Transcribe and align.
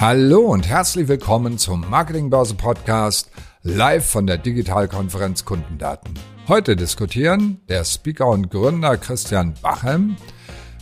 Hallo 0.00 0.40
und 0.40 0.68
herzlich 0.68 1.06
willkommen 1.06 1.56
zum 1.56 1.88
Marketingbörse 1.88 2.56
Podcast 2.56 3.30
live 3.62 4.04
von 4.04 4.26
der 4.26 4.38
Digitalkonferenz 4.38 5.44
Kundendaten. 5.44 6.14
Heute 6.48 6.74
diskutieren 6.74 7.60
der 7.68 7.84
Speaker 7.84 8.26
und 8.26 8.50
Gründer 8.50 8.96
Christian 8.96 9.54
Bachem 9.62 10.16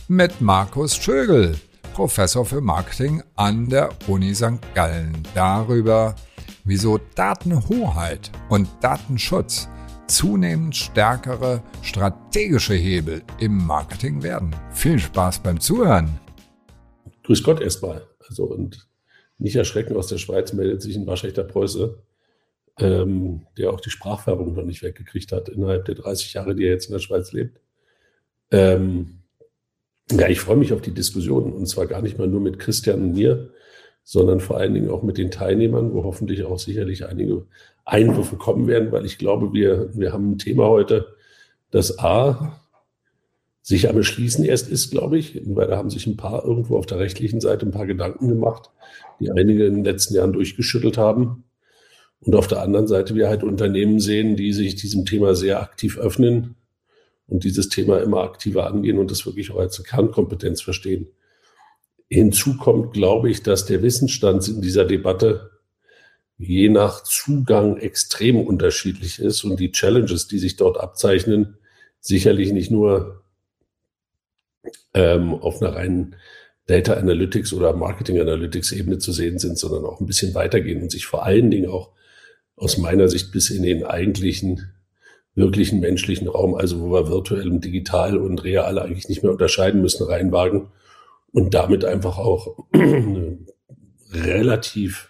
mit 0.07 0.41
Markus 0.41 0.95
Schögel, 0.95 1.55
Professor 1.93 2.43
für 2.43 2.59
Marketing 2.59 3.21
an 3.35 3.69
der 3.69 3.89
Uni 4.07 4.33
St. 4.33 4.59
Gallen, 4.73 5.15
darüber, 5.35 6.15
wieso 6.63 6.99
Datenhoheit 7.15 8.31
und 8.49 8.67
Datenschutz 8.81 9.69
zunehmend 10.07 10.75
stärkere 10.75 11.61
strategische 11.83 12.73
Hebel 12.73 13.21
im 13.39 13.63
Marketing 13.65 14.23
werden. 14.23 14.55
Viel 14.71 14.97
Spaß 14.97 15.39
beim 15.39 15.59
Zuhören. 15.59 16.19
Grüß 17.23 17.43
Gott 17.43 17.61
erstmal. 17.61 18.07
Also 18.27 18.45
und 18.45 18.87
nicht 19.37 19.55
erschrecken, 19.55 19.95
aus 19.95 20.07
der 20.07 20.17
Schweiz 20.17 20.53
meldet 20.53 20.81
sich 20.81 20.95
ein 20.95 21.07
waschechter 21.07 21.43
Preuße, 21.43 21.97
ähm, 22.79 23.45
der 23.57 23.71
auch 23.71 23.79
die 23.79 23.89
Sprachfärbung 23.89 24.53
noch 24.53 24.63
nicht 24.63 24.83
weggekriegt 24.83 25.31
hat 25.31 25.49
innerhalb 25.49 25.85
der 25.85 25.95
30 25.95 26.33
Jahre, 26.33 26.55
die 26.55 26.65
er 26.65 26.71
jetzt 26.71 26.87
in 26.87 26.93
der 26.93 26.99
Schweiz 26.99 27.31
lebt. 27.31 27.59
Ähm, 28.51 29.19
ja, 30.11 30.27
ich 30.27 30.39
freue 30.39 30.57
mich 30.57 30.73
auf 30.73 30.81
die 30.81 30.93
Diskussion 30.93 31.53
und 31.53 31.65
zwar 31.67 31.87
gar 31.87 32.01
nicht 32.01 32.17
mal 32.17 32.27
nur 32.27 32.41
mit 32.41 32.59
Christian 32.59 33.01
und 33.01 33.13
mir, 33.13 33.51
sondern 34.03 34.39
vor 34.39 34.57
allen 34.57 34.73
Dingen 34.73 34.89
auch 34.89 35.03
mit 35.03 35.17
den 35.17 35.31
Teilnehmern, 35.31 35.93
wo 35.93 36.03
hoffentlich 36.03 36.43
auch 36.43 36.59
sicherlich 36.59 37.05
einige 37.05 37.45
Einwürfe 37.85 38.35
kommen 38.35 38.67
werden, 38.67 38.91
weil 38.91 39.05
ich 39.05 39.17
glaube, 39.17 39.53
wir, 39.53 39.89
wir 39.93 40.13
haben 40.13 40.31
ein 40.31 40.37
Thema 40.37 40.67
heute, 40.67 41.15
das 41.71 41.99
A, 41.99 42.59
sich 43.63 43.89
am 43.89 43.95
Erschließen 43.95 44.43
erst 44.43 44.69
ist, 44.69 44.91
glaube 44.91 45.17
ich, 45.17 45.41
weil 45.45 45.67
da 45.67 45.77
haben 45.77 45.89
sich 45.89 46.05
ein 46.05 46.17
paar 46.17 46.43
irgendwo 46.43 46.77
auf 46.77 46.85
der 46.85 46.99
rechtlichen 46.99 47.39
Seite 47.39 47.65
ein 47.65 47.71
paar 47.71 47.87
Gedanken 47.87 48.27
gemacht, 48.27 48.69
die 49.21 49.31
einige 49.31 49.65
in 49.65 49.75
den 49.75 49.83
letzten 49.85 50.15
Jahren 50.15 50.33
durchgeschüttelt 50.33 50.97
haben. 50.97 51.45
Und 52.19 52.35
auf 52.35 52.47
der 52.47 52.61
anderen 52.61 52.87
Seite 52.87 53.15
wir 53.15 53.29
halt 53.29 53.41
Unternehmen 53.41 54.01
sehen, 54.01 54.35
die 54.35 54.51
sich 54.51 54.75
diesem 54.75 55.05
Thema 55.05 55.33
sehr 55.33 55.61
aktiv 55.61 55.97
öffnen 55.97 56.55
und 57.27 57.45
dieses 57.45 57.69
Thema 57.69 57.99
immer 57.99 58.23
aktiver 58.23 58.67
angehen 58.67 58.97
und 58.97 59.09
das 59.09 59.25
wirklich 59.25 59.49
auch 59.51 59.59
als 59.59 59.81
Kernkompetenz 59.81 60.61
verstehen. 60.61 61.07
Hinzu 62.09 62.57
kommt, 62.57 62.93
glaube 62.93 63.29
ich, 63.29 63.43
dass 63.43 63.65
der 63.65 63.81
Wissensstand 63.81 64.45
in 64.49 64.61
dieser 64.61 64.83
Debatte 64.83 65.51
je 66.37 66.67
nach 66.67 67.03
Zugang 67.03 67.77
extrem 67.77 68.41
unterschiedlich 68.41 69.19
ist 69.19 69.45
und 69.45 69.57
die 69.57 69.71
Challenges, 69.71 70.27
die 70.27 70.39
sich 70.39 70.57
dort 70.57 70.77
abzeichnen, 70.77 71.57
sicherlich 72.01 72.51
nicht 72.51 72.69
nur 72.69 73.22
ähm, 74.93 75.33
auf 75.33 75.61
einer 75.61 75.75
reinen 75.75 76.15
Data 76.67 76.93
Analytics 76.93 77.53
oder 77.53 77.73
Marketing 77.73 78.19
Analytics 78.19 78.71
Ebene 78.71 78.97
zu 78.97 79.11
sehen 79.11 79.37
sind, 79.37 79.57
sondern 79.57 79.85
auch 79.85 79.99
ein 79.99 80.05
bisschen 80.05 80.33
weitergehen 80.33 80.81
und 80.81 80.91
sich 80.91 81.05
vor 81.05 81.25
allen 81.25 81.51
Dingen 81.51 81.69
auch 81.69 81.91
aus 82.55 82.77
meiner 82.77 83.09
Sicht 83.09 83.31
bis 83.31 83.49
in 83.49 83.63
den 83.63 83.83
eigentlichen, 83.83 84.71
wirklichen 85.35 85.79
menschlichen 85.79 86.27
Raum, 86.27 86.55
also 86.55 86.79
wo 86.79 86.91
wir 86.91 87.09
virtuell 87.09 87.49
und 87.49 87.65
digital 87.65 88.17
und 88.17 88.43
real 88.43 88.79
eigentlich 88.79 89.09
nicht 89.09 89.23
mehr 89.23 89.31
unterscheiden 89.31 89.81
müssen, 89.81 90.05
reinwagen 90.07 90.67
und 91.31 91.53
damit 91.53 91.83
einfach 91.83 92.17
auch 92.17 92.65
eine 92.71 93.39
relativ 94.13 95.09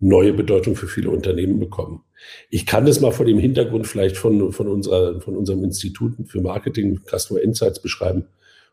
neue 0.00 0.32
Bedeutung 0.32 0.74
für 0.74 0.88
viele 0.88 1.10
Unternehmen 1.10 1.60
bekommen. 1.60 2.02
Ich 2.50 2.66
kann 2.66 2.86
das 2.86 3.00
mal 3.00 3.12
vor 3.12 3.26
dem 3.26 3.38
Hintergrund 3.38 3.86
vielleicht 3.86 4.16
von, 4.16 4.52
von, 4.52 4.66
unserer, 4.66 5.20
von 5.20 5.36
unserem 5.36 5.62
Institut 5.62 6.14
für 6.26 6.40
Marketing 6.40 7.00
Customer 7.06 7.40
Insights 7.40 7.80
beschreiben 7.80 8.26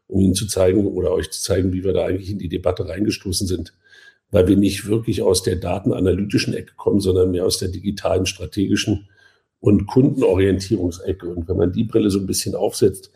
um 0.09 0.19
Ihnen 0.19 0.33
zu 0.33 0.47
zeigen 0.47 0.87
oder 0.87 1.11
euch 1.11 1.29
zu 1.29 1.41
zeigen, 1.41 1.71
wie 1.71 1.83
wir 1.83 1.93
da 1.93 2.05
eigentlich 2.05 2.31
in 2.31 2.39
die 2.39 2.49
Debatte 2.49 2.87
reingestoßen 2.89 3.47
sind, 3.47 3.73
weil 4.31 4.47
wir 4.47 4.57
nicht 4.57 4.87
wirklich 4.87 5.21
aus 5.21 5.43
der 5.43 5.55
datenanalytischen 5.55 6.53
Ecke 6.53 6.73
kommen, 6.75 6.99
sondern 6.99 7.31
mehr 7.31 7.45
aus 7.45 7.59
der 7.59 7.69
digitalen, 7.69 8.25
strategischen 8.25 9.07
und 9.59 9.85
Kundenorientierungsecke. 9.85 11.29
Und 11.29 11.47
wenn 11.47 11.57
man 11.57 11.71
die 11.71 11.83
Brille 11.83 12.09
so 12.09 12.19
ein 12.19 12.25
bisschen 12.25 12.55
aufsetzt, 12.55 13.11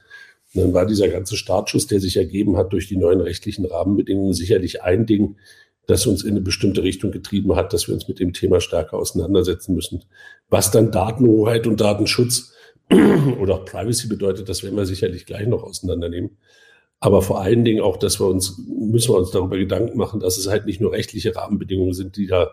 dann 0.54 0.74
war 0.74 0.86
dieser 0.86 1.10
ganze 1.10 1.36
Startschuss, 1.36 1.88
der 1.88 2.00
sich 2.00 2.16
ergeben 2.18 2.58
hat 2.58 2.74
durch 2.74 2.88
die 2.88 2.98
neuen 2.98 3.22
rechtlichen 3.22 3.66
Rahmenbedingungen, 3.66 4.34
sicherlich 4.34 4.84
ein 4.84 5.08
Ding, 5.08 5.38
das 5.88 6.06
uns 6.06 6.24
in 6.24 6.32
eine 6.32 6.42
bestimmte 6.42 6.84
Richtung 6.84 7.12
getrieben 7.12 7.56
hat, 7.56 7.74
dass 7.74 7.88
wir 7.88 7.96
uns 7.96 8.08
mit 8.08 8.20
dem 8.20 8.34
Thema 8.34 8.62
stärker 8.62 8.98
auseinandersetzen 8.98 9.74
müssen. 9.74 10.04
Was 10.50 10.70
dann 10.70 10.92
Datenhoheit 10.92 11.66
und 11.66 11.82
Datenschutz 11.82 12.54
oder 13.40 13.56
auch 13.56 13.66
Privacy 13.66 14.08
bedeutet, 14.08 14.48
das 14.48 14.64
werden 14.64 14.78
wir 14.78 14.86
sicherlich 14.86 15.26
gleich 15.26 15.48
noch 15.48 15.64
auseinandernehmen. 15.64 16.38
Aber 17.04 17.22
vor 17.22 17.42
allen 17.42 17.66
Dingen 17.66 17.82
auch, 17.82 17.98
dass 17.98 18.22
wir 18.22 18.28
uns, 18.28 18.58
müssen 18.66 19.12
wir 19.12 19.18
uns 19.18 19.32
darüber 19.32 19.58
Gedanken 19.58 19.98
machen, 19.98 20.22
dass 20.22 20.38
es 20.38 20.48
halt 20.48 20.66
nicht 20.66 20.80
nur 20.80 20.94
rechtliche 20.94 21.36
Rahmenbedingungen 21.36 21.92
sind, 21.92 22.16
die 22.16 22.28
da, 22.28 22.52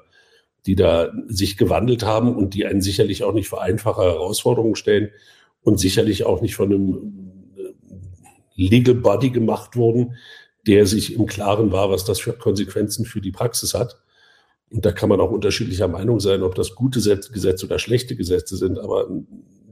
die 0.66 0.74
da 0.74 1.12
sich 1.28 1.56
gewandelt 1.56 2.02
haben 2.02 2.34
und 2.34 2.54
die 2.54 2.66
einen 2.66 2.80
sicherlich 2.80 3.22
auch 3.22 3.32
nicht 3.32 3.48
für 3.48 3.60
einfache 3.60 4.02
Herausforderungen 4.02 4.74
stellen 4.74 5.10
und 5.62 5.78
sicherlich 5.78 6.26
auch 6.26 6.40
nicht 6.40 6.56
von 6.56 6.72
einem 6.72 7.52
äh, 7.56 7.72
Legal 8.56 8.96
Body 8.96 9.30
gemacht 9.30 9.76
wurden, 9.76 10.16
der 10.66 10.84
sich 10.84 11.14
im 11.14 11.26
Klaren 11.26 11.70
war, 11.70 11.88
was 11.88 12.04
das 12.04 12.18
für 12.18 12.32
Konsequenzen 12.32 13.04
für 13.04 13.20
die 13.20 13.30
Praxis 13.30 13.72
hat. 13.74 14.02
Und 14.68 14.84
da 14.84 14.90
kann 14.90 15.10
man 15.10 15.20
auch 15.20 15.30
unterschiedlicher 15.30 15.86
Meinung 15.86 16.18
sein, 16.18 16.42
ob 16.42 16.56
das 16.56 16.74
gute 16.74 16.98
Gesetze 16.98 17.66
oder 17.66 17.78
schlechte 17.78 18.16
Gesetze 18.16 18.56
sind. 18.56 18.80
Aber 18.80 19.06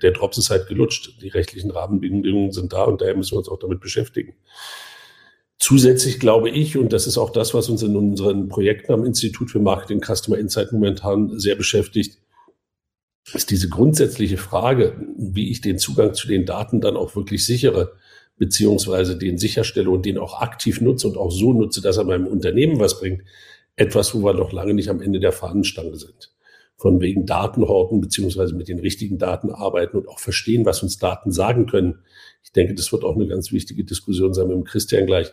der 0.03 0.13
Drops 0.13 0.39
ist 0.39 0.51
halt 0.51 0.69
gelutscht. 0.69 1.21
Die 1.23 1.29
rechtlichen 1.29 1.71
Rahmenbedingungen 1.71 2.53
sind 2.53 2.73
da 2.73 2.85
und 2.85 3.01
daher 3.01 3.17
müssen 3.17 3.33
wir 3.33 3.39
uns 3.39 3.49
auch 3.49 3.59
damit 3.59 3.81
beschäftigen. 3.81 4.35
Zusätzlich 5.59 6.21
glaube 6.21 6.51
ich, 6.51 6.77
und 6.77 6.93
das 6.93 7.07
ist 7.07 7.19
auch 7.19 7.31
das, 7.31 7.53
was 7.53 7.69
uns 7.69 7.83
in 7.83 7.97
unseren 7.97 8.49
Projekten 8.49 8.93
am 8.93 9.05
Institut 9.05 9.51
für 9.51 9.59
Marketing 9.59 10.01
Customer 10.01 10.39
Insight 10.39 10.73
momentan 10.73 11.39
sehr 11.39 11.57
beschäftigt, 11.57 12.19
ist 13.35 13.51
diese 13.51 13.69
grundsätzliche 13.69 14.39
Frage, 14.39 14.97
wie 15.17 15.51
ich 15.51 15.61
den 15.61 15.79
Zugang 15.79 16.15
zu 16.15 16.29
den 16.29 16.47
Daten 16.47 16.81
dann 16.81 16.97
auch 16.97 17.15
wirklich 17.17 17.45
sichere, 17.45 17.93
beziehungsweise 18.39 19.19
den 19.19 19.37
sicherstelle 19.37 19.91
und 19.91 20.07
den 20.07 20.17
auch 20.17 20.41
aktiv 20.41 20.81
nutze 20.81 21.09
und 21.09 21.17
auch 21.17 21.31
so 21.31 21.53
nutze, 21.53 21.83
dass 21.83 21.99
er 21.99 22.05
meinem 22.05 22.27
Unternehmen 22.27 22.79
was 22.79 23.01
bringt. 23.01 23.23
Etwas, 23.77 24.15
wo 24.15 24.25
wir 24.25 24.35
noch 24.35 24.53
lange 24.53 24.75
nicht 24.75 24.89
am 24.89 25.03
Ende 25.03 25.21
der 25.21 25.33
Fahnenstange 25.33 25.97
sind 25.97 26.31
von 26.79 27.01
wegen 27.01 27.27
Datenhorten 27.27 28.01
beziehungsweise 28.01 28.55
mit 28.55 28.69
den 28.69 28.79
richtigen 28.79 29.19
Daten 29.19 29.51
arbeiten 29.51 29.97
und 29.97 30.09
auch 30.09 30.21
verstehen, 30.21 30.65
was 30.65 30.83
uns 30.83 30.97
Daten 30.97 31.33
sagen 31.33 31.67
können. 31.67 31.99
Ich 32.45 32.53
denke, 32.53 32.75
das 32.75 32.93
wird 32.93 33.05
auch 33.05 33.17
eine 33.17 33.27
ganz 33.27 33.51
wichtige 33.53 33.85
Diskussion 33.85 34.33
sein 34.33 34.47
mit 34.47 34.57
dem 34.57 34.65
Christian 34.65 35.05
gleich, 35.05 35.33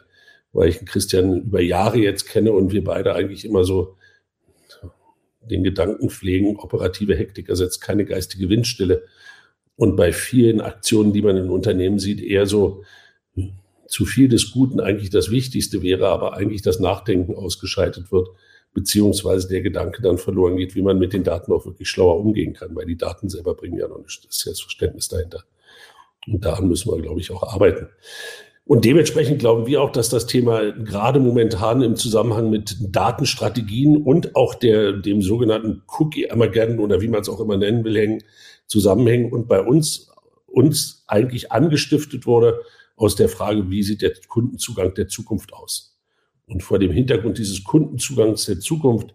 weil 0.54 0.70
ich 0.70 0.80
den 0.80 0.88
Christian 0.88 1.44
über 1.44 1.62
Jahre 1.62 2.00
jetzt 2.00 2.28
kenne 2.28 2.52
und 2.52 2.74
wir 2.74 2.84
beide 2.84 3.14
eigentlich 3.14 3.46
immer 3.46 3.64
so 3.64 3.96
den 5.42 5.64
Gedanken 5.64 6.10
pflegen, 6.10 6.58
operative 6.58 7.16
Hektik 7.16 7.50
ersetzt 7.50 7.80
keine 7.80 8.06
geistige 8.06 8.50
Windstille. 8.50 9.04
Und 9.76 9.96
bei 9.96 10.12
vielen 10.14 10.62
Aktionen, 10.62 11.14
die 11.14 11.22
man 11.22 11.38
in 11.38 11.52
Unternehmen 11.52 12.00
sieht, 12.00 12.22
eher 12.22 12.48
so 12.48 12.84
zu 13.88 14.06
viel 14.06 14.30
des 14.30 14.52
Guten 14.52 14.80
eigentlich 14.80 15.12
das 15.12 15.30
Wichtigste 15.30 15.84
wäre, 15.84 16.08
aber 16.08 16.34
eigentlich 16.34 16.64
das 16.64 16.80
Nachdenken 16.80 17.36
ausgeschaltet 17.36 18.12
wird 18.12 18.30
beziehungsweise 18.76 19.48
der 19.48 19.62
Gedanke 19.62 20.02
dann 20.02 20.20
verloren 20.20 20.58
geht, 20.58 20.76
wie 20.76 20.82
man 20.82 21.00
mit 21.00 21.14
den 21.14 21.24
Daten 21.24 21.52
auch 21.54 21.66
wirklich 21.66 21.90
schlauer 21.90 22.20
umgehen 22.20 22.54
kann, 22.54 22.76
weil 22.76 22.86
die 22.86 22.98
Daten 22.98 23.30
selber 23.30 23.56
bringen 23.56 23.80
ja 23.80 23.88
noch 23.88 24.00
nicht 24.00 24.28
das 24.28 24.40
Selbstverständnis 24.40 25.08
dahinter. 25.08 25.46
Und 26.28 26.44
daran 26.44 26.68
müssen 26.68 26.92
wir, 26.92 27.02
glaube 27.02 27.22
ich, 27.22 27.32
auch 27.32 27.42
arbeiten. 27.42 27.88
Und 28.66 28.84
dementsprechend 28.84 29.40
glauben 29.40 29.66
wir 29.66 29.82
auch, 29.82 29.92
dass 29.92 30.10
das 30.10 30.26
Thema 30.26 30.72
gerade 30.72 31.20
momentan 31.20 31.84
im 31.84 31.96
Zusammenhang 31.96 32.50
mit 32.50 32.76
Datenstrategien 32.82 33.98
und 33.98 34.36
auch 34.36 34.56
der, 34.56 34.92
dem 34.92 35.22
sogenannten 35.22 35.84
Cookie 35.98 36.30
Armageddon 36.30 36.80
oder 36.80 37.00
wie 37.00 37.08
man 37.08 37.22
es 37.22 37.30
auch 37.30 37.40
immer 37.40 37.58
nennen 37.58 37.86
will, 37.86 37.96
hängen, 37.96 38.24
zusammenhängen 38.68 39.32
und 39.32 39.48
bei 39.48 39.62
uns, 39.62 40.12
uns 40.48 41.06
eigentlich 41.08 41.52
angestiftet 41.52 42.26
wurde 42.26 42.60
aus 42.98 43.16
der 43.16 43.30
Frage, 43.30 43.70
wie 43.70 43.84
sieht 43.84 44.02
der 44.02 44.14
Kundenzugang 44.28 44.94
der 44.96 45.08
Zukunft 45.08 45.54
aus? 45.54 45.95
Und 46.48 46.64
vor 46.64 46.80
dem 46.80 46.92
Hintergrund 46.92 47.38
dieses 47.38 47.64
Kundenzugangs 47.64 48.46
der 48.46 48.60
Zukunft 48.60 49.14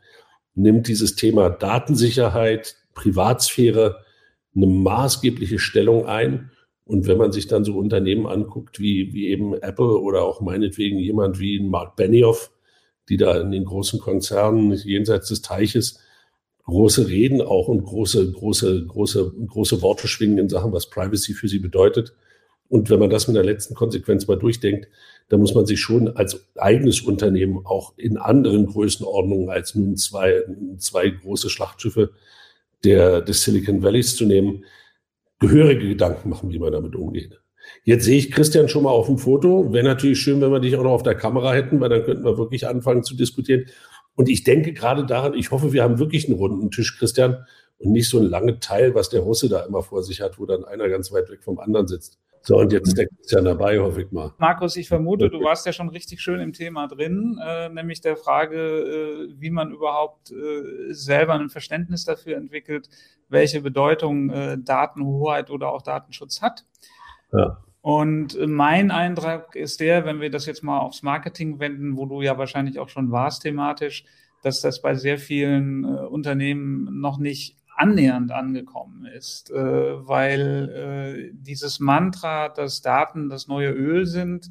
nimmt 0.55 0.89
dieses 0.89 1.15
Thema 1.17 1.49
Datensicherheit, 1.49 2.77
Privatsphäre 2.95 4.05
eine 4.55 4.67
maßgebliche 4.67 5.59
Stellung 5.59 6.07
ein. 6.07 6.51
Und 6.85 7.07
wenn 7.07 7.19
man 7.19 7.31
sich 7.31 7.47
dann 7.47 7.65
so 7.65 7.79
Unternehmen 7.79 8.27
anguckt, 8.27 8.81
wie, 8.81 9.15
wie 9.15 9.29
eben 9.29 9.55
Apple 9.55 9.99
oder 9.99 10.23
auch 10.25 10.41
meinetwegen 10.41 10.99
jemand 10.99 11.39
wie 11.39 11.61
Mark 11.61 11.95
Benioff, 11.95 12.51
die 13.09 13.17
da 13.17 13.41
in 13.41 13.53
den 13.53 13.65
großen 13.65 14.01
Konzernen 14.01 14.73
jenseits 14.73 15.29
des 15.29 15.43
Teiches 15.43 16.01
große 16.65 17.09
Reden 17.09 17.41
auch 17.41 17.69
und 17.69 17.83
große, 17.83 18.33
große, 18.33 18.87
große, 18.87 19.33
große 19.47 19.83
Worte 19.83 20.09
schwingen 20.09 20.39
in 20.39 20.49
Sachen, 20.49 20.73
was 20.73 20.89
Privacy 20.89 21.35
für 21.35 21.49
sie 21.49 21.59
bedeutet. 21.59 22.15
Und 22.71 22.89
wenn 22.89 23.01
man 23.01 23.11
das 23.11 23.27
mit 23.27 23.37
der 23.37 23.45
letzten 23.45 23.75
Konsequenz 23.75 24.29
mal 24.29 24.39
durchdenkt, 24.39 24.89
da 25.29 25.37
muss 25.37 25.55
man 25.55 25.67
sich 25.67 25.81
schon 25.81 26.09
als 26.17 26.49
eigenes 26.57 27.01
Unternehmen 27.01 27.67
auch 27.67 27.95
in 27.97 28.17
anderen 28.17 28.67
Größenordnungen 28.67 29.51
als 29.51 29.75
nun 29.75 29.97
zwei, 29.97 30.45
zwei 30.79 31.11
große 31.11 31.51
Schlachtschiffe 31.51 32.13
der, 32.85 33.23
des 33.23 33.43
Silicon 33.43 33.83
Valleys 33.83 34.15
zu 34.15 34.25
nehmen, 34.25 34.65
gehörige 35.41 35.89
Gedanken 35.89 36.31
machen, 36.31 36.51
wie 36.51 36.61
man 36.61 36.73
damit 36.73 36.95
umgeht. 36.95 37.41
Jetzt 37.83 38.05
sehe 38.05 38.19
ich 38.19 38.31
Christian 38.31 38.69
schon 38.69 38.85
mal 38.85 38.91
auf 38.91 39.07
dem 39.07 39.19
Foto. 39.19 39.73
Wäre 39.73 39.85
natürlich 39.85 40.21
schön, 40.21 40.41
wenn 40.41 40.53
wir 40.53 40.61
dich 40.61 40.77
auch 40.77 40.85
noch 40.85 40.93
auf 40.93 41.03
der 41.03 41.17
Kamera 41.17 41.53
hätten, 41.53 41.81
weil 41.81 41.89
dann 41.89 42.05
könnten 42.05 42.25
wir 42.25 42.39
wirklich 42.39 42.69
anfangen 42.69 43.03
zu 43.03 43.17
diskutieren. 43.17 43.67
Und 44.15 44.29
ich 44.29 44.45
denke 44.45 44.73
gerade 44.73 45.05
daran, 45.05 45.35
ich 45.35 45.51
hoffe, 45.51 45.73
wir 45.73 45.83
haben 45.83 45.99
wirklich 45.99 46.29
einen 46.29 46.39
runden 46.39 46.71
Tisch, 46.71 46.97
Christian, 46.99 47.45
und 47.79 47.91
nicht 47.93 48.09
so 48.09 48.19
ein 48.19 48.27
langes 48.27 48.61
Teil, 48.61 48.95
was 48.95 49.09
der 49.09 49.21
Russe 49.21 49.49
da 49.49 49.65
immer 49.65 49.83
vor 49.83 50.03
sich 50.05 50.21
hat, 50.21 50.39
wo 50.39 50.47
dann 50.47 50.65
einer 50.65 50.89
ganz 50.89 51.11
weit 51.11 51.31
weg 51.31 51.43
vom 51.43 51.59
anderen 51.59 51.89
sitzt. 51.89 52.19
So, 52.43 52.59
und 52.59 52.73
jetzt 52.73 52.89
ist 52.89 52.99
der 52.99 53.07
Christian 53.07 53.45
dabei, 53.45 53.79
hoffe 53.79 54.03
ich 54.03 54.11
mal. 54.13 54.33
Markus, 54.39 54.77
ich 54.77 54.89
vermute, 54.89 55.29
du 55.29 55.43
warst 55.43 55.67
ja 55.67 55.73
schon 55.73 55.91
richtig 55.91 56.23
schön 56.23 56.41
im 56.41 56.53
Thema 56.53 56.89
drin, 56.89 57.39
äh, 57.45 57.69
nämlich 57.69 58.01
der 58.01 58.17
Frage, 58.17 58.57
äh, 58.57 59.35
wie 59.39 59.51
man 59.51 59.73
überhaupt 59.73 60.31
äh, 60.31 60.93
selber 60.93 61.35
ein 61.35 61.51
Verständnis 61.51 62.05
dafür 62.05 62.37
entwickelt, 62.39 62.89
welche 63.29 63.61
Bedeutung 63.61 64.31
äh, 64.31 64.57
Datenhoheit 64.59 65.51
oder 65.51 65.71
auch 65.71 65.83
Datenschutz 65.83 66.41
hat. 66.41 66.65
Ja. 67.33 67.59
Und 67.83 68.39
mein 68.47 68.91
Eindruck 68.91 69.55
ist 69.55 69.81
der, 69.81 70.05
wenn 70.05 70.21
wir 70.21 70.31
das 70.31 70.47
jetzt 70.47 70.63
mal 70.63 70.81
aufs 70.81 71.03
Marketing 71.03 71.61
wenden, 71.61 71.97
wo 71.97 72.07
du 72.07 72.23
ja 72.23 72.37
wahrscheinlich 72.37 72.79
auch 72.79 72.89
schon 72.89 73.11
warst 73.11 73.43
thematisch, 73.43 74.05
dass 74.43 74.61
das 74.61 74.81
bei 74.81 74.95
sehr 74.95 75.19
vielen 75.19 75.85
äh, 75.85 75.89
Unternehmen 76.07 77.01
noch 77.01 77.19
nicht 77.19 77.57
annähernd 77.81 78.31
angekommen 78.31 79.07
ist, 79.07 79.51
äh, 79.51 79.55
weil 79.55 81.31
äh, 81.31 81.31
dieses 81.33 81.81
Mantra, 81.81 82.51
dass 82.51 82.83
Daten 82.83 83.31
das 83.31 83.49
neue 83.49 83.71
Öl 83.71 84.05
sind, 84.05 84.51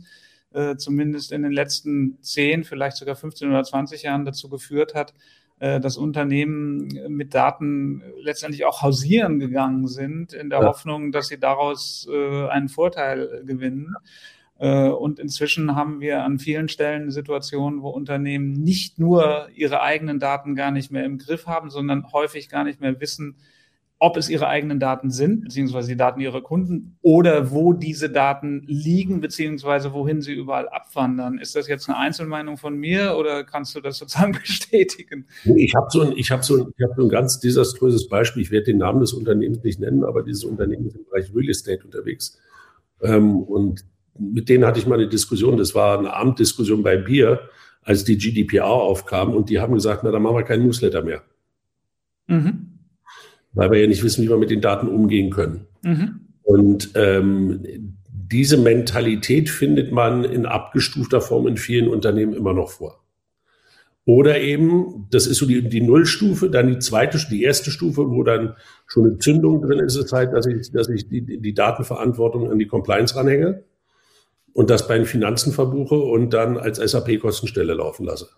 äh, 0.51 0.75
zumindest 0.77 1.31
in 1.31 1.43
den 1.43 1.51
letzten 1.51 2.17
10, 2.23 2.63
vielleicht 2.63 2.97
sogar 2.97 3.15
15 3.15 3.49
oder 3.49 3.63
20 3.63 4.03
Jahren 4.03 4.25
dazu 4.25 4.49
geführt 4.49 4.95
hat, 4.95 5.13
dass 5.61 5.97
Unternehmen 5.97 6.87
mit 7.09 7.33
Daten 7.33 8.01
letztendlich 8.21 8.63
auch 8.63 8.81
hausieren 8.81 9.39
gegangen 9.39 9.89
sind, 9.89 10.31
in 10.31 10.49
der 10.49 10.61
ja. 10.61 10.67
Hoffnung, 10.67 11.11
dass 11.11 11.27
sie 11.27 11.37
daraus 11.37 12.07
einen 12.09 12.69
Vorteil 12.69 13.43
gewinnen. 13.45 13.93
Äh, 14.59 14.89
und 14.89 15.19
inzwischen 15.19 15.75
haben 15.75 16.01
wir 16.01 16.23
an 16.23 16.37
vielen 16.37 16.67
Stellen 16.67 17.11
Situationen, 17.11 17.81
wo 17.81 17.89
Unternehmen 17.89 18.51
nicht 18.51 18.99
nur 18.99 19.47
ihre 19.55 19.81
eigenen 19.81 20.19
Daten 20.19 20.53
gar 20.55 20.71
nicht 20.71 20.91
mehr 20.91 21.05
im 21.05 21.17
Griff 21.17 21.47
haben, 21.47 21.69
sondern 21.69 22.11
häufig 22.11 22.49
gar 22.49 22.65
nicht 22.65 22.81
mehr 22.81 22.99
wissen, 22.99 23.37
ob 24.01 24.15
es 24.15 24.29
ihre 24.29 24.47
eigenen 24.47 24.79
Daten 24.79 25.11
sind, 25.11 25.41
beziehungsweise 25.41 25.89
die 25.89 25.97
Daten 25.97 26.21
ihrer 26.21 26.41
Kunden 26.41 26.97
oder 27.01 27.51
wo 27.51 27.73
diese 27.73 28.09
Daten 28.09 28.63
liegen, 28.65 29.19
beziehungsweise 29.19 29.93
wohin 29.93 30.21
sie 30.21 30.33
überall 30.33 30.69
abwandern. 30.69 31.37
Ist 31.37 31.55
das 31.55 31.67
jetzt 31.67 31.89
eine 31.89 31.97
Einzelmeinung 31.97 32.55
von 32.55 32.77
mir 32.77 33.17
oder 33.17 33.43
kannst 33.43 33.75
du 33.75 33.81
das 33.81 33.97
sozusagen 33.97 34.31
bestätigen? 34.39 35.25
Ich 35.55 35.75
habe 35.75 35.87
so, 35.89 36.01
ein, 36.01 36.11
hab 36.13 36.45
so, 36.45 36.67
hab 36.81 36.95
so 36.95 37.03
ein 37.03 37.09
ganz 37.09 37.39
desaströses 37.41 38.07
Beispiel. 38.07 38.41
Ich 38.41 38.51
werde 38.51 38.67
den 38.67 38.77
Namen 38.77 39.01
des 39.01 39.11
Unternehmens 39.11 39.63
nicht 39.63 39.81
nennen, 39.81 40.05
aber 40.05 40.23
dieses 40.23 40.45
Unternehmen 40.45 40.85
ist 40.85 40.95
im 40.95 41.03
Bereich 41.03 41.33
Real 41.35 41.49
Estate 41.49 41.83
unterwegs. 41.83 42.39
Ähm, 43.01 43.41
und 43.41 43.83
mit 44.19 44.49
denen 44.49 44.65
hatte 44.65 44.79
ich 44.79 44.87
mal 44.87 44.99
eine 44.99 45.07
Diskussion, 45.07 45.57
das 45.57 45.75
war 45.75 45.97
eine 45.97 46.13
Abenddiskussion 46.13 46.83
bei 46.83 46.97
Bier, 46.97 47.49
als 47.81 48.03
die 48.03 48.17
GDPR 48.17 48.65
aufkam 48.65 49.33
und 49.33 49.49
die 49.49 49.59
haben 49.59 49.73
gesagt, 49.73 50.03
na, 50.03 50.11
dann 50.11 50.21
machen 50.21 50.35
wir 50.35 50.43
keinen 50.43 50.65
Newsletter 50.65 51.01
mehr. 51.01 51.23
Mhm. 52.27 52.79
Weil 53.53 53.71
wir 53.71 53.81
ja 53.81 53.87
nicht 53.87 54.03
wissen, 54.03 54.23
wie 54.23 54.29
wir 54.29 54.37
mit 54.37 54.51
den 54.51 54.61
Daten 54.61 54.87
umgehen 54.87 55.31
können. 55.31 55.65
Mhm. 55.83 56.19
Und 56.43 56.91
ähm, 56.95 57.95
diese 58.11 58.57
Mentalität 58.57 59.49
findet 59.49 59.91
man 59.91 60.23
in 60.23 60.45
abgestufter 60.45 61.21
Form 61.21 61.47
in 61.47 61.57
vielen 61.57 61.87
Unternehmen 61.87 62.33
immer 62.33 62.53
noch 62.53 62.69
vor. 62.69 63.03
Oder 64.05 64.41
eben, 64.41 65.07
das 65.11 65.27
ist 65.27 65.37
so 65.37 65.45
die, 65.45 65.67
die 65.67 65.81
Nullstufe, 65.81 66.49
dann 66.49 66.67
die 66.67 66.79
zweite, 66.79 67.19
die 67.29 67.43
erste 67.43 67.69
Stufe, 67.69 68.09
wo 68.09 68.23
dann 68.23 68.55
schon 68.87 69.05
eine 69.05 69.17
Zündung 69.19 69.61
drin 69.61 69.79
ist, 69.79 69.95
ist 69.95 70.11
halt, 70.11 70.33
dass 70.33 70.47
ich, 70.47 70.71
dass 70.71 70.89
ich 70.89 71.07
die, 71.07 71.21
die 71.39 71.53
Datenverantwortung 71.53 72.51
an 72.51 72.57
die 72.57 72.65
Compliance 72.65 73.15
ranhänge 73.15 73.63
und 74.53 74.69
das 74.69 74.87
bei 74.87 74.97
den 74.97 75.05
Finanzen 75.05 75.53
verbuche 75.53 75.95
und 75.95 76.33
dann 76.33 76.57
als 76.57 76.77
SAP-Kostenstelle 76.77 77.73
laufen 77.73 78.05
lasse. 78.05 78.29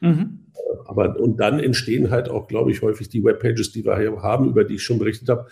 Mhm. 0.00 0.40
Aber 0.86 1.18
und 1.18 1.38
dann 1.38 1.58
entstehen 1.58 2.10
halt 2.10 2.28
auch, 2.28 2.48
glaube 2.48 2.70
ich, 2.70 2.82
häufig 2.82 3.08
die 3.08 3.24
Webpages, 3.24 3.72
die 3.72 3.84
wir 3.84 3.98
hier 3.98 4.22
haben, 4.22 4.48
über 4.48 4.64
die 4.64 4.74
ich 4.74 4.82
schon 4.82 4.98
berichtet 4.98 5.28
habe. 5.28 5.46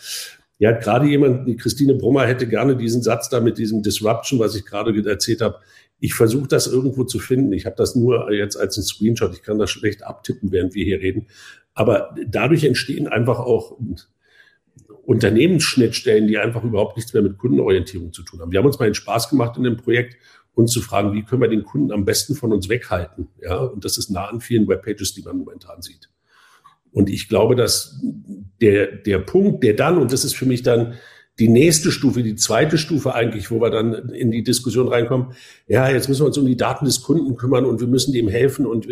Ja, 0.58 0.72
gerade 0.72 1.06
jemand, 1.06 1.48
die 1.48 1.56
Christine 1.56 1.94
Brummer 1.94 2.26
hätte 2.26 2.46
gerne 2.46 2.76
diesen 2.76 3.02
Satz 3.02 3.28
da 3.28 3.40
mit 3.40 3.58
diesem 3.58 3.82
Disruption, 3.82 4.38
was 4.38 4.54
ich 4.54 4.64
gerade 4.64 4.94
erzählt 5.08 5.40
habe. 5.40 5.58
Ich 5.98 6.14
versuche 6.14 6.48
das 6.48 6.66
irgendwo 6.66 7.04
zu 7.04 7.18
finden. 7.18 7.52
Ich 7.52 7.66
habe 7.66 7.76
das 7.76 7.94
nur 7.94 8.30
jetzt 8.32 8.56
als 8.56 8.76
ein 8.76 8.82
Screenshot. 8.82 9.34
Ich 9.34 9.42
kann 9.42 9.58
das 9.58 9.70
schlecht 9.70 10.04
abtippen, 10.04 10.52
während 10.52 10.74
wir 10.74 10.84
hier 10.84 11.00
reden. 11.00 11.26
Aber 11.74 12.14
dadurch 12.26 12.64
entstehen 12.64 13.08
einfach 13.08 13.40
auch 13.40 13.76
Unternehmensschnittstellen, 15.06 16.26
die 16.26 16.38
einfach 16.38 16.64
überhaupt 16.64 16.96
nichts 16.96 17.12
mehr 17.12 17.22
mit 17.22 17.38
Kundenorientierung 17.38 18.12
zu 18.12 18.22
tun 18.22 18.40
haben. 18.40 18.52
Wir 18.52 18.58
haben 18.58 18.66
uns 18.66 18.78
mal 18.78 18.86
den 18.86 18.94
Spaß 18.94 19.28
gemacht 19.28 19.56
in 19.56 19.64
dem 19.64 19.76
Projekt, 19.76 20.16
uns 20.54 20.72
zu 20.72 20.80
fragen, 20.80 21.12
wie 21.12 21.24
können 21.24 21.42
wir 21.42 21.48
den 21.48 21.64
Kunden 21.64 21.92
am 21.92 22.04
besten 22.04 22.34
von 22.34 22.52
uns 22.52 22.68
weghalten? 22.68 23.28
Ja, 23.42 23.56
und 23.56 23.84
das 23.84 23.98
ist 23.98 24.10
nah 24.10 24.26
an 24.26 24.40
vielen 24.40 24.68
Webpages, 24.68 25.14
die 25.14 25.22
man 25.22 25.38
momentan 25.38 25.82
sieht. 25.82 26.10
Und 26.92 27.10
ich 27.10 27.28
glaube, 27.28 27.56
dass 27.56 28.00
der, 28.60 28.86
der 28.86 29.18
Punkt, 29.18 29.64
der 29.64 29.74
dann, 29.74 29.98
und 29.98 30.12
das 30.12 30.24
ist 30.24 30.36
für 30.36 30.46
mich 30.46 30.62
dann 30.62 30.94
die 31.38 31.48
nächste 31.48 31.90
Stufe, 31.90 32.22
die 32.22 32.36
zweite 32.36 32.78
Stufe 32.78 33.14
eigentlich, 33.14 33.50
wo 33.50 33.60
wir 33.60 33.70
dann 33.70 34.10
in 34.10 34.30
die 34.30 34.44
Diskussion 34.44 34.86
reinkommen, 34.86 35.32
ja, 35.66 35.90
jetzt 35.90 36.08
müssen 36.08 36.22
wir 36.22 36.26
uns 36.26 36.38
um 36.38 36.46
die 36.46 36.56
Daten 36.56 36.84
des 36.84 37.02
Kunden 37.02 37.36
kümmern 37.36 37.64
und 37.64 37.80
wir 37.80 37.88
müssen 37.88 38.12
dem 38.12 38.28
helfen 38.28 38.66
und, 38.66 38.86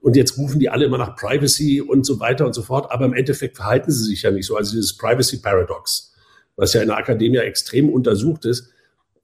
und 0.00 0.16
jetzt 0.16 0.38
rufen 0.38 0.60
die 0.60 0.68
alle 0.68 0.84
immer 0.84 0.98
nach 0.98 1.16
Privacy 1.16 1.80
und 1.80 2.06
so 2.06 2.20
weiter 2.20 2.46
und 2.46 2.54
so 2.54 2.62
fort, 2.62 2.92
aber 2.92 3.04
im 3.04 3.14
Endeffekt 3.14 3.56
verhalten 3.56 3.90
sie 3.90 4.04
sich 4.04 4.22
ja 4.22 4.30
nicht 4.30 4.46
so. 4.46 4.56
Also 4.56 4.72
dieses 4.72 4.96
Privacy 4.96 5.38
Paradox, 5.38 6.14
was 6.54 6.72
ja 6.72 6.82
in 6.82 6.88
der 6.88 6.98
Akademie 6.98 7.38
extrem 7.38 7.90
untersucht 7.90 8.44
ist, 8.44 8.70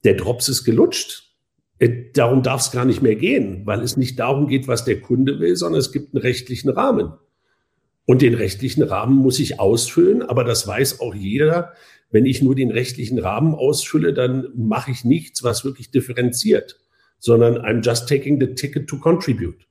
der 0.02 0.14
Drops 0.14 0.48
ist 0.48 0.64
gelutscht. 0.64 1.24
Äh, 1.78 2.10
darum 2.12 2.42
darf 2.42 2.60
es 2.60 2.72
gar 2.72 2.84
nicht 2.84 3.02
mehr 3.02 3.16
gehen, 3.16 3.62
weil 3.66 3.82
es 3.82 3.96
nicht 3.96 4.18
darum 4.18 4.48
geht, 4.48 4.66
was 4.66 4.84
der 4.84 5.00
Kunde 5.00 5.38
will, 5.38 5.54
sondern 5.54 5.78
es 5.78 5.92
gibt 5.92 6.14
einen 6.14 6.22
rechtlichen 6.22 6.70
Rahmen. 6.70 7.12
Und 8.06 8.22
den 8.22 8.34
rechtlichen 8.34 8.84
Rahmen 8.84 9.16
muss 9.16 9.40
ich 9.40 9.58
ausfüllen, 9.58 10.22
aber 10.22 10.44
das 10.44 10.66
weiß 10.66 11.00
auch 11.00 11.14
jeder. 11.14 11.72
Wenn 12.10 12.26
ich 12.26 12.42
nur 12.42 12.54
den 12.54 12.70
rechtlichen 12.70 13.18
Rahmen 13.18 13.54
ausfülle, 13.54 14.12
dann 14.12 14.48
mache 14.54 14.90
ich 14.90 15.04
nichts, 15.04 15.42
was 15.42 15.64
wirklich 15.64 15.90
differenziert, 15.90 16.78
sondern 17.18 17.58
I'm 17.58 17.84
just 17.84 18.08
taking 18.08 18.40
the 18.40 18.54
ticket 18.54 18.88
to 18.88 18.98
contribute. 18.98 19.66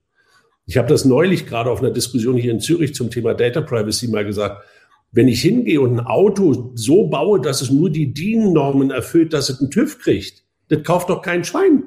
Ich 0.66 0.78
habe 0.78 0.88
das 0.88 1.06
neulich 1.06 1.46
gerade 1.46 1.70
auf 1.70 1.80
einer 1.80 1.92
Diskussion 1.92 2.36
hier 2.36 2.52
in 2.52 2.60
Zürich 2.60 2.96
zum 2.96 3.12
Thema 3.12 3.34
Data 3.34 3.62
Privacy 3.62 4.08
mal 4.08 4.26
gesagt. 4.26 4.64
Wenn 5.12 5.28
ich 5.28 5.42
hingehe 5.42 5.80
und 5.80 6.00
ein 6.00 6.06
Auto 6.06 6.72
so 6.76 7.08
baue, 7.08 7.40
dass 7.40 7.62
es 7.62 7.70
nur 7.72 7.90
die 7.90 8.14
DIN-Normen 8.14 8.92
erfüllt, 8.92 9.32
dass 9.32 9.50
es 9.50 9.62
einen 9.62 9.72
TÜV 9.72 10.00
kriegt, 10.00 10.44
das 10.68 10.84
kauft 10.84 11.10
doch 11.10 11.22
kein 11.22 11.44
Schwein. 11.44 11.84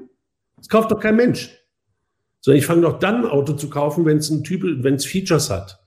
Das 0.56 0.68
kauft 0.68 0.90
doch 0.90 1.00
kein 1.00 1.16
Mensch. 1.16 1.50
Sondern 2.40 2.58
ich 2.58 2.66
fange 2.66 2.82
doch 2.82 2.98
dann 2.98 3.24
ein 3.24 3.30
Auto 3.30 3.52
zu 3.52 3.68
kaufen, 3.68 4.06
wenn 4.06 4.18
es 4.18 4.30
ein 4.30 4.44
Typ, 4.44 4.62
wenn 4.62 4.94
es 4.94 5.04
Features 5.04 5.50
hat. 5.50 5.80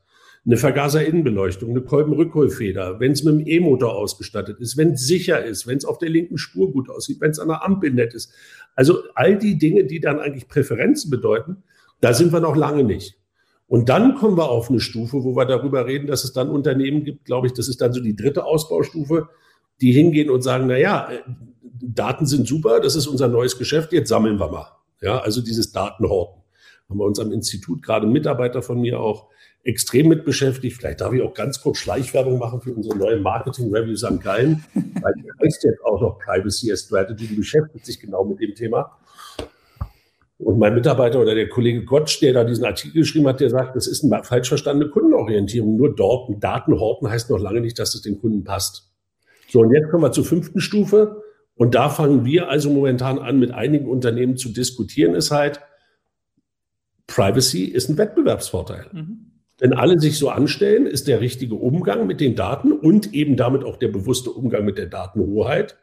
Eine 0.44 0.58
Vergaserinnenbeleuchtung, 0.58 1.70
eine 1.70 1.82
Kolbenrückholfeder, 1.82 3.00
wenn 3.00 3.12
es 3.12 3.24
mit 3.24 3.36
einem 3.36 3.46
E-Motor 3.46 3.96
ausgestattet 3.96 4.60
ist, 4.60 4.76
wenn 4.76 4.94
es 4.94 5.06
sicher 5.06 5.44
ist, 5.44 5.68
wenn 5.68 5.78
es 5.78 5.86
auf 5.86 6.00
der 6.00 6.10
linken 6.10 6.40
Spur 6.40 6.72
gut 6.72 6.90
aussieht, 6.90 7.22
wenn 7.22 7.30
es 7.30 7.40
an 7.40 7.50
der 7.50 7.64
Ampel 7.64 7.92
nett 7.92 8.16
ist. 8.16 8.34
Also 8.76 9.04
all 9.14 9.38
die 9.38 9.60
Dinge, 9.60 9.84
die 9.86 10.00
dann 10.00 10.20
eigentlich 10.20 10.48
Präferenzen 10.48 11.12
bedeuten, 11.12 11.58
da 12.00 12.14
sind 12.14 12.34
wir 12.34 12.40
noch 12.40 12.56
lange 12.56 12.84
nicht. 12.84 13.20
Und 13.68 13.88
dann 13.88 14.16
kommen 14.16 14.36
wir 14.36 14.50
auf 14.50 14.70
eine 14.70 14.80
Stufe, 14.80 15.24
wo 15.24 15.36
wir 15.36 15.46
darüber 15.46 15.86
reden, 15.86 16.08
dass 16.08 16.24
es 16.24 16.34
dann 16.34 16.50
Unternehmen 16.50 17.04
gibt, 17.04 17.26
glaube 17.26 17.48
ich, 17.48 17.54
das 17.54 17.70
ist 17.70 17.80
dann 17.80 17.94
so 17.94 18.02
die 18.02 18.16
dritte 18.16 18.44
Ausbaustufe, 18.44 19.30
die 19.80 19.92
hingehen 19.92 20.30
und 20.30 20.42
sagen, 20.42 20.66
na 20.68 20.78
ja, 20.78 21.10
Daten 21.64 22.26
sind 22.26 22.48
super, 22.48 22.80
das 22.80 22.96
ist 22.96 23.08
unser 23.08 23.28
neues 23.28 23.58
Geschäft, 23.58 23.94
jetzt 23.94 24.10
sammeln 24.10 24.40
wir 24.40 24.50
mal. 24.50 24.68
Ja, 25.02 25.20
also 25.20 25.42
dieses 25.42 25.72
Datenhorten. 25.72 26.42
Haben 26.90 27.00
wir 27.00 27.06
uns 27.06 27.20
am 27.20 27.32
Institut 27.32 27.82
gerade 27.82 28.08
Mitarbeiter 28.08 28.62
von 28.62 28.82
mir 28.82 29.00
auch 29.00 29.30
extrem 29.64 30.08
mit 30.08 30.26
beschäftigt. 30.26 30.78
Vielleicht 30.78 31.02
darf 31.02 31.14
ich 31.14 31.22
auch 31.22 31.34
ganz 31.34 31.62
kurz 31.62 31.78
Schleichwerbung 31.78 32.40
machen 32.40 32.62
für 32.62 32.74
unsere 32.74 32.98
neue 32.98 33.20
Marketing 33.20 33.74
Review 33.74 33.96
St. 33.96 34.22
Gallen, 34.22 34.64
weil 34.74 35.14
die 35.14 35.30
heißt 35.44 35.64
jetzt 35.64 35.84
auch 35.84 36.02
noch 36.02 36.20
Privacy 36.20 36.72
as 36.72 36.82
Strategy, 36.82 37.28
die 37.28 37.36
beschäftigt 37.36 37.86
sich 37.86 38.00
genau 38.00 38.24
mit 38.26 38.40
dem 38.40 38.56
Thema. 38.56 38.98
Und 40.38 40.58
mein 40.58 40.74
Mitarbeiter 40.74 41.20
oder 41.20 41.36
der 41.36 41.50
Kollege 41.50 41.86
Gottsch, 41.86 42.20
der 42.22 42.34
da 42.34 42.44
diesen 42.44 42.66
Artikel 42.66 43.02
geschrieben 43.02 43.28
hat, 43.28 43.40
der 43.40 43.52
sagt, 43.52 43.76
das 43.76 43.86
ist 43.86 44.04
eine 44.04 44.24
falsch 44.24 44.48
verstandene 44.48 44.90
Kundenorientierung. 44.90 45.78
Nur 45.78 45.96
dort 45.96 46.44
Daten 46.44 46.80
horten 46.80 47.10
heißt 47.10 47.30
noch 47.30 47.38
lange 47.38 47.62
nicht, 47.62 47.78
dass 47.78 47.94
es 47.94 48.02
den 48.02 48.20
Kunden 48.20 48.44
passt. 48.44 48.92
So, 49.50 49.60
und 49.60 49.72
jetzt 49.72 49.92
kommen 49.92 50.04
wir 50.04 50.12
zur 50.12 50.26
fünften 50.26 50.60
Stufe. 50.60 51.22
Und 51.54 51.76
da 51.76 51.90
fangen 51.90 52.26
wir 52.26 52.50
also 52.50 52.72
momentan 52.72 53.20
an, 53.20 53.38
mit 53.38 53.52
einigen 53.52 53.88
Unternehmen 53.88 54.36
zu 54.36 54.50
diskutieren, 54.50 55.14
ist 55.14 55.30
halt, 55.30 55.60
Privacy 57.06 57.66
ist 57.66 57.90
ein 57.90 57.98
Wettbewerbsvorteil. 58.00 58.88
Mhm. 58.94 59.31
Wenn 59.62 59.74
alle 59.74 60.00
sich 60.00 60.18
so 60.18 60.30
anstellen, 60.30 60.88
ist 60.88 61.08
der 61.08 61.22
richtige 61.22 61.54
Umgang 61.54 62.08
mit 62.08 62.20
den 62.20 62.36
Daten 62.36 62.72
und 62.72 63.14
eben 63.14 63.38
damit 63.38 63.64
auch 63.64 63.78
der 63.78 63.90
bewusste 63.90 64.32
Umgang 64.32 64.66
mit 64.66 64.80
der 64.80 64.88
Datenhoheit 64.88 65.78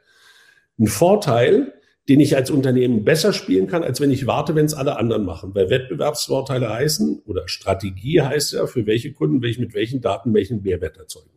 ein 0.81 0.89
Vorteil, 0.89 1.75
den 2.09 2.19
ich 2.19 2.35
als 2.35 2.51
Unternehmen 2.51 3.05
besser 3.05 3.33
spielen 3.33 3.69
kann, 3.69 3.85
als 3.85 4.01
wenn 4.01 4.11
ich 4.11 4.27
warte, 4.27 4.57
wenn 4.57 4.65
es 4.65 4.75
alle 4.75 4.97
anderen 4.97 5.25
machen. 5.25 5.55
Weil 5.55 5.71
Wettbewerbsvorteile 5.71 6.69
heißen 6.69 7.23
oder 7.25 7.47
Strategie 7.47 8.21
heißt 8.21 8.55
ja, 8.55 8.67
für 8.67 8.85
welche 8.87 9.13
Kunden 9.13 9.43
will 9.43 9.51
ich 9.51 9.61
mit 9.61 9.75
welchen 9.75 10.01
Daten 10.01 10.35
welchen 10.35 10.63
Mehrwert 10.63 10.97
erzeugen. 10.97 11.31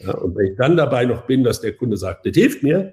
Ja, 0.00 0.12
und 0.12 0.36
wenn 0.36 0.52
ich 0.52 0.58
dann 0.58 0.76
dabei 0.76 1.06
noch 1.06 1.22
bin, 1.22 1.42
dass 1.42 1.62
der 1.62 1.72
Kunde 1.72 1.96
sagt, 1.96 2.26
das 2.26 2.34
hilft 2.34 2.62
mir, 2.62 2.92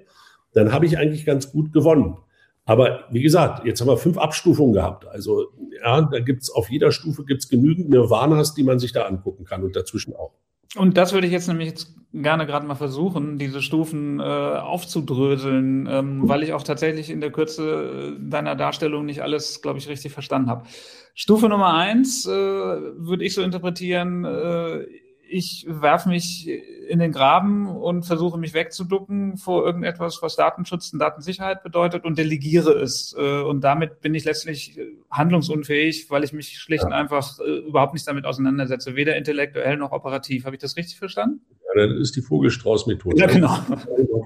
dann 0.54 0.72
habe 0.72 0.86
ich 0.86 0.96
eigentlich 0.96 1.26
ganz 1.26 1.52
gut 1.52 1.74
gewonnen. 1.74 2.16
Aber 2.64 3.04
wie 3.10 3.22
gesagt, 3.22 3.64
jetzt 3.64 3.80
haben 3.80 3.88
wir 3.88 3.96
fünf 3.96 4.18
Abstufungen 4.18 4.72
gehabt. 4.72 5.06
Also 5.06 5.46
ja, 5.82 6.02
da 6.02 6.20
gibt 6.20 6.42
es 6.42 6.50
auf 6.50 6.70
jeder 6.70 6.92
Stufe 6.92 7.24
gibt's 7.24 7.48
genügend 7.48 7.88
Nirvanas, 7.88 8.54
die 8.54 8.62
man 8.62 8.78
sich 8.78 8.92
da 8.92 9.06
angucken 9.06 9.44
kann 9.44 9.64
und 9.64 9.74
dazwischen 9.74 10.14
auch. 10.14 10.32
Und 10.76 10.96
das 10.96 11.12
würde 11.12 11.26
ich 11.26 11.32
jetzt 11.32 11.48
nämlich 11.48 11.68
jetzt 11.68 11.94
gerne 12.12 12.46
gerade 12.46 12.66
mal 12.66 12.76
versuchen, 12.76 13.38
diese 13.38 13.60
Stufen 13.60 14.20
äh, 14.20 14.22
aufzudröseln, 14.22 15.88
ähm, 15.90 16.28
weil 16.28 16.44
ich 16.44 16.52
auch 16.52 16.62
tatsächlich 16.62 17.10
in 17.10 17.20
der 17.20 17.32
Kürze 17.32 18.16
äh, 18.16 18.30
deiner 18.30 18.54
Darstellung 18.54 19.04
nicht 19.04 19.22
alles, 19.22 19.62
glaube 19.62 19.78
ich, 19.78 19.88
richtig 19.88 20.12
verstanden 20.12 20.48
habe. 20.48 20.66
Stufe 21.14 21.48
Nummer 21.48 21.74
eins 21.74 22.24
äh, 22.26 22.30
würde 22.30 23.24
ich 23.24 23.34
so 23.34 23.42
interpretieren, 23.42 24.24
äh, 24.24 24.86
ich 25.30 25.64
werfe 25.68 26.08
mich 26.08 26.48
in 26.88 26.98
den 26.98 27.12
Graben 27.12 27.68
und 27.68 28.04
versuche 28.04 28.38
mich 28.38 28.52
wegzuducken 28.52 29.36
vor 29.36 29.64
irgendetwas, 29.64 30.18
was 30.22 30.34
Datenschutz 30.34 30.92
und 30.92 30.98
Datensicherheit 30.98 31.62
bedeutet 31.62 32.04
und 32.04 32.18
delegiere 32.18 32.72
es. 32.72 33.14
Äh, 33.16 33.42
und 33.42 33.62
damit 33.62 34.00
bin 34.00 34.14
ich 34.14 34.24
letztlich 34.24 34.76
äh, 34.76 34.86
handlungsunfähig, 35.10 36.10
weil 36.10 36.24
ich 36.24 36.32
mich 36.32 36.58
schlicht 36.58 36.84
und 36.84 36.92
einfach 36.92 37.38
äh, 37.38 37.58
überhaupt 37.58 37.94
nicht 37.94 38.06
damit 38.08 38.24
auseinandersetze, 38.24 38.96
weder 38.96 39.16
intellektuell 39.16 39.76
noch 39.76 39.92
operativ. 39.92 40.44
Habe 40.44 40.56
ich 40.56 40.60
das 40.60 40.76
richtig 40.76 40.98
verstanden? 40.98 41.40
Ja, 41.74 41.86
das 41.86 41.96
ist 41.98 42.16
die 42.16 42.22
Vogelstrauß-Methode. 42.22 43.16
Ja, 43.16 43.26
genau. 43.26 43.56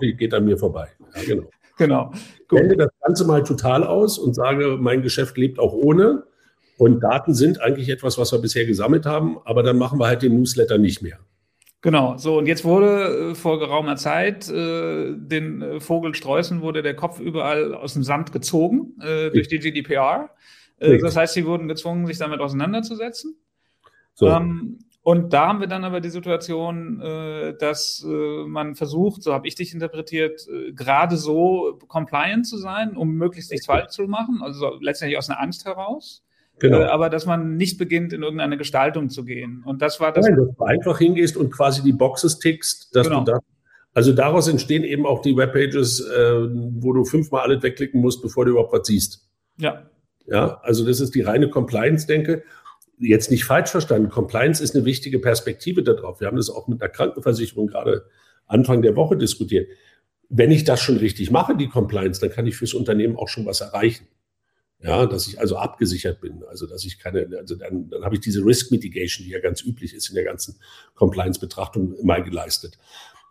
Geht 0.00 0.32
an 0.32 0.46
mir 0.46 0.56
vorbei. 0.56 0.88
Ja, 1.16 1.22
genau. 1.22 1.50
Genau. 1.76 2.12
Ich 2.14 2.46
blende 2.46 2.76
das 2.76 2.90
Ganze 3.02 3.26
mal 3.26 3.42
total 3.42 3.84
aus 3.84 4.18
und 4.18 4.34
sage, 4.34 4.78
mein 4.80 5.02
Geschäft 5.02 5.36
lebt 5.36 5.58
auch 5.58 5.72
ohne. 5.72 6.24
Und 6.76 7.00
Daten 7.00 7.34
sind 7.34 7.60
eigentlich 7.60 7.88
etwas, 7.88 8.18
was 8.18 8.32
wir 8.32 8.38
bisher 8.40 8.66
gesammelt 8.66 9.06
haben, 9.06 9.38
aber 9.44 9.62
dann 9.62 9.78
machen 9.78 9.98
wir 9.98 10.06
halt 10.06 10.22
den 10.22 10.36
Newsletter 10.36 10.78
nicht 10.78 11.02
mehr. 11.02 11.18
Genau, 11.80 12.16
so 12.16 12.38
und 12.38 12.46
jetzt 12.46 12.64
wurde 12.64 13.32
äh, 13.32 13.34
vor 13.34 13.58
geraumer 13.58 13.96
Zeit 13.96 14.48
äh, 14.48 15.14
den 15.14 15.60
äh, 15.60 15.80
Vogelstreußen 15.80 16.62
wurde 16.62 16.82
der 16.82 16.96
Kopf 16.96 17.20
überall 17.20 17.74
aus 17.74 17.92
dem 17.92 18.02
Sand 18.02 18.32
gezogen 18.32 18.94
äh, 19.02 19.30
durch 19.30 19.48
die 19.48 19.58
GDPR. 19.58 20.30
Äh, 20.78 20.98
das 20.98 21.14
heißt, 21.14 21.34
sie 21.34 21.44
wurden 21.44 21.68
gezwungen, 21.68 22.06
sich 22.06 22.16
damit 22.16 22.40
auseinanderzusetzen. 22.40 23.36
So. 24.14 24.28
Ähm, 24.28 24.78
und 25.02 25.34
da 25.34 25.48
haben 25.48 25.60
wir 25.60 25.66
dann 25.66 25.84
aber 25.84 26.00
die 26.00 26.08
Situation, 26.08 27.02
äh, 27.02 27.54
dass 27.58 28.02
äh, 28.08 28.44
man 28.46 28.74
versucht, 28.74 29.22
so 29.22 29.34
habe 29.34 29.46
ich 29.46 29.54
dich 29.54 29.74
interpretiert, 29.74 30.48
äh, 30.48 30.72
gerade 30.72 31.18
so 31.18 31.78
compliant 31.88 32.46
zu 32.46 32.56
sein, 32.56 32.96
um 32.96 33.12
möglichst 33.12 33.50
nichts 33.50 33.66
falsch 33.66 33.90
zu 33.90 34.04
machen, 34.04 34.40
also 34.42 34.78
letztendlich 34.80 35.18
aus 35.18 35.28
einer 35.28 35.42
Angst 35.42 35.66
heraus. 35.66 36.24
Genau. 36.64 36.80
Äh, 36.80 36.84
aber 36.84 37.10
dass 37.10 37.26
man 37.26 37.56
nicht 37.56 37.76
beginnt, 37.76 38.14
in 38.14 38.22
irgendeine 38.22 38.56
Gestaltung 38.56 39.10
zu 39.10 39.24
gehen. 39.24 39.62
Und 39.66 39.82
das 39.82 40.00
war 40.00 40.12
das. 40.12 40.24
Nein, 40.24 40.36
dass 40.36 40.56
du 40.56 40.64
einfach 40.64 40.98
hingehst 40.98 41.36
und 41.36 41.50
quasi 41.50 41.82
die 41.82 41.92
Boxes 41.92 42.38
tickst, 42.38 42.96
dass 42.96 43.06
genau. 43.06 43.20
du 43.22 43.32
da. 43.32 43.38
Also 43.92 44.12
daraus 44.12 44.48
entstehen 44.48 44.82
eben 44.82 45.04
auch 45.06 45.20
die 45.20 45.36
Webpages, 45.36 46.00
äh, 46.00 46.48
wo 46.80 46.94
du 46.94 47.04
fünfmal 47.04 47.42
alles 47.42 47.62
wegklicken 47.62 48.00
musst, 48.00 48.22
bevor 48.22 48.46
du 48.46 48.52
überhaupt 48.52 48.72
was 48.72 48.86
siehst. 48.86 49.28
Ja. 49.58 49.82
Ja, 50.26 50.58
also 50.62 50.86
das 50.86 51.00
ist 51.00 51.14
die 51.14 51.20
reine 51.20 51.50
Compliance-Denke. 51.50 52.44
Jetzt 52.98 53.30
nicht 53.30 53.44
falsch 53.44 53.68
verstanden. 53.68 54.08
Compliance 54.08 54.64
ist 54.64 54.74
eine 54.74 54.86
wichtige 54.86 55.18
Perspektive 55.18 55.82
darauf. 55.82 56.20
Wir 56.20 56.28
haben 56.28 56.38
das 56.38 56.48
auch 56.48 56.66
mit 56.66 56.80
der 56.80 56.88
Krankenversicherung 56.88 57.66
gerade 57.66 58.06
Anfang 58.46 58.80
der 58.80 58.96
Woche 58.96 59.18
diskutiert. 59.18 59.68
Wenn 60.30 60.50
ich 60.50 60.64
das 60.64 60.80
schon 60.80 60.96
richtig 60.96 61.30
mache, 61.30 61.56
die 61.56 61.68
Compliance, 61.68 62.20
dann 62.22 62.30
kann 62.30 62.46
ich 62.46 62.56
fürs 62.56 62.72
Unternehmen 62.72 63.16
auch 63.16 63.28
schon 63.28 63.44
was 63.44 63.60
erreichen. 63.60 64.06
Ja, 64.80 65.06
dass 65.06 65.26
ich 65.26 65.40
also 65.40 65.56
abgesichert 65.56 66.20
bin. 66.20 66.44
Also, 66.48 66.66
dass 66.66 66.84
ich 66.84 66.98
keine, 66.98 67.28
also 67.38 67.54
dann, 67.54 67.88
dann 67.88 68.04
habe 68.04 68.16
ich 68.16 68.20
diese 68.20 68.44
Risk 68.44 68.70
Mitigation, 68.70 69.24
die 69.24 69.32
ja 69.32 69.40
ganz 69.40 69.62
üblich 69.62 69.94
ist 69.94 70.10
in 70.10 70.14
der 70.14 70.24
ganzen 70.24 70.56
Compliance-Betrachtung, 70.94 71.94
mal 72.02 72.22
geleistet. 72.22 72.78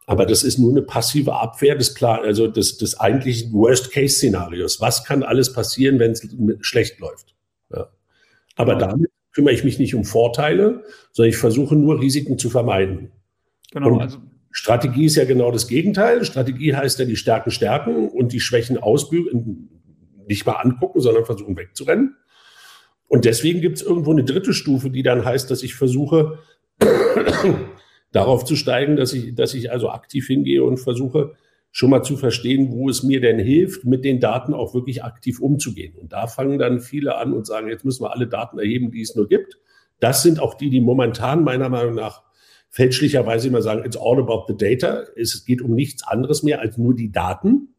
Aber 0.06 0.26
das 0.26 0.44
ist 0.44 0.58
nur 0.58 0.72
eine 0.72 0.82
passive 0.82 1.34
Abwehr 1.34 1.76
des 1.76 1.94
Plan, 1.94 2.22
also 2.22 2.48
des, 2.48 2.78
des 2.78 3.00
eigentlichen 3.00 3.54
Worst-Case-Szenarios. 3.54 4.82
Was 4.82 5.06
kann 5.06 5.24
alles 5.24 5.54
passieren, 5.54 6.00
wenn 6.00 6.12
es 6.12 6.28
schlecht 6.62 7.00
läuft? 7.00 7.36
Ja. 7.74 7.90
Aber 8.56 8.76
genau. 8.76 8.88
damit 8.88 9.12
kümmere 9.32 9.54
ich 9.54 9.64
mich 9.64 9.80
nicht 9.80 9.96
um 9.96 10.06
Vorteile, 10.06 10.84
sondern 11.12 11.30
ich 11.30 11.38
versuche 11.38 11.76
nur 11.76 12.00
Risiken 12.00 12.38
zu 12.38 12.50
vermeiden. 12.50 13.12
Genau, 13.72 13.94
und 13.94 14.02
also 14.02 14.20
Strategie 14.52 15.06
ist 15.06 15.16
ja 15.16 15.26
genau 15.26 15.52
das 15.52 15.68
Gegenteil. 15.68 16.24
Strategie 16.26 16.76
heißt 16.76 17.00
ja 17.00 17.06
die 17.06 17.16
Stärken 17.16 17.50
stärken 17.50 18.10
und 18.10 18.34
die 18.34 18.40
Schwächen 18.40 18.78
ausbügeln, 18.78 19.73
nicht 20.28 20.46
mal 20.46 20.54
angucken, 20.54 21.00
sondern 21.00 21.26
versuchen 21.26 21.58
wegzurennen. 21.58 22.18
Und 23.08 23.26
deswegen 23.26 23.62
gibt 23.62 23.78
es 23.78 23.84
irgendwo 23.84 24.12
eine 24.12 24.24
dritte 24.24 24.54
Stufe, 24.54 24.90
die 24.90 25.04
dann 25.04 25.24
heißt, 25.24 25.50
dass 25.52 25.64
ich 25.64 25.76
versuche, 25.76 26.40
darauf 28.12 28.46
zu 28.46 28.56
steigen, 28.56 28.96
dass 28.96 29.14
ich, 29.14 29.36
dass 29.36 29.54
ich 29.54 29.72
also 29.72 29.90
aktiv 29.90 30.28
hingehe 30.28 30.64
und 30.64 30.78
versuche, 30.78 31.34
schon 31.72 31.90
mal 31.90 32.04
zu 32.04 32.18
verstehen, 32.18 32.72
wo 32.72 32.88
es 32.88 33.02
mir 33.02 33.20
denn 33.20 33.40
hilft, 33.40 33.84
mit 33.84 34.06
den 34.06 34.20
Daten 34.20 34.54
auch 34.54 34.76
wirklich 34.76 35.04
aktiv 35.04 35.40
umzugehen. 35.40 35.96
Und 35.96 36.14
da 36.14 36.28
fangen 36.28 36.60
dann 36.60 36.80
viele 36.80 37.18
an 37.18 37.34
und 37.34 37.48
sagen, 37.48 37.68
jetzt 37.68 37.84
müssen 37.84 38.04
wir 38.04 38.14
alle 38.14 38.28
Daten 38.28 38.60
erheben, 38.60 38.92
die 38.92 39.02
es 39.02 39.16
nur 39.16 39.28
gibt. 39.28 39.58
Das 40.00 40.22
sind 40.22 40.40
auch 40.40 40.54
die, 40.54 40.70
die 40.70 40.82
momentan 40.82 41.44
meiner 41.44 41.70
Meinung 41.70 41.96
nach 41.96 42.22
fälschlicherweise 42.70 43.48
immer 43.48 43.64
sagen, 43.64 43.84
it's 43.86 43.98
all 43.98 44.20
about 44.20 44.46
the 44.48 44.56
data. 44.56 45.04
Es 45.16 45.46
geht 45.46 45.62
um 45.62 45.74
nichts 45.74 46.08
anderes 46.08 46.44
mehr 46.44 46.60
als 46.60 46.78
nur 46.78 46.96
die 46.96 47.12
Daten. 47.12 47.73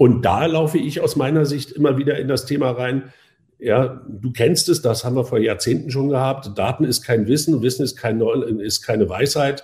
Und 0.00 0.22
da 0.22 0.46
laufe 0.46 0.78
ich 0.78 1.02
aus 1.02 1.16
meiner 1.16 1.44
Sicht 1.44 1.72
immer 1.72 1.98
wieder 1.98 2.18
in 2.18 2.26
das 2.26 2.46
Thema 2.46 2.70
rein. 2.70 3.12
Ja, 3.58 4.00
du 4.08 4.32
kennst 4.32 4.70
es, 4.70 4.80
das 4.80 5.04
haben 5.04 5.14
wir 5.14 5.26
vor 5.26 5.38
Jahrzehnten 5.38 5.90
schon 5.90 6.08
gehabt. 6.08 6.56
Daten 6.56 6.84
ist 6.84 7.02
kein 7.02 7.26
Wissen, 7.26 7.60
Wissen 7.60 7.84
ist, 7.84 7.96
kein, 7.96 8.18
ist 8.60 8.80
keine 8.80 9.10
Weisheit 9.10 9.62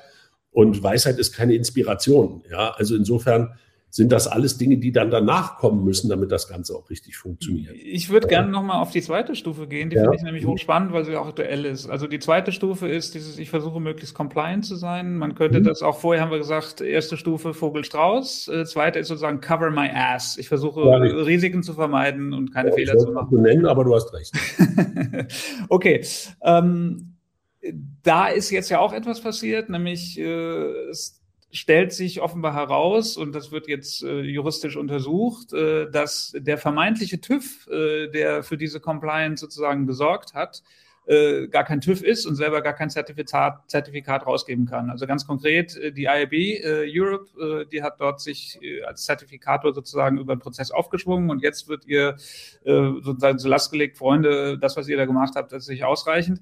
und 0.51 0.83
Weisheit 0.83 1.19
ist 1.19 1.33
keine 1.33 1.55
Inspiration. 1.55 2.43
Ja, 2.51 2.75
also 2.77 2.97
insofern 2.97 3.55
sind 3.97 4.13
das 4.13 4.27
alles 4.27 4.59
Dinge, 4.59 4.77
die 4.77 4.93
dann 4.93 5.11
danach 5.11 5.57
kommen 5.57 5.83
müssen, 5.83 6.11
damit 6.11 6.31
das 6.31 6.49
Ganze 6.49 6.77
auch 6.77 6.91
richtig 6.91 7.17
funktioniert. 7.17 7.75
Ich 7.83 8.11
würde 8.11 8.29
gerne 8.29 8.49
nochmal 8.49 8.83
auf 8.83 8.91
die 8.91 9.01
zweite 9.01 9.35
Stufe 9.35 9.67
gehen, 9.67 9.89
die 9.89 9.97
ja. 9.97 10.03
finde 10.03 10.17
ich 10.17 10.23
nämlich 10.23 10.45
hochspannend, 10.45 10.93
weil 10.93 11.07
sie 11.07 11.17
auch 11.17 11.29
aktuell 11.29 11.65
ist. 11.65 11.89
Also 11.89 12.07
die 12.07 12.19
zweite 12.19 12.53
Stufe 12.53 12.89
ist 12.89 13.15
dieses, 13.15 13.39
ich 13.39 13.49
versuche 13.49 13.81
möglichst 13.81 14.15
compliant 14.15 14.67
zu 14.67 14.77
sein. 14.77 15.17
Man 15.17 15.35
könnte 15.35 15.61
mhm. 15.61 15.65
das 15.65 15.81
auch 15.81 15.99
vorher 15.99 16.23
haben 16.23 16.31
wir 16.31 16.37
gesagt, 16.37 16.83
erste 16.83 17.17
Stufe 17.17 17.55
Vogelstrauß, 17.55 18.49
äh, 18.49 18.65
zweite 18.67 18.99
ist 18.99 19.09
sozusagen 19.09 19.41
cover 19.41 19.71
my 19.71 19.89
ass. 19.95 20.37
Ich 20.37 20.49
versuche 20.49 20.83
ja, 20.83 20.97
Risiken 20.97 21.63
zu 21.63 21.73
vermeiden 21.73 22.35
und 22.35 22.53
keine 22.53 22.69
ja, 22.69 22.75
Fehler 22.75 22.99
zu 22.99 23.13
machen. 23.13 23.41
nennen, 23.41 23.65
aber 23.65 23.83
du 23.85 23.95
hast 23.95 24.13
recht. 24.13 24.35
okay. 25.71 26.05
Ähm, 26.43 27.15
da 28.03 28.27
ist 28.29 28.51
jetzt 28.51 28.69
ja 28.69 28.79
auch 28.79 28.93
etwas 28.93 29.23
passiert, 29.23 29.71
nämlich 29.71 30.19
äh, 30.19 30.89
es 30.91 31.16
stellt 31.53 31.93
sich 31.93 32.21
offenbar 32.21 32.55
heraus, 32.55 33.17
und 33.17 33.35
das 33.35 33.53
wird 33.53 33.69
jetzt 33.69 34.03
äh, 34.03 34.21
juristisch 34.21 34.77
untersucht, 34.77 35.53
äh, 35.53 35.91
dass 35.91 36.33
der 36.37 36.59
vermeintliche 36.59 37.21
TÜV, 37.21 37.67
äh, 37.69 38.09
der 38.09 38.43
für 38.43 38.57
diese 38.57 38.81
Compliance 38.81 39.41
sozusagen 39.41 39.87
gesorgt 39.87 40.35
hat, 40.35 40.63
äh, 41.07 41.47
gar 41.47 41.63
kein 41.63 41.81
TÜV 41.81 42.03
ist 42.03 42.27
und 42.27 42.35
selber 42.35 42.63
gar 42.63 42.73
kein 42.73 42.91
Zertifikat, 42.91 43.71
Zertifikat 43.71 44.27
rausgeben 44.27 44.67
kann. 44.67 44.91
Also 44.91 45.07
ganz 45.07 45.25
konkret, 45.25 45.77
äh, 45.77 45.93
die 45.93 46.05
IAB 46.05 46.33
äh, 46.33 46.85
Europe, 46.89 47.67
die 47.71 47.83
hat 47.83 48.01
dort 48.01 48.21
sich 48.21 48.59
als 48.85 49.05
Zertifikator 49.05 49.73
sozusagen 49.73 50.19
über 50.19 50.35
den 50.35 50.41
Prozess 50.41 50.73
aufgeschwungen 50.73 51.31
und 51.31 51.43
jetzt 51.43 51.69
wird 51.69 51.87
ihr 51.87 52.17
sozusagen 52.65 53.39
zur 53.39 53.51
Last 53.51 53.71
gelegt, 53.71 53.99
Freunde, 53.99 54.59
das, 54.59 54.77
was 54.77 54.89
ihr 54.89 54.97
da 54.97 55.07
gemacht 55.07 55.35
habt, 55.37 55.53
das 55.53 55.65
ist 55.65 55.69
nicht 55.69 55.85
ausreichend. 55.85 56.41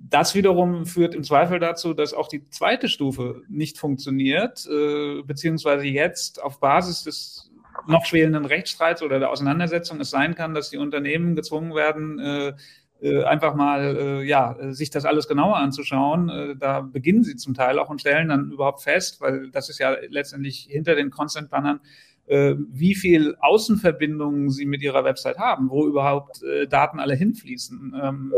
Das 0.00 0.34
wiederum 0.34 0.86
führt 0.86 1.14
im 1.14 1.24
Zweifel 1.24 1.58
dazu, 1.58 1.92
dass 1.92 2.14
auch 2.14 2.28
die 2.28 2.48
zweite 2.50 2.88
Stufe 2.88 3.42
nicht 3.48 3.78
funktioniert, 3.78 4.66
äh, 4.66 5.22
beziehungsweise 5.22 5.86
jetzt 5.86 6.42
auf 6.42 6.60
Basis 6.60 7.04
des 7.04 7.50
noch 7.86 8.04
schwelenden 8.04 8.44
Rechtsstreits 8.44 9.02
oder 9.02 9.18
der 9.18 9.30
Auseinandersetzung 9.30 10.00
es 10.00 10.10
sein 10.10 10.34
kann, 10.34 10.54
dass 10.54 10.70
die 10.70 10.78
Unternehmen 10.78 11.36
gezwungen 11.36 11.74
werden, 11.74 12.18
äh, 12.18 12.52
äh, 13.00 13.24
einfach 13.24 13.54
mal 13.54 13.96
äh, 13.96 14.22
ja 14.24 14.56
sich 14.72 14.90
das 14.90 15.04
alles 15.04 15.28
genauer 15.28 15.56
anzuschauen. 15.56 16.28
Äh, 16.28 16.56
da 16.56 16.80
beginnen 16.80 17.22
sie 17.22 17.36
zum 17.36 17.54
Teil 17.54 17.78
auch 17.78 17.90
und 17.90 18.00
stellen 18.00 18.28
dann 18.28 18.50
überhaupt 18.50 18.82
fest, 18.82 19.20
weil 19.20 19.50
das 19.50 19.68
ist 19.68 19.78
ja 19.78 19.96
letztendlich 20.08 20.66
hinter 20.68 20.96
den 20.96 21.10
Consent 21.10 21.50
Bannern 21.50 21.80
äh, 22.28 22.54
wie 22.70 22.94
viel 22.94 23.36
Außenverbindungen 23.40 24.50
sie 24.50 24.66
mit 24.66 24.82
ihrer 24.82 25.04
Website 25.04 25.38
haben, 25.38 25.70
wo 25.70 25.86
überhaupt 25.86 26.42
äh, 26.42 26.66
Daten 26.66 27.00
alle 27.00 27.14
hinfließen, 27.14 27.94
ähm, 28.02 28.34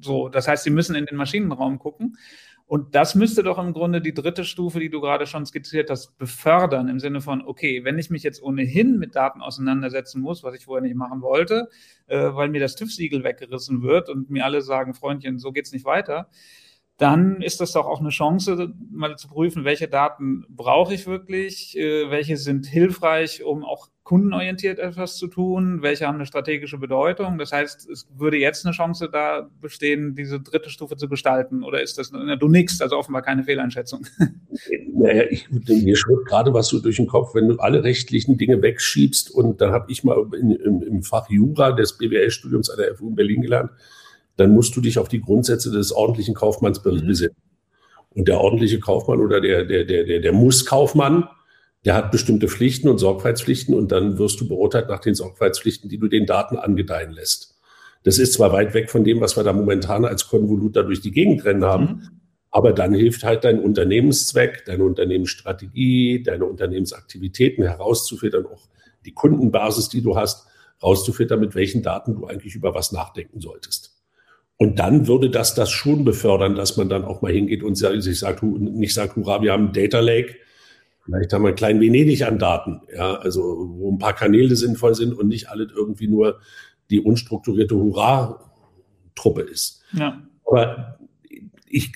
so, 0.00 0.28
das 0.28 0.48
heißt, 0.48 0.64
sie 0.64 0.70
müssen 0.70 0.94
in 0.94 1.06
den 1.06 1.16
Maschinenraum 1.16 1.78
gucken. 1.78 2.16
Und 2.68 2.94
das 2.94 3.14
müsste 3.14 3.42
doch 3.42 3.58
im 3.58 3.72
Grunde 3.72 4.02
die 4.02 4.12
dritte 4.12 4.44
Stufe, 4.44 4.78
die 4.78 4.90
du 4.90 5.00
gerade 5.00 5.26
schon 5.26 5.46
skizziert 5.46 5.88
hast, 5.88 6.18
befördern 6.18 6.88
im 6.88 7.00
Sinne 7.00 7.22
von, 7.22 7.40
okay, 7.40 7.82
wenn 7.82 7.98
ich 7.98 8.10
mich 8.10 8.22
jetzt 8.22 8.42
ohnehin 8.42 8.98
mit 8.98 9.16
Daten 9.16 9.40
auseinandersetzen 9.40 10.20
muss, 10.20 10.42
was 10.42 10.54
ich 10.54 10.66
vorher 10.66 10.82
nicht 10.82 10.94
machen 10.94 11.22
wollte, 11.22 11.70
äh, 12.08 12.18
weil 12.18 12.50
mir 12.50 12.60
das 12.60 12.76
TÜV-Siegel 12.76 13.24
weggerissen 13.24 13.82
wird 13.82 14.10
und 14.10 14.28
mir 14.28 14.44
alle 14.44 14.60
sagen, 14.60 14.92
Freundchen, 14.92 15.38
so 15.38 15.50
geht's 15.50 15.72
nicht 15.72 15.86
weiter, 15.86 16.28
dann 16.98 17.42
ist 17.42 17.60
das 17.60 17.72
doch 17.72 17.86
auch 17.86 18.00
eine 18.00 18.08
Chance, 18.08 18.74
mal 18.90 19.16
zu 19.16 19.28
prüfen, 19.28 19.64
welche 19.64 19.86
Daten 19.86 20.44
brauche 20.48 20.92
ich 20.92 21.06
wirklich, 21.06 21.78
äh, 21.78 22.10
welche 22.10 22.36
sind 22.36 22.66
hilfreich, 22.66 23.44
um 23.44 23.64
auch 23.64 23.88
kundenorientiert 24.02 24.80
etwas 24.80 25.16
zu 25.16 25.28
tun, 25.28 25.80
welche 25.82 26.08
haben 26.08 26.16
eine 26.16 26.26
strategische 26.26 26.76
Bedeutung. 26.76 27.38
Das 27.38 27.52
heißt, 27.52 27.88
es 27.88 28.08
würde 28.16 28.36
jetzt 28.38 28.66
eine 28.66 28.74
Chance 28.74 29.08
da 29.12 29.48
bestehen, 29.60 30.16
diese 30.16 30.40
dritte 30.40 30.70
Stufe 30.70 30.96
zu 30.96 31.08
gestalten. 31.08 31.62
Oder 31.62 31.82
ist 31.82 31.98
das, 31.98 32.10
na, 32.10 32.34
du 32.34 32.48
nix, 32.48 32.80
also 32.80 32.96
offenbar 32.96 33.22
keine 33.22 33.44
Fehleinschätzung. 33.44 34.04
Naja, 35.00 35.22
ich, 35.30 35.48
mir 35.48 35.96
schwirrt 35.96 36.26
gerade 36.26 36.52
was 36.52 36.66
so 36.66 36.80
durch 36.80 36.96
den 36.96 37.06
Kopf, 37.06 37.32
wenn 37.32 37.46
du 37.46 37.56
alle 37.58 37.84
rechtlichen 37.84 38.36
Dinge 38.36 38.60
wegschiebst 38.60 39.30
und 39.30 39.60
dann 39.60 39.70
habe 39.70 39.92
ich 39.92 40.02
mal 40.02 40.26
in, 40.36 40.50
im, 40.50 40.82
im 40.82 41.02
Fach 41.04 41.30
Jura 41.30 41.70
des 41.70 41.96
BWL-Studiums 41.96 42.68
an 42.68 42.78
der 42.78 42.96
FU 42.96 43.10
in 43.10 43.14
Berlin 43.14 43.42
gelernt, 43.42 43.70
dann 44.38 44.52
musst 44.52 44.74
du 44.76 44.80
dich 44.80 44.98
auf 44.98 45.08
die 45.08 45.20
Grundsätze 45.20 45.70
des 45.70 45.92
ordentlichen 45.92 46.34
Kaufmanns 46.34 46.82
mhm. 46.82 47.06
besinnen. 47.06 47.36
Und 48.10 48.28
der 48.28 48.40
ordentliche 48.40 48.80
Kaufmann 48.80 49.20
oder 49.20 49.40
der, 49.40 49.64
der, 49.64 49.84
der, 49.84 50.04
der, 50.04 50.20
der 50.20 50.32
Muss-Kaufmann, 50.32 51.28
der 51.84 51.94
hat 51.94 52.10
bestimmte 52.10 52.48
Pflichten 52.48 52.88
und 52.88 52.98
Sorgfaltspflichten 52.98 53.74
und 53.74 53.92
dann 53.92 54.18
wirst 54.18 54.40
du 54.40 54.48
beurteilt 54.48 54.88
nach 54.88 55.00
den 55.00 55.14
Sorgfaltspflichten, 55.14 55.90
die 55.90 55.98
du 55.98 56.08
den 56.08 56.24
Daten 56.24 56.56
angedeihen 56.56 57.12
lässt. 57.12 57.58
Das 58.04 58.18
ist 58.18 58.34
zwar 58.34 58.52
weit 58.52 58.74
weg 58.74 58.90
von 58.90 59.04
dem, 59.04 59.20
was 59.20 59.36
wir 59.36 59.44
da 59.44 59.52
momentan 59.52 60.04
als 60.04 60.28
Konvolut 60.28 60.76
da 60.76 60.82
durch 60.82 61.00
die 61.00 61.10
Gegend 61.10 61.44
rennen 61.44 61.64
haben, 61.64 61.84
mhm. 61.84 62.08
aber 62.50 62.72
dann 62.72 62.94
hilft 62.94 63.24
halt 63.24 63.44
dein 63.44 63.60
Unternehmenszweck, 63.60 64.64
deine 64.66 64.84
Unternehmensstrategie, 64.84 66.22
deine 66.22 66.44
Unternehmensaktivitäten 66.44 67.64
herauszufiltern, 67.64 68.46
auch 68.46 68.68
die 69.04 69.12
Kundenbasis, 69.12 69.88
die 69.88 70.02
du 70.02 70.16
hast, 70.16 70.46
herauszufiltern, 70.80 71.40
mit 71.40 71.54
welchen 71.54 71.82
Daten 71.82 72.14
du 72.14 72.26
eigentlich 72.26 72.54
über 72.54 72.74
was 72.74 72.92
nachdenken 72.92 73.40
solltest. 73.40 73.97
Und 74.58 74.78
dann 74.78 75.06
würde 75.06 75.30
das 75.30 75.54
das 75.54 75.70
schon 75.70 76.04
befördern, 76.04 76.56
dass 76.56 76.76
man 76.76 76.88
dann 76.88 77.04
auch 77.04 77.22
mal 77.22 77.32
hingeht 77.32 77.62
und 77.62 77.76
sich 77.76 78.18
sagt, 78.18 78.42
nicht 78.42 78.92
sagt, 78.92 79.16
hurra, 79.16 79.40
wir 79.40 79.52
haben 79.52 79.68
ein 79.68 79.72
Data 79.72 80.00
Lake, 80.00 80.34
Vielleicht 81.08 81.32
haben 81.32 81.42
wir 81.42 81.48
ein 81.48 81.54
klein 81.54 81.80
Venedig 81.80 82.22
an 82.26 82.38
Daten, 82.38 82.82
ja, 82.94 83.14
also 83.14 83.40
wo 83.40 83.90
ein 83.90 83.98
paar 83.98 84.12
Kanäle 84.12 84.54
sinnvoll 84.56 84.94
sind 84.94 85.14
und 85.14 85.28
nicht 85.28 85.48
alles 85.48 85.72
irgendwie 85.74 86.06
nur 86.06 86.38
die 86.90 87.00
unstrukturierte 87.00 87.74
Hurra-Truppe 87.74 89.40
ist. 89.40 89.82
Ja. 89.92 90.20
Aber 90.44 90.98
ich, 91.66 91.92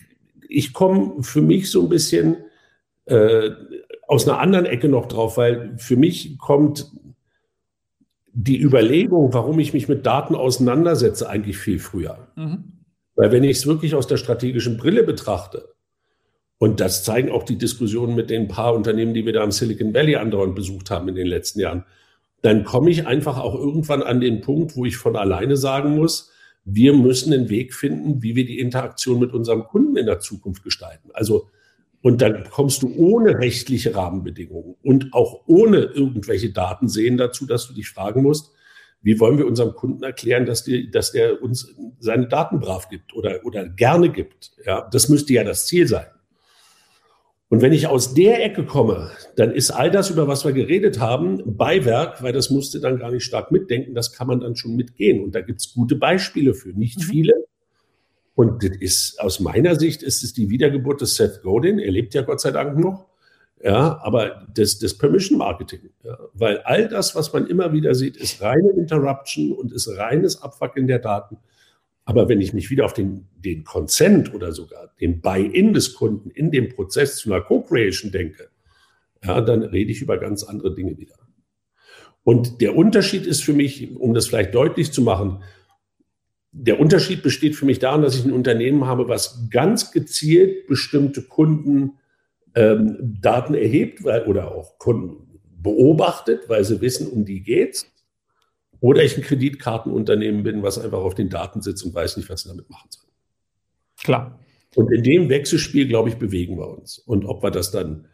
ich 0.49 0.73
komme 0.73 1.23
für 1.23 1.43
mich 1.43 1.71
so 1.71 1.83
ein 1.83 1.89
bisschen 1.91 2.37
äh, 3.05 3.51
aus 4.09 4.27
einer 4.27 4.39
anderen 4.39 4.65
Ecke 4.65 4.89
noch 4.89 5.09
drauf, 5.09 5.37
weil 5.37 5.75
für 5.77 5.97
mich 5.97 6.39
kommt 6.39 6.91
die 8.35 8.61
Überlegung, 8.61 9.33
warum 9.35 9.59
ich 9.59 9.73
mich 9.73 9.89
mit 9.89 10.07
Daten 10.07 10.35
auseinandersetze, 10.35 11.29
eigentlich 11.29 11.59
viel 11.59 11.79
früher. 11.79 12.29
Mhm. 12.37 12.65
Weil 13.15 13.31
wenn 13.31 13.45
ich 13.45 13.59
es 13.59 13.67
wirklich 13.67 13.95
aus 13.95 14.07
der 14.07 14.17
strategischen 14.17 14.79
Brille 14.79 15.03
betrachte, 15.03 15.73
und 16.59 16.79
das 16.79 17.03
zeigen 17.03 17.33
auch 17.33 17.43
die 17.43 17.59
Diskussionen 17.59 18.15
mit 18.15 18.31
den 18.31 18.47
paar 18.47 18.73
Unternehmen, 18.75 19.15
die 19.15 19.27
wir 19.27 19.33
da 19.33 19.43
am 19.43 19.51
Silicon 19.51 19.93
Valley 19.93 20.15
andauernd 20.15 20.55
besucht 20.55 20.91
haben 20.91 21.09
in 21.09 21.17
den 21.17 21.27
letzten 21.27 21.59
Jahren. 21.59 21.85
Dann 22.41 22.63
komme 22.63 22.91
ich 22.91 23.07
einfach 23.07 23.39
auch 23.39 23.57
irgendwann 23.57 24.03
an 24.03 24.21
den 24.21 24.41
Punkt, 24.43 24.77
wo 24.77 24.85
ich 24.85 24.97
von 24.97 25.17
alleine 25.17 25.57
sagen 25.57 25.97
muss, 25.97 26.31
wir 26.65 26.93
müssen 26.93 27.33
einen 27.33 27.49
Weg 27.49 27.75
finden, 27.75 28.23
wie 28.23 28.37
wir 28.37 28.47
die 28.47 28.61
Interaktion 28.61 29.19
mit 29.19 29.33
unserem 29.33 29.65
Kunden 29.65 29.97
in 29.97 30.07
der 30.07 30.21
Zukunft 30.21 30.63
gestalten. 30.63 31.11
Also, 31.13 31.49
und 32.03 32.21
dann 32.21 32.45
kommst 32.51 32.83
du 32.83 32.93
ohne 32.97 33.39
rechtliche 33.39 33.95
Rahmenbedingungen 33.95 34.75
und 34.83 35.15
auch 35.15 35.43
ohne 35.47 35.79
irgendwelche 35.79 36.51
Daten 36.51 36.89
sehen 36.89 37.17
dazu, 37.17 37.47
dass 37.47 37.69
du 37.69 37.75
dich 37.75 37.89
fragen 37.89 38.23
musst, 38.23 38.53
wie 39.03 39.19
wollen 39.19 39.39
wir 39.39 39.47
unserem 39.47 39.75
Kunden 39.75 40.03
erklären, 40.03 40.47
dass, 40.47 40.63
die, 40.63 40.91
dass 40.91 41.13
der 41.13 41.43
uns 41.43 41.75
seine 41.99 42.29
Daten 42.29 42.61
brav 42.61 42.89
gibt 42.89 43.15
oder, 43.15 43.41
oder 43.45 43.69
gerne 43.69 44.11
gibt? 44.11 44.53
Ja, 44.65 44.89
das 44.93 45.09
müsste 45.09 45.33
ja 45.33 45.45
das 45.45 45.67
Ziel 45.67 45.89
sein. 45.89 46.07
Und 47.49 47.61
wenn 47.61 47.73
ich 47.73 47.87
aus 47.87 48.15
der 48.15 48.43
Ecke 48.43 48.65
komme, 48.65 49.11
dann 49.37 49.51
ist 49.51 49.71
all 49.71 49.91
das, 49.91 50.09
über 50.09 50.27
was 50.27 50.45
wir 50.45 50.53
geredet 50.53 51.01
haben, 51.01 51.43
Beiwerk, 51.45 52.23
weil 52.23 52.33
das 52.33 52.49
musste 52.49 52.81
dann 52.81 52.99
gar 52.99 53.11
nicht 53.11 53.25
stark 53.25 53.53
mitdenken, 53.53 53.95
das 53.95 54.13
kann 54.13 54.27
man 54.27 54.41
dann 54.41 54.57
schon 54.57 54.75
mitgehen. 54.75 55.23
Und 55.23 55.35
da 55.35 55.43
gibt's 55.43 55.75
gute 55.75 55.97
Beispiele 55.97 56.55
für, 56.55 56.71
nicht 56.71 56.99
mhm. 57.01 57.03
viele. 57.03 57.45
Und 58.35 58.63
das 58.63 58.77
ist, 58.79 59.21
aus 59.21 59.41
meiner 59.41 59.77
Sicht 59.77 60.03
ist 60.03 60.25
es 60.25 60.33
die 60.33 60.49
Wiedergeburt 60.49 61.01
des 61.01 61.17
Seth 61.17 61.43
Godin. 61.43 61.79
Er 61.79 61.91
lebt 61.91 62.15
ja 62.15 62.23
Gott 62.23 62.41
sei 62.41 62.51
Dank 62.51 62.79
noch. 62.79 63.07
Ja, 63.63 64.01
aber 64.03 64.49
das, 64.53 64.79
das 64.79 64.99
Permission 64.99 65.39
Marketing. 65.39 65.91
Ja, 66.03 66.19
weil 66.33 66.59
all 66.61 66.89
das, 66.89 67.15
was 67.15 67.33
man 67.33 67.47
immer 67.47 67.73
wieder 67.73 67.95
sieht, 67.95 68.17
ist 68.17 68.43
reine 68.43 68.71
Interruption 68.71 69.53
und 69.53 69.73
ist 69.73 69.89
reines 69.97 70.43
Abwackeln 70.43 70.89
der 70.89 70.99
Daten. 70.99 71.37
Aber 72.05 72.29
wenn 72.29 72.41
ich 72.41 72.53
mich 72.53 72.71
wieder 72.71 72.85
auf 72.85 72.95
den, 72.95 73.29
den 73.37 73.63
Consent 73.63 74.35
oder 74.35 74.51
sogar 74.53 74.93
den 75.01 75.21
Buy-in 75.21 75.73
des 75.73 75.95
Kunden 75.95 76.31
in 76.31 76.51
dem 76.51 76.71
Prozess 76.71 77.17
zu 77.17 77.33
einer 77.33 77.43
Co-Creation 77.43 78.11
denke, 78.11 78.49
ja, 79.25 79.41
dann 79.41 79.63
rede 79.63 79.93
ich 79.93 80.03
über 80.03 80.19
ganz 80.19 80.43
andere 80.43 80.75
Dinge 80.75 80.99
wieder. 80.99 81.15
Und 82.25 82.61
der 82.61 82.77
Unterschied 82.77 83.27
ist 83.27 83.45
für 83.45 83.53
mich, 83.53 83.97
um 83.97 84.15
das 84.15 84.27
vielleicht 84.27 84.55
deutlich 84.55 84.93
zu 84.93 85.03
machen, 85.03 85.43
der 86.53 86.79
Unterschied 86.79 87.23
besteht 87.23 87.57
für 87.57 87.65
mich 87.65 87.79
darin, 87.79 88.03
dass 88.03 88.15
ich 88.15 88.25
ein 88.25 88.33
Unternehmen 88.33 88.87
habe, 88.87 89.09
was 89.09 89.49
ganz 89.51 89.91
gezielt 89.91 90.67
bestimmte 90.67 91.23
Kunden 91.23 91.99
ähm, 92.55 92.99
Daten 93.21 93.55
erhebt 93.55 94.05
weil, 94.05 94.27
oder 94.27 94.55
auch 94.55 94.79
Kunden 94.79 95.41
beobachtet, 95.63 96.49
weil 96.49 96.65
sie 96.65 96.81
wissen, 96.81 97.07
um 97.09 97.25
die 97.25 97.43
geht's 97.43 97.87
oder 98.81 99.03
ich 99.03 99.17
ein 99.17 99.23
Kreditkartenunternehmen 99.23 100.43
bin, 100.43 100.63
was 100.63 100.79
einfach 100.79 100.99
auf 100.99 101.15
den 101.15 101.31
Daten 101.31 101.63
sitzt 101.63 101.85
und 101.85 101.95
weiß 101.95 102.17
nicht, 102.17 102.29
was 102.29 102.43
sie 102.43 102.49
damit 102.49 102.69
machen 102.69 102.89
soll. 102.91 103.05
Klar. 104.03 104.41
Und 104.75 104.91
in 104.93 105.03
dem 105.05 105.29
Wechselspiel, 105.29 105.87
glaube 105.87 106.09
ich, 106.09 106.17
bewegen 106.17 106.59
wir 106.59 106.69
uns. 106.69 106.99
Und 106.99 107.25
ob 107.25 107.43
wir 107.45 107.53
das 107.53 107.71
dann 107.71 108.09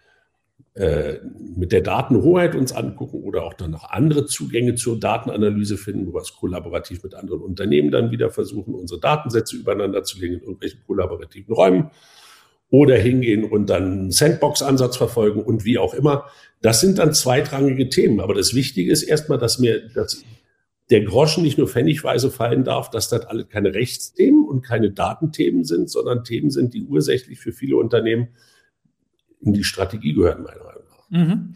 mit 1.57 1.73
der 1.73 1.81
Datenhoheit 1.81 2.55
uns 2.55 2.73
angucken 2.73 3.25
oder 3.25 3.43
auch 3.43 3.55
dann 3.55 3.73
noch 3.73 3.91
andere 3.91 4.27
Zugänge 4.27 4.77
zur 4.77 5.01
Datenanalyse 5.01 5.77
finden, 5.77 6.07
wo 6.07 6.15
wir 6.15 6.21
es 6.21 6.37
kollaborativ 6.37 7.03
mit 7.03 7.15
anderen 7.15 7.41
Unternehmen 7.41 7.91
dann 7.91 8.13
wieder 8.13 8.31
versuchen, 8.31 8.75
unsere 8.75 9.01
Datensätze 9.01 9.57
übereinander 9.57 10.05
zu 10.05 10.21
legen 10.21 10.35
in 10.35 10.41
irgendwelchen 10.41 10.81
kollaborativen 10.87 11.53
Räumen 11.53 11.91
oder 12.71 12.97
hingehen 12.97 13.45
und 13.45 13.71
dann 13.71 13.83
einen 13.85 14.11
Sandbox-Ansatz 14.11 14.97
verfolgen 14.97 15.43
und 15.43 15.65
wie 15.65 15.79
auch 15.79 15.95
immer. 15.95 16.27
Das 16.61 16.81
sind 16.81 16.99
dann 16.99 17.13
zweitrangige 17.13 17.89
Themen. 17.89 18.21
Aber 18.21 18.35
das 18.35 18.55
Wichtige 18.55 18.93
ist 18.93 19.03
erstmal, 19.03 19.39
dass 19.39 19.59
mir, 19.59 19.89
dass 19.89 20.23
der 20.91 21.03
Groschen 21.03 21.43
nicht 21.43 21.59
nur 21.59 21.69
pfennigweise 21.69 22.31
fallen 22.31 22.65
darf, 22.65 22.91
dass 22.91 23.09
das 23.09 23.27
alle 23.27 23.47
keine 23.47 23.75
Rechtsthemen 23.75 24.45
und 24.45 24.63
keine 24.63 24.91
Datenthemen 24.91 25.65
sind, 25.65 25.91
sondern 25.91 26.25
Themen 26.25 26.51
sind, 26.51 26.75
die 26.75 26.85
ursächlich 26.85 27.41
für 27.41 27.53
viele 27.53 27.77
Unternehmen 27.77 28.29
in 29.41 29.53
die 29.53 29.65
Strategie 29.65 30.15
gehören, 30.15 30.43
meiner 30.43 30.65
Meinung 30.65 30.83
nach. 30.91 31.11
Mhm. 31.11 31.55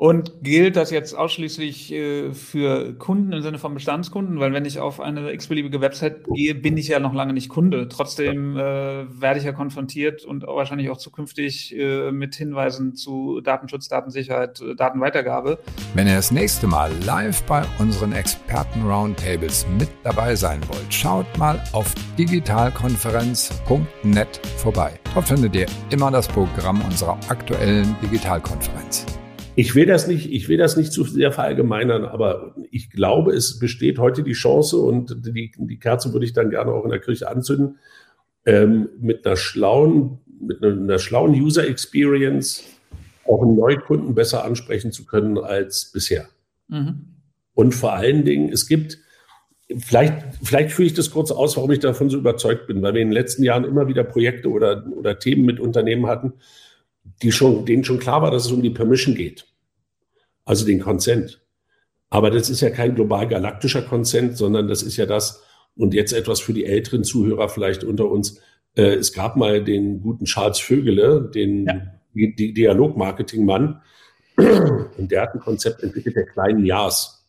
Und 0.00 0.42
gilt 0.42 0.76
das 0.76 0.90
jetzt 0.90 1.12
ausschließlich 1.12 1.92
äh, 1.92 2.32
für 2.32 2.94
Kunden 2.94 3.34
im 3.34 3.42
Sinne 3.42 3.58
von 3.58 3.74
Bestandskunden? 3.74 4.40
Weil 4.40 4.54
wenn 4.54 4.64
ich 4.64 4.78
auf 4.78 4.98
eine 4.98 5.30
x-beliebige 5.30 5.82
Website 5.82 6.24
gehe, 6.32 6.54
bin 6.54 6.78
ich 6.78 6.88
ja 6.88 7.00
noch 7.00 7.12
lange 7.12 7.34
nicht 7.34 7.50
Kunde. 7.50 7.86
Trotzdem 7.86 8.56
äh, 8.56 9.04
werde 9.20 9.38
ich 9.38 9.44
ja 9.44 9.52
konfrontiert 9.52 10.24
und 10.24 10.48
auch 10.48 10.56
wahrscheinlich 10.56 10.88
auch 10.88 10.96
zukünftig 10.96 11.76
äh, 11.76 12.12
mit 12.12 12.34
Hinweisen 12.34 12.94
zu 12.94 13.42
Datenschutz, 13.42 13.88
Datensicherheit, 13.88 14.62
äh, 14.62 14.74
Datenweitergabe. 14.74 15.58
Wenn 15.92 16.06
ihr 16.06 16.14
das 16.14 16.30
nächste 16.30 16.66
Mal 16.66 16.90
live 17.04 17.42
bei 17.42 17.62
unseren 17.78 18.12
Experten-Roundtables 18.12 19.66
mit 19.78 19.90
dabei 20.02 20.34
sein 20.34 20.60
wollt, 20.68 20.94
schaut 20.94 21.26
mal 21.36 21.62
auf 21.72 21.92
digitalkonferenz.net 22.16 24.40
vorbei. 24.56 24.98
Dort 25.12 25.28
findet 25.28 25.54
ihr 25.54 25.66
immer 25.90 26.10
das 26.10 26.26
Programm 26.26 26.80
unserer 26.86 27.18
aktuellen 27.28 27.94
Digitalkonferenz. 28.02 29.19
Ich 29.60 29.74
will 29.74 29.84
das 29.84 30.06
nicht, 30.06 30.32
ich 30.32 30.48
will 30.48 30.56
das 30.56 30.78
nicht 30.78 30.90
zu 30.90 31.04
sehr 31.04 31.32
verallgemeinern, 31.32 32.06
aber 32.06 32.54
ich 32.70 32.88
glaube, 32.88 33.34
es 33.34 33.58
besteht 33.58 33.98
heute 33.98 34.22
die 34.22 34.32
Chance 34.32 34.78
und 34.78 35.14
die, 35.26 35.52
die 35.54 35.78
Kerze 35.78 36.14
würde 36.14 36.24
ich 36.24 36.32
dann 36.32 36.48
gerne 36.48 36.72
auch 36.72 36.84
in 36.84 36.90
der 36.90 36.98
Kirche 36.98 37.28
anzünden, 37.28 37.76
ähm, 38.46 38.88
mit 38.98 39.26
einer 39.26 39.36
schlauen, 39.36 40.20
mit 40.40 40.64
einer, 40.64 40.74
einer 40.74 40.98
schlauen 40.98 41.32
User 41.32 41.68
Experience 41.68 42.64
auch 43.26 43.42
einen 43.42 43.54
Neukunden 43.54 44.14
besser 44.14 44.46
ansprechen 44.46 44.92
zu 44.92 45.04
können 45.04 45.36
als 45.36 45.90
bisher. 45.92 46.30
Mhm. 46.68 47.16
Und 47.52 47.72
vor 47.72 47.92
allen 47.92 48.24
Dingen, 48.24 48.50
es 48.50 48.66
gibt, 48.66 48.96
vielleicht, 49.76 50.14
vielleicht 50.42 50.70
führe 50.70 50.86
ich 50.86 50.94
das 50.94 51.10
kurz 51.10 51.30
aus, 51.32 51.58
warum 51.58 51.70
ich 51.70 51.80
davon 51.80 52.08
so 52.08 52.16
überzeugt 52.16 52.66
bin, 52.66 52.80
weil 52.80 52.94
wir 52.94 53.02
in 53.02 53.08
den 53.08 53.14
letzten 53.14 53.42
Jahren 53.42 53.64
immer 53.64 53.88
wieder 53.88 54.04
Projekte 54.04 54.48
oder, 54.48 54.86
oder 54.96 55.18
Themen 55.18 55.44
mit 55.44 55.60
Unternehmen 55.60 56.06
hatten, 56.06 56.32
die 57.22 57.32
schon, 57.32 57.66
denen 57.66 57.84
schon 57.84 57.98
klar 57.98 58.22
war, 58.22 58.30
dass 58.30 58.46
es 58.46 58.52
um 58.52 58.62
die 58.62 58.70
Permission 58.70 59.14
geht 59.14 59.50
also 60.50 60.66
den 60.66 60.80
Consent. 60.80 61.40
Aber 62.08 62.30
das 62.30 62.50
ist 62.50 62.60
ja 62.60 62.70
kein 62.70 62.96
global 62.96 63.28
galaktischer 63.28 63.82
Consent, 63.82 64.36
sondern 64.36 64.66
das 64.66 64.82
ist 64.82 64.96
ja 64.96 65.06
das, 65.06 65.44
und 65.76 65.94
jetzt 65.94 66.12
etwas 66.12 66.40
für 66.40 66.52
die 66.52 66.66
älteren 66.66 67.04
Zuhörer 67.04 67.48
vielleicht 67.48 67.84
unter 67.84 68.10
uns. 68.10 68.40
Äh, 68.74 68.94
es 68.94 69.12
gab 69.12 69.36
mal 69.36 69.62
den 69.62 70.00
guten 70.00 70.24
Charles 70.24 70.58
Vögele, 70.58 71.30
den 71.32 71.66
ja. 71.66 71.82
Dialogmarketing-Mann, 72.14 73.80
und 74.36 75.12
der 75.12 75.22
hat 75.22 75.34
ein 75.34 75.40
Konzept 75.40 75.84
entwickelt 75.84 76.16
der 76.16 76.26
kleinen 76.26 76.64
Jahrs. 76.64 77.28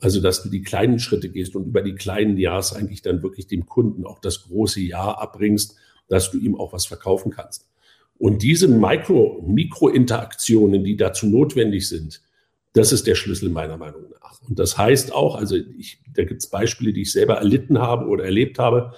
Also, 0.00 0.20
dass 0.20 0.42
du 0.42 0.50
die 0.50 0.62
kleinen 0.62 1.00
Schritte 1.00 1.30
gehst 1.30 1.56
und 1.56 1.66
über 1.66 1.82
die 1.82 1.94
kleinen 1.94 2.36
Jahrs 2.36 2.74
eigentlich 2.74 3.02
dann 3.02 3.22
wirklich 3.22 3.48
dem 3.48 3.66
Kunden 3.66 4.06
auch 4.06 4.20
das 4.20 4.44
große 4.44 4.80
Ja 4.80 5.18
abbringst, 5.18 5.76
dass 6.08 6.30
du 6.30 6.38
ihm 6.38 6.54
auch 6.54 6.72
was 6.72 6.86
verkaufen 6.86 7.32
kannst. 7.32 7.69
Und 8.20 8.42
diese 8.42 8.68
Mikro, 8.68 9.42
Mikrointeraktionen, 9.48 10.84
die 10.84 10.98
dazu 10.98 11.26
notwendig 11.26 11.88
sind, 11.88 12.20
das 12.74 12.92
ist 12.92 13.06
der 13.06 13.14
Schlüssel 13.14 13.48
meiner 13.48 13.78
Meinung 13.78 14.10
nach. 14.10 14.42
Und 14.46 14.58
das 14.58 14.76
heißt 14.76 15.14
auch, 15.14 15.36
also 15.36 15.56
ich, 15.56 16.02
da 16.14 16.24
gibt 16.24 16.42
es 16.42 16.50
Beispiele, 16.50 16.92
die 16.92 17.00
ich 17.00 17.12
selber 17.12 17.36
erlitten 17.36 17.78
habe 17.78 18.08
oder 18.08 18.24
erlebt 18.24 18.58
habe, 18.58 18.92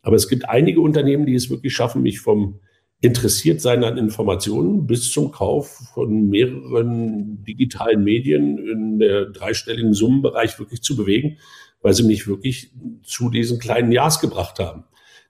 aber 0.00 0.16
es 0.16 0.28
gibt 0.28 0.48
einige 0.48 0.80
Unternehmen, 0.80 1.26
die 1.26 1.34
es 1.34 1.50
wirklich 1.50 1.74
schaffen, 1.74 2.02
mich 2.02 2.20
vom 2.20 2.60
interessiert 3.02 3.60
sein 3.60 3.84
an 3.84 3.98
Informationen 3.98 4.86
bis 4.86 5.12
zum 5.12 5.30
Kauf 5.30 5.90
von 5.92 6.30
mehreren 6.30 7.44
digitalen 7.44 8.02
Medien 8.02 8.56
in 8.56 8.98
der 8.98 9.26
dreistelligen 9.26 9.92
Summenbereich 9.92 10.58
wirklich 10.58 10.80
zu 10.80 10.96
bewegen, 10.96 11.36
weil 11.82 11.92
sie 11.92 12.04
mich 12.04 12.26
wirklich 12.26 12.70
zu 13.02 13.28
diesen 13.28 13.58
kleinen 13.58 13.92
Jahres 13.92 14.20
gebracht 14.20 14.58
haben. 14.58 14.84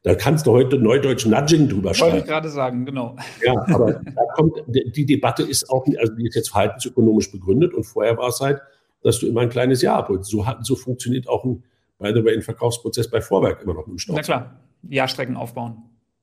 Da 0.05 0.15
kannst 0.15 0.47
du 0.47 0.53
heute 0.53 0.79
Neudeutsch 0.79 1.25
Nudging 1.25 1.67
drüber 1.67 1.95
schreiben. 1.95 2.13
Wollte 2.13 2.25
ich 2.27 2.31
gerade 2.31 2.51
sagen, 2.51 2.85
genau. 2.85 3.17
Ja, 3.43 3.55
aber 3.75 3.95
da 4.05 4.23
kommt, 4.35 4.63
die 4.67 5.07
Debatte 5.07 5.43
ist 5.43 5.71
auch, 5.71 5.87
also 5.99 6.15
die 6.15 6.27
ist 6.27 6.35
jetzt 6.35 6.51
verhaltensökonomisch 6.51 7.33
begründet 7.33 7.73
und 7.73 7.85
vorher 7.85 8.19
war 8.19 8.29
es 8.29 8.39
halt, 8.39 8.61
dass 9.03 9.19
du 9.19 9.27
immer 9.27 9.41
ein 9.41 9.49
kleines 9.49 9.81
Jahr 9.81 9.97
abholst. 9.97 10.31
So, 10.31 10.45
so 10.61 10.77
funktioniert 10.77 11.27
auch 11.27 11.45
ein, 11.45 11.65
by 11.99 12.13
the 12.15 12.23
way, 12.23 12.35
ein 12.35 12.43
Verkaufsprozess 12.43 13.11
bei 13.11 13.23
Vorwerk 13.23 13.63
immer 13.63 13.73
noch 13.73 13.87
im 13.87 13.99
Stoff. 13.99 14.17
Na 14.17 14.23
klar, 14.23 14.61
Jahrstrecken 14.83 15.39
aufbauen. 15.39 15.83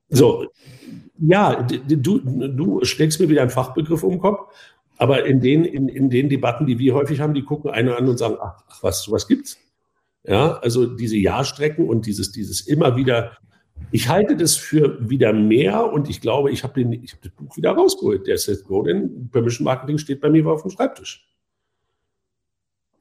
So, 0.10 0.46
ja, 1.18 1.64
du, 1.64 2.20
du 2.20 2.86
schlägst 2.86 3.20
mir 3.20 3.30
wieder 3.30 3.42
einen 3.42 3.50
Fachbegriff 3.50 4.04
um 4.04 4.12
den 4.12 4.20
Kopf, 4.20 4.54
aber 4.98 5.26
in 5.26 5.42
den, 5.42 5.66
in, 5.66 5.90
in 5.90 6.12
den 6.12 6.30
Debatten, 6.30 6.68
die 6.68 6.78
wir 6.78 6.94
häufig 6.94 7.20
haben, 7.20 7.34
die 7.34 7.44
gucken 7.44 7.72
einer 7.72 7.98
an 7.98 8.08
und 8.08 8.20
sagen, 8.20 8.36
ach, 8.40 8.64
ach 8.68 8.84
was, 8.84 9.02
sowas 9.02 9.28
gibt's. 9.28 9.58
Ja, 10.24 10.60
also 10.60 10.86
diese 10.86 11.18
Jahrstrecken 11.18 11.90
und 11.90 12.06
dieses, 12.06 12.32
dieses 12.32 12.62
immer 12.68 12.96
wieder 12.96 13.38
ich 13.92 14.08
halte 14.08 14.36
das 14.36 14.56
für 14.56 14.98
wieder 15.10 15.34
mehr 15.34 15.92
und 15.92 16.10
ich 16.10 16.22
glaube, 16.22 16.52
ich 16.52 16.64
habe 16.64 16.84
hab 16.84 17.22
das 17.22 17.32
Buch 17.32 17.58
wieder 17.58 17.72
rausgeholt. 17.72 18.28
Der 18.28 18.38
Seth 18.38 18.66
Godin, 18.66 19.30
Permission 19.32 19.66
Marketing, 19.66 19.98
steht 19.98 20.22
bei 20.22 20.30
mir 20.30 20.46
auf 20.48 20.62
dem 20.62 20.72
Schreibtisch. 20.72 21.28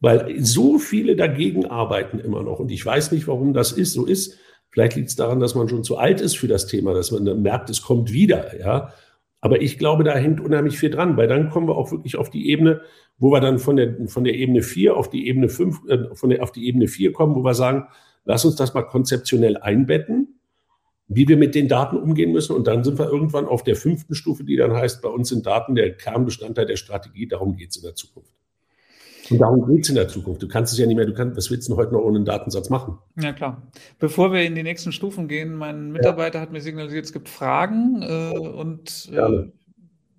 Weil 0.01 0.43
so 0.43 0.79
viele 0.79 1.15
dagegen 1.15 1.67
arbeiten 1.67 2.19
immer 2.19 2.43
noch 2.43 2.59
und 2.59 2.71
ich 2.71 2.85
weiß 2.85 3.13
nicht, 3.13 3.29
warum 3.29 3.53
das 3.53 3.73
ist, 3.73 3.93
so 3.93 4.07
ist. 4.07 4.39
Vielleicht 4.71 4.97
liegt 4.97 5.09
es 5.09 5.17
daran, 5.17 5.41
dass 5.41 5.55
man 5.55 5.69
schon 5.69 5.85
zu 5.85 5.99
alt 5.99 6.21
ist 6.21 6.39
für 6.39 6.49
das 6.49 6.67
Thema, 6.67 6.95
dass 6.95 7.11
man 7.11 7.43
merkt, 7.43 7.71
es 7.71 7.83
kommt 7.83 8.13
wieder, 8.13 8.59
ja. 8.59 8.93
Aber 9.43 9.63
ich 9.63 9.79
glaube, 9.79 10.05
da 10.05 10.15
hängt 10.15 10.41
unheimlich 10.41 10.79
viel 10.79 10.91
dran, 10.91 11.17
weil 11.17 11.27
dann 11.27 11.51
kommen 11.51 11.67
wir 11.67 11.77
auch 11.77 11.91
wirklich 11.91 12.17
auf 12.17 12.31
die 12.31 12.51
Ebene, 12.51 12.83
wo 13.19 13.31
wir 13.31 13.41
dann 13.41 13.59
von 13.59 13.77
der, 13.77 13.97
von 14.07 14.25
der 14.25 14.35
Ebene 14.35 14.63
4 14.63 14.97
auf 14.97 15.09
die 15.09 15.27
Ebene 15.29 15.49
5, 15.49 15.89
äh, 15.89 16.15
von 16.15 16.31
der, 16.31 16.43
auf 16.43 16.53
die 16.53 16.67
Ebene 16.67 16.89
4 16.89 17.13
kommen, 17.13 17.35
wo 17.35 17.43
wir 17.43 17.55
sagen, 17.55 17.87
lass 18.25 18.45
uns 18.45 18.57
das 18.57 18.75
mal 18.75 18.83
konzeptionell 18.83 19.57
einbetten 19.57 20.30
wie 21.13 21.27
wir 21.27 21.37
mit 21.37 21.57
den 21.57 21.67
Daten 21.67 21.97
umgehen 21.97 22.31
müssen. 22.31 22.55
Und 22.55 22.69
dann 22.69 22.85
sind 22.85 22.99
wir 22.99 23.11
irgendwann 23.11 23.47
auf 23.47 23.65
der 23.65 23.75
fünften 23.75 24.15
Stufe, 24.15 24.45
die 24.45 24.57
dann 24.57 24.73
heißt, 24.73 25.03
bei 25.03 25.09
uns 25.09 25.29
sind 25.29 25.45
Daten 25.45 25.75
der 25.75 25.97
Kernbestandteil 25.97 26.67
der 26.67 26.77
Strategie. 26.77 27.27
Darum 27.27 27.57
geht 27.57 27.71
es 27.71 27.77
in 27.77 27.83
der 27.83 27.97
Zukunft. 27.97 28.33
Und 29.29 29.39
darum 29.39 29.67
geht 29.67 29.83
es 29.83 29.89
in 29.89 29.97
der 29.97 30.07
Zukunft. 30.07 30.41
Du 30.43 30.49
kannst 30.49 30.73
es 30.73 30.79
ja 30.79 30.87
nicht 30.87 30.97
mehr, 30.97 31.07
du 31.07 31.13
kannst, 31.13 31.37
was 31.37 31.51
willst 31.51 31.69
du 31.69 31.77
heute 31.77 31.93
noch 31.93 32.01
ohne 32.01 32.17
einen 32.17 32.25
Datensatz 32.25 32.71
machen? 32.71 32.99
Ja, 33.21 33.33
klar. 33.33 33.61
Bevor 33.99 34.33
wir 34.33 34.43
in 34.43 34.55
die 34.55 34.63
nächsten 34.63 34.93
Stufen 34.93 35.27
gehen, 35.27 35.55
mein 35.55 35.91
Mitarbeiter 35.91 36.39
ja. 36.39 36.43
hat 36.43 36.53
mir 36.53 36.61
signalisiert, 36.61 37.05
es 37.05 37.13
gibt 37.13 37.29
Fragen 37.29 38.03
äh, 38.03 38.39
und 38.39 39.11
äh, 39.13 39.51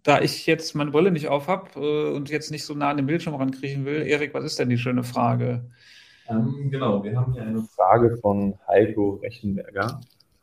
da 0.03 0.21
ich 0.21 0.45
jetzt 0.45 0.75
meine 0.75 0.91
Brille 0.91 1.11
nicht 1.11 1.29
auf 1.29 1.47
habe 1.47 1.69
äh, 1.75 2.15
und 2.15 2.29
jetzt 2.29 2.51
nicht 2.51 2.65
so 2.65 2.73
nah 2.73 2.89
an 2.89 2.97
den 2.97 3.05
Bildschirm 3.05 3.35
rankriechen 3.35 3.85
will, 3.85 4.01
Erik, 4.01 4.33
was 4.33 4.43
ist 4.43 4.59
denn 4.59 4.69
die 4.69 4.77
schöne 4.77 5.03
Frage? 5.03 5.69
Ähm, 6.27 6.69
genau, 6.69 7.03
wir 7.03 7.15
haben 7.15 7.33
hier 7.33 7.43
eine 7.43 7.63
Frage 7.63 8.17
von 8.17 8.55
Heiko 8.67 9.21
Rechenberger. 9.23 10.01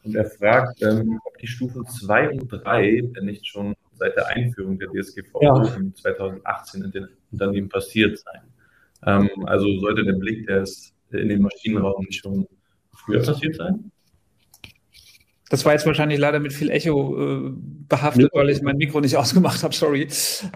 Und 0.09 0.15
er 0.15 0.25
fragt, 0.25 0.83
ähm, 0.83 1.21
ob 1.25 1.37
die 1.39 1.47
Stufen 1.47 1.87
2 1.87 2.31
und 2.31 2.49
3 2.49 3.03
denn 3.15 3.27
nicht 3.27 3.47
schon 3.47 3.75
seit 3.99 4.17
der 4.17 4.27
Einführung 4.29 4.79
der 4.79 4.89
DSGVO 4.89 5.43
ja. 5.43 5.65
2018 5.95 6.85
in 6.85 6.91
den 6.93 7.09
Unternehmen 7.31 7.69
passiert 7.69 8.19
seien. 8.19 8.43
Ähm, 9.05 9.47
also 9.47 9.79
sollte 9.81 10.05
der 10.05 10.15
Blick 10.15 10.47
der 10.47 10.63
ist 10.63 10.95
in 11.11 11.29
den 11.29 11.43
Maschinenraum 11.43 12.05
nicht 12.05 12.21
schon 12.23 12.47
früher 12.93 13.23
passiert 13.23 13.57
sein? 13.57 13.91
Das 15.51 15.65
war 15.65 15.73
jetzt 15.73 15.87
wahrscheinlich 15.87 16.19
leider 16.19 16.41
mit 16.41 16.53
viel 16.53 16.71
Echo 16.71 17.49
äh, 17.49 17.53
behaftet, 17.89 18.31
weil 18.33 18.49
ich 18.49 18.63
mein 18.63 18.77
Mikro 18.77 19.01
nicht 19.01 19.17
ausgemacht 19.19 19.63
habe, 19.63 19.75
sorry. 19.75 20.09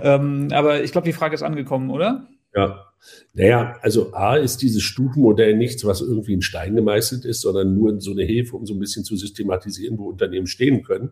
Ähm, 0.03 0.49
aber 0.53 0.83
ich 0.83 0.93
glaube, 0.93 1.07
die 1.07 1.13
Frage 1.13 1.35
ist 1.35 1.43
angekommen, 1.43 1.91
oder? 1.91 2.27
Ja. 2.55 2.87
Naja, 3.35 3.79
also 3.83 4.13
A 4.13 4.37
ist 4.37 4.63
dieses 4.63 4.83
Stufenmodell 4.83 5.57
nichts, 5.57 5.85
was 5.85 6.03
irgendwie 6.03 6.35
in 6.35 6.43
Stein 6.43 6.77
gemeißelt 6.77 7.25
ist, 7.25 7.41
sondern 7.41 7.75
nur 7.75 8.01
so 8.01 8.13
eine 8.13 8.23
Hilfe, 8.23 8.57
um 8.57 8.65
so 8.65 8.75
ein 8.75 8.79
bisschen 8.79 9.05
zu 9.05 9.17
systematisieren, 9.17 9.99
wo 9.99 10.09
Unternehmen 10.09 10.47
stehen 10.47 10.85
können. 10.85 11.11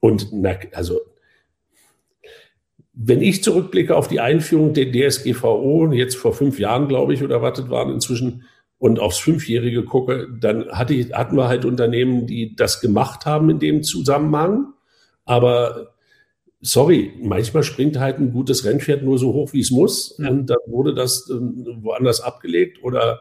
Und 0.00 0.28
na, 0.32 0.56
also 0.72 1.00
wenn 2.92 3.20
ich 3.20 3.44
zurückblicke 3.44 3.94
auf 3.94 4.08
die 4.08 4.20
Einführung 4.20 4.72
der 4.72 4.90
DSGVO, 4.90 5.92
jetzt 5.92 6.16
vor 6.16 6.32
fünf 6.32 6.58
Jahren, 6.58 6.88
glaube 6.88 7.12
ich, 7.12 7.22
oder 7.22 7.42
wartet 7.42 7.68
waren 7.68 7.92
inzwischen, 7.92 8.44
und 8.78 9.00
aufs 9.00 9.18
Fünfjährige 9.18 9.84
gucke, 9.84 10.28
dann 10.38 10.68
hatte 10.70 10.94
ich, 10.94 11.12
hatten 11.12 11.36
wir 11.36 11.48
halt 11.48 11.64
Unternehmen, 11.64 12.26
die 12.26 12.54
das 12.56 12.80
gemacht 12.80 13.24
haben 13.24 13.48
in 13.50 13.58
dem 13.58 13.82
Zusammenhang. 13.82 14.72
Aber 15.24 15.94
sorry, 16.66 17.12
manchmal 17.22 17.62
springt 17.62 17.98
halt 17.98 18.18
ein 18.18 18.32
gutes 18.32 18.64
Rennpferd 18.64 19.02
nur 19.02 19.18
so 19.18 19.32
hoch, 19.32 19.52
wie 19.52 19.60
es 19.60 19.70
muss. 19.70 20.16
Ja. 20.18 20.30
Und 20.30 20.46
dann 20.46 20.58
wurde 20.66 20.94
das 20.94 21.30
äh, 21.30 21.34
woanders 21.34 22.20
abgelegt 22.20 22.82
oder 22.82 23.20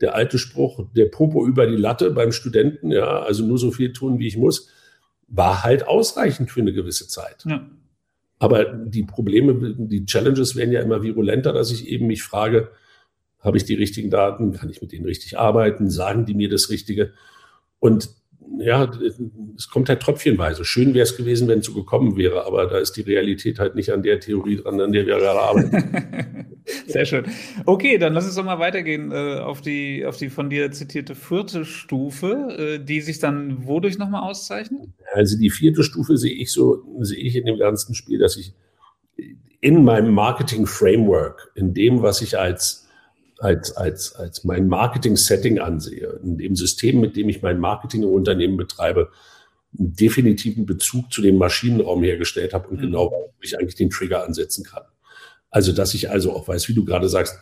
der 0.00 0.14
alte 0.14 0.38
Spruch, 0.38 0.86
der 0.94 1.06
Popo 1.06 1.46
über 1.46 1.66
die 1.66 1.76
Latte 1.76 2.10
beim 2.10 2.32
Studenten, 2.32 2.90
ja, 2.90 3.22
also 3.22 3.44
nur 3.44 3.58
so 3.58 3.70
viel 3.70 3.92
tun, 3.92 4.18
wie 4.18 4.26
ich 4.26 4.36
muss, 4.36 4.68
war 5.28 5.62
halt 5.62 5.86
ausreichend 5.86 6.50
für 6.50 6.60
eine 6.60 6.72
gewisse 6.72 7.08
Zeit. 7.08 7.44
Ja. 7.46 7.66
Aber 8.38 8.64
die 8.64 9.04
Probleme, 9.04 9.74
die 9.78 10.04
Challenges 10.04 10.56
werden 10.56 10.72
ja 10.72 10.80
immer 10.80 11.02
virulenter, 11.02 11.52
dass 11.52 11.70
ich 11.70 11.86
eben 11.86 12.08
mich 12.08 12.22
frage, 12.22 12.70
habe 13.38 13.56
ich 13.56 13.64
die 13.64 13.74
richtigen 13.74 14.10
Daten? 14.10 14.52
Kann 14.52 14.68
ich 14.68 14.82
mit 14.82 14.92
denen 14.92 15.04
richtig 15.04 15.38
arbeiten? 15.38 15.88
Sagen 15.90 16.26
die 16.26 16.34
mir 16.34 16.48
das 16.48 16.68
Richtige? 16.68 17.12
Und 17.78 18.10
ja, 18.58 18.90
es 19.56 19.68
kommt 19.68 19.88
halt 19.88 20.00
tröpfchenweise. 20.00 20.64
Schön 20.64 20.94
wäre 20.94 21.04
es 21.04 21.16
gewesen, 21.16 21.48
wenn 21.48 21.60
es 21.60 21.66
so 21.66 21.74
gekommen 21.74 22.16
wäre, 22.16 22.46
aber 22.46 22.66
da 22.66 22.78
ist 22.78 22.92
die 22.92 23.02
Realität 23.02 23.58
halt 23.58 23.74
nicht 23.74 23.90
an 23.90 24.02
der 24.02 24.20
Theorie 24.20 24.56
dran, 24.56 24.80
an 24.80 24.92
der 24.92 25.06
wir 25.06 25.16
gerade 25.16 25.40
arbeiten. 25.40 26.46
Sehr 26.86 27.04
schön. 27.04 27.24
Okay, 27.66 27.98
dann 27.98 28.12
lass 28.12 28.26
uns 28.26 28.36
doch 28.36 28.44
mal 28.44 28.58
weitergehen 28.58 29.10
äh, 29.10 29.40
auf, 29.40 29.60
die, 29.60 30.04
auf 30.06 30.16
die 30.16 30.30
von 30.30 30.48
dir 30.50 30.70
zitierte 30.70 31.14
vierte 31.14 31.64
Stufe, 31.64 32.78
äh, 32.78 32.84
die 32.84 33.00
sich 33.00 33.18
dann 33.18 33.66
wodurch 33.66 33.98
nochmal 33.98 34.28
auszeichnet? 34.28 34.82
Also 35.12 35.38
die 35.38 35.50
vierte 35.50 35.82
Stufe 35.82 36.16
sehe 36.16 36.34
ich 36.34 36.52
so, 36.52 36.84
sehe 37.00 37.18
ich 37.18 37.36
in 37.36 37.46
dem 37.46 37.58
ganzen 37.58 37.94
Spiel, 37.94 38.18
dass 38.18 38.36
ich 38.36 38.54
in 39.60 39.84
meinem 39.84 40.12
Marketing-Framework, 40.12 41.52
in 41.54 41.74
dem, 41.74 42.02
was 42.02 42.20
ich 42.20 42.38
als 42.38 42.81
als, 43.42 43.76
als, 43.76 44.14
als 44.14 44.44
mein 44.44 44.68
Marketing-Setting 44.68 45.58
ansehe, 45.58 46.20
in 46.22 46.38
dem 46.38 46.54
System, 46.54 47.00
mit 47.00 47.16
dem 47.16 47.28
ich 47.28 47.42
mein 47.42 47.58
Marketing 47.58 48.04
im 48.04 48.10
Unternehmen 48.10 48.56
betreibe, 48.56 49.10
einen 49.76 49.94
definitiven 49.96 50.64
Bezug 50.64 51.12
zu 51.12 51.22
dem 51.22 51.38
Maschinenraum 51.38 52.04
hergestellt 52.04 52.54
habe 52.54 52.68
und 52.68 52.78
mhm. 52.78 52.82
genau, 52.82 53.10
wo 53.10 53.32
ich 53.40 53.58
eigentlich 53.58 53.74
den 53.74 53.90
Trigger 53.90 54.24
ansetzen 54.24 54.64
kann. 54.64 54.84
Also, 55.50 55.72
dass 55.72 55.92
ich 55.94 56.08
also 56.08 56.32
auch 56.32 56.46
weiß, 56.46 56.68
wie 56.68 56.74
du 56.74 56.84
gerade 56.84 57.08
sagst, 57.08 57.36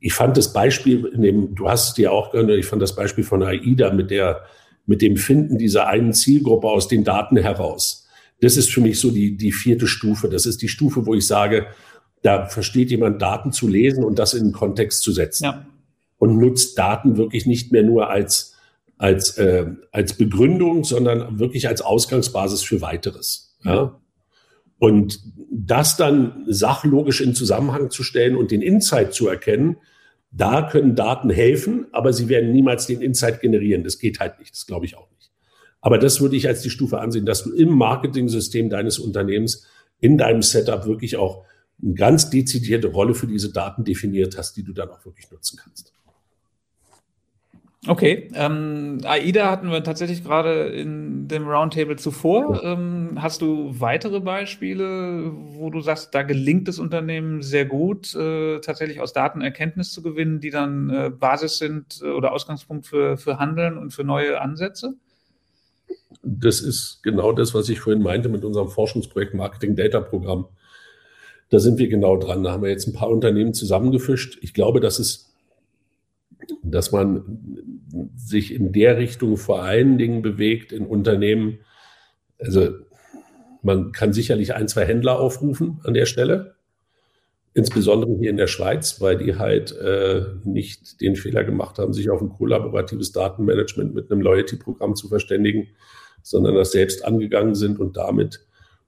ich 0.00 0.12
fand 0.12 0.36
das 0.36 0.52
Beispiel, 0.52 1.06
in 1.06 1.22
dem, 1.22 1.54
du 1.54 1.68
hast 1.68 1.88
es 1.88 1.94
dir 1.94 2.12
auch 2.12 2.30
gehört, 2.30 2.50
ich 2.50 2.66
fand 2.66 2.80
das 2.80 2.94
Beispiel 2.94 3.24
von 3.24 3.42
AIDA 3.42 3.92
mit 3.92 4.10
der, 4.10 4.44
mit 4.86 5.02
dem 5.02 5.16
Finden 5.16 5.58
dieser 5.58 5.88
einen 5.88 6.12
Zielgruppe 6.12 6.68
aus 6.68 6.86
den 6.86 7.02
Daten 7.02 7.36
heraus. 7.36 8.06
Das 8.40 8.56
ist 8.56 8.70
für 8.70 8.80
mich 8.80 9.00
so 9.00 9.10
die, 9.10 9.36
die 9.36 9.52
vierte 9.52 9.86
Stufe. 9.86 10.28
Das 10.28 10.46
ist 10.46 10.62
die 10.62 10.68
Stufe, 10.68 11.06
wo 11.06 11.14
ich 11.14 11.26
sage, 11.26 11.66
da 12.24 12.46
versteht 12.46 12.90
jemand 12.90 13.20
Daten 13.20 13.52
zu 13.52 13.68
lesen 13.68 14.02
und 14.02 14.18
das 14.18 14.32
in 14.32 14.44
den 14.44 14.52
Kontext 14.52 15.02
zu 15.02 15.12
setzen. 15.12 15.44
Ja. 15.44 15.66
Und 16.16 16.38
nutzt 16.38 16.78
Daten 16.78 17.18
wirklich 17.18 17.44
nicht 17.44 17.70
mehr 17.70 17.82
nur 17.82 18.08
als, 18.08 18.54
als, 18.96 19.36
äh, 19.36 19.66
als 19.92 20.14
Begründung, 20.14 20.84
sondern 20.84 21.38
wirklich 21.38 21.68
als 21.68 21.82
Ausgangsbasis 21.82 22.62
für 22.62 22.80
weiteres. 22.80 23.58
Ja? 23.62 24.00
Und 24.78 25.20
das 25.50 25.98
dann 25.98 26.44
sachlogisch 26.46 27.20
in 27.20 27.34
Zusammenhang 27.34 27.90
zu 27.90 28.02
stellen 28.02 28.36
und 28.36 28.50
den 28.50 28.62
Insight 28.62 29.12
zu 29.12 29.28
erkennen, 29.28 29.76
da 30.30 30.62
können 30.62 30.96
Daten 30.96 31.28
helfen, 31.28 31.88
aber 31.92 32.14
sie 32.14 32.30
werden 32.30 32.52
niemals 32.52 32.86
den 32.86 33.02
Insight 33.02 33.42
generieren. 33.42 33.84
Das 33.84 33.98
geht 33.98 34.18
halt 34.18 34.38
nicht, 34.38 34.54
das 34.54 34.66
glaube 34.66 34.86
ich 34.86 34.96
auch 34.96 35.10
nicht. 35.10 35.30
Aber 35.82 35.98
das 35.98 36.22
würde 36.22 36.36
ich 36.36 36.48
als 36.48 36.62
die 36.62 36.70
Stufe 36.70 37.00
ansehen, 37.00 37.26
dass 37.26 37.44
du 37.44 37.52
im 37.52 37.68
Marketing-System 37.68 38.70
deines 38.70 38.98
Unternehmens, 38.98 39.66
in 40.00 40.16
deinem 40.16 40.40
Setup 40.40 40.86
wirklich 40.86 41.18
auch 41.18 41.44
eine 41.82 41.94
ganz 41.94 42.30
dezidierte 42.30 42.88
Rolle 42.88 43.14
für 43.14 43.26
diese 43.26 43.52
Daten 43.52 43.84
definiert 43.84 44.36
hast, 44.38 44.56
die 44.56 44.62
du 44.62 44.72
dann 44.72 44.90
auch 44.90 45.04
wirklich 45.04 45.30
nutzen 45.30 45.58
kannst. 45.62 45.92
Okay, 47.86 48.30
ähm, 48.34 49.00
AIDA 49.04 49.50
hatten 49.50 49.70
wir 49.70 49.84
tatsächlich 49.84 50.24
gerade 50.24 50.68
in 50.68 51.28
dem 51.28 51.46
Roundtable 51.46 51.96
zuvor. 51.96 52.54
Ja. 52.54 52.72
Ähm, 52.72 53.18
hast 53.20 53.42
du 53.42 53.78
weitere 53.78 54.20
Beispiele, 54.20 55.30
wo 55.34 55.68
du 55.68 55.82
sagst, 55.82 56.14
da 56.14 56.22
gelingt 56.22 56.66
es 56.68 56.78
Unternehmen 56.78 57.42
sehr 57.42 57.66
gut, 57.66 58.14
äh, 58.14 58.60
tatsächlich 58.60 59.00
aus 59.00 59.12
Daten 59.12 59.42
Erkenntnis 59.42 59.92
zu 59.92 60.00
gewinnen, 60.00 60.40
die 60.40 60.48
dann 60.48 60.88
äh, 60.88 61.10
Basis 61.10 61.58
sind 61.58 62.00
äh, 62.02 62.08
oder 62.08 62.32
Ausgangspunkt 62.32 62.86
für, 62.86 63.18
für 63.18 63.38
Handeln 63.38 63.76
und 63.76 63.92
für 63.92 64.04
neue 64.04 64.40
Ansätze? 64.40 64.94
das 66.24 66.60
ist 66.60 67.02
genau 67.02 67.32
das, 67.32 67.54
was 67.54 67.68
ich 67.68 67.80
vorhin 67.80 68.02
meinte 68.02 68.28
mit 68.28 68.44
unserem 68.44 68.68
Forschungsprojekt 68.68 69.34
Marketing 69.34 69.76
Data 69.76 70.00
Programm. 70.00 70.46
Da 71.50 71.58
sind 71.58 71.78
wir 71.78 71.88
genau 71.88 72.16
dran. 72.16 72.42
Da 72.42 72.52
haben 72.52 72.62
wir 72.62 72.70
jetzt 72.70 72.86
ein 72.86 72.92
paar 72.92 73.10
Unternehmen 73.10 73.54
zusammengefischt. 73.54 74.38
Ich 74.42 74.54
glaube, 74.54 74.80
dass 74.80 74.98
es, 74.98 75.32
dass 76.62 76.92
man 76.92 77.70
sich 78.16 78.52
in 78.52 78.72
der 78.72 78.96
Richtung 78.98 79.36
vor 79.36 79.62
allen 79.62 79.98
Dingen 79.98 80.22
bewegt 80.22 80.72
in 80.72 80.86
Unternehmen. 80.86 81.58
Also 82.38 82.70
man 83.62 83.92
kann 83.92 84.12
sicherlich 84.12 84.54
ein, 84.54 84.68
zwei 84.68 84.84
Händler 84.84 85.18
aufrufen 85.18 85.80
an 85.84 85.94
der 85.94 86.06
Stelle. 86.06 86.54
Insbesondere 87.54 88.18
hier 88.18 88.30
in 88.30 88.36
der 88.36 88.48
Schweiz, 88.48 89.00
weil 89.00 89.16
die 89.16 89.36
halt 89.36 89.76
äh, 89.78 90.24
nicht 90.42 91.00
den 91.00 91.14
Fehler 91.14 91.44
gemacht 91.44 91.78
haben, 91.78 91.92
sich 91.92 92.10
auf 92.10 92.20
ein 92.20 92.30
kollaboratives 92.30 93.12
Datenmanagement 93.12 93.94
mit 93.94 94.10
einem 94.10 94.22
Loyalty-Programm 94.22 94.96
zu 94.96 95.08
verständigen, 95.08 95.68
sondern 96.22 96.56
das 96.56 96.72
selbst 96.72 97.04
angegangen 97.04 97.54
sind 97.54 97.78
und 97.78 97.96
damit 97.96 98.44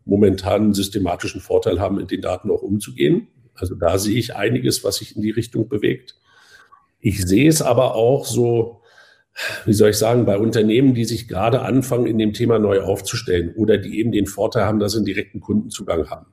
momentan 0.07 0.63
einen 0.63 0.75
systematischen 0.75 1.41
Vorteil 1.41 1.81
haben, 1.81 1.97
mit 1.97 2.11
den 2.11 2.23
Daten 2.23 2.51
auch 2.51 2.63
umzugehen. 2.63 3.29
Also 3.55 3.75
da 3.75 3.99
sehe 3.99 4.19
ich 4.19 4.35
einiges, 4.35 4.85
was 4.85 4.97
sich 4.97 5.17
in 5.17 5.23
die 5.23 5.31
Richtung 5.31 5.69
bewegt. 5.69 6.17
Ich 7.01 7.25
sehe 7.27 7.49
es 7.49 7.61
aber 7.61 7.95
auch 7.95 8.25
so, 8.25 8.81
wie 9.67 9.73
soll 9.73 9.91
ich 9.91 9.99
sagen, 9.99 10.25
bei 10.25 10.39
Unternehmen, 10.39 10.95
die 10.95 11.05
sich 11.05 11.29
gerade 11.29 11.63
anfangen, 11.63 12.07
in 12.07 12.19
dem 12.19 12.33
Thema 12.33 12.59
neu 12.59 12.81
aufzustellen 12.81 13.55
oder 13.55 13.79
die 13.79 13.99
eben 13.99 14.13
den 14.13 14.27
Vorteil 14.27 14.65
haben, 14.65 14.79
dass 14.79 14.93
sie 14.93 14.99
einen 14.99 15.07
direkten 15.07 15.41
Kundenzugang 15.41 16.09
haben. 16.09 16.27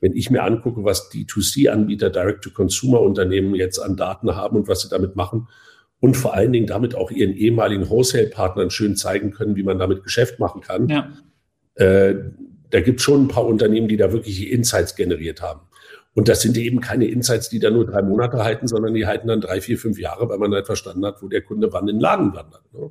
Wenn 0.00 0.14
ich 0.14 0.30
mir 0.30 0.44
angucke, 0.44 0.84
was 0.84 1.08
die 1.08 1.24
2C-Anbieter, 1.24 2.10
Direct-to-Consumer-Unternehmen 2.10 3.54
jetzt 3.54 3.78
an 3.78 3.96
Daten 3.96 4.36
haben 4.36 4.56
und 4.56 4.68
was 4.68 4.82
sie 4.82 4.88
damit 4.88 5.16
machen 5.16 5.48
und 5.98 6.16
vor 6.16 6.34
allen 6.34 6.52
Dingen 6.52 6.66
damit 6.66 6.94
auch 6.94 7.10
ihren 7.10 7.34
ehemaligen 7.34 7.88
Wholesale-Partnern 7.88 8.70
schön 8.70 8.94
zeigen 8.94 9.32
können, 9.32 9.56
wie 9.56 9.64
man 9.64 9.78
damit 9.78 10.04
Geschäft 10.04 10.38
machen 10.38 10.60
kann, 10.60 10.88
ja. 10.88 11.12
äh, 11.74 12.14
da 12.70 12.80
gibt 12.80 13.00
es 13.00 13.04
schon 13.04 13.24
ein 13.24 13.28
paar 13.28 13.46
Unternehmen, 13.46 13.88
die 13.88 13.96
da 13.96 14.12
wirklich 14.12 14.50
Insights 14.50 14.96
generiert 14.96 15.42
haben. 15.42 15.60
Und 16.14 16.28
das 16.28 16.40
sind 16.40 16.56
eben 16.56 16.80
keine 16.80 17.06
Insights, 17.06 17.48
die 17.48 17.60
da 17.60 17.70
nur 17.70 17.86
drei 17.86 18.02
Monate 18.02 18.42
halten, 18.42 18.66
sondern 18.66 18.94
die 18.94 19.06
halten 19.06 19.28
dann 19.28 19.40
drei, 19.40 19.60
vier, 19.60 19.78
fünf 19.78 19.98
Jahre, 20.00 20.28
weil 20.28 20.38
man 20.38 20.52
halt 20.52 20.66
verstanden 20.66 21.04
hat, 21.06 21.22
wo 21.22 21.28
der 21.28 21.42
Kunde 21.42 21.72
wann 21.72 21.86
in 21.86 21.96
den 21.96 22.00
Laden 22.00 22.34
wandert. 22.34 22.62
Ne? 22.72 22.90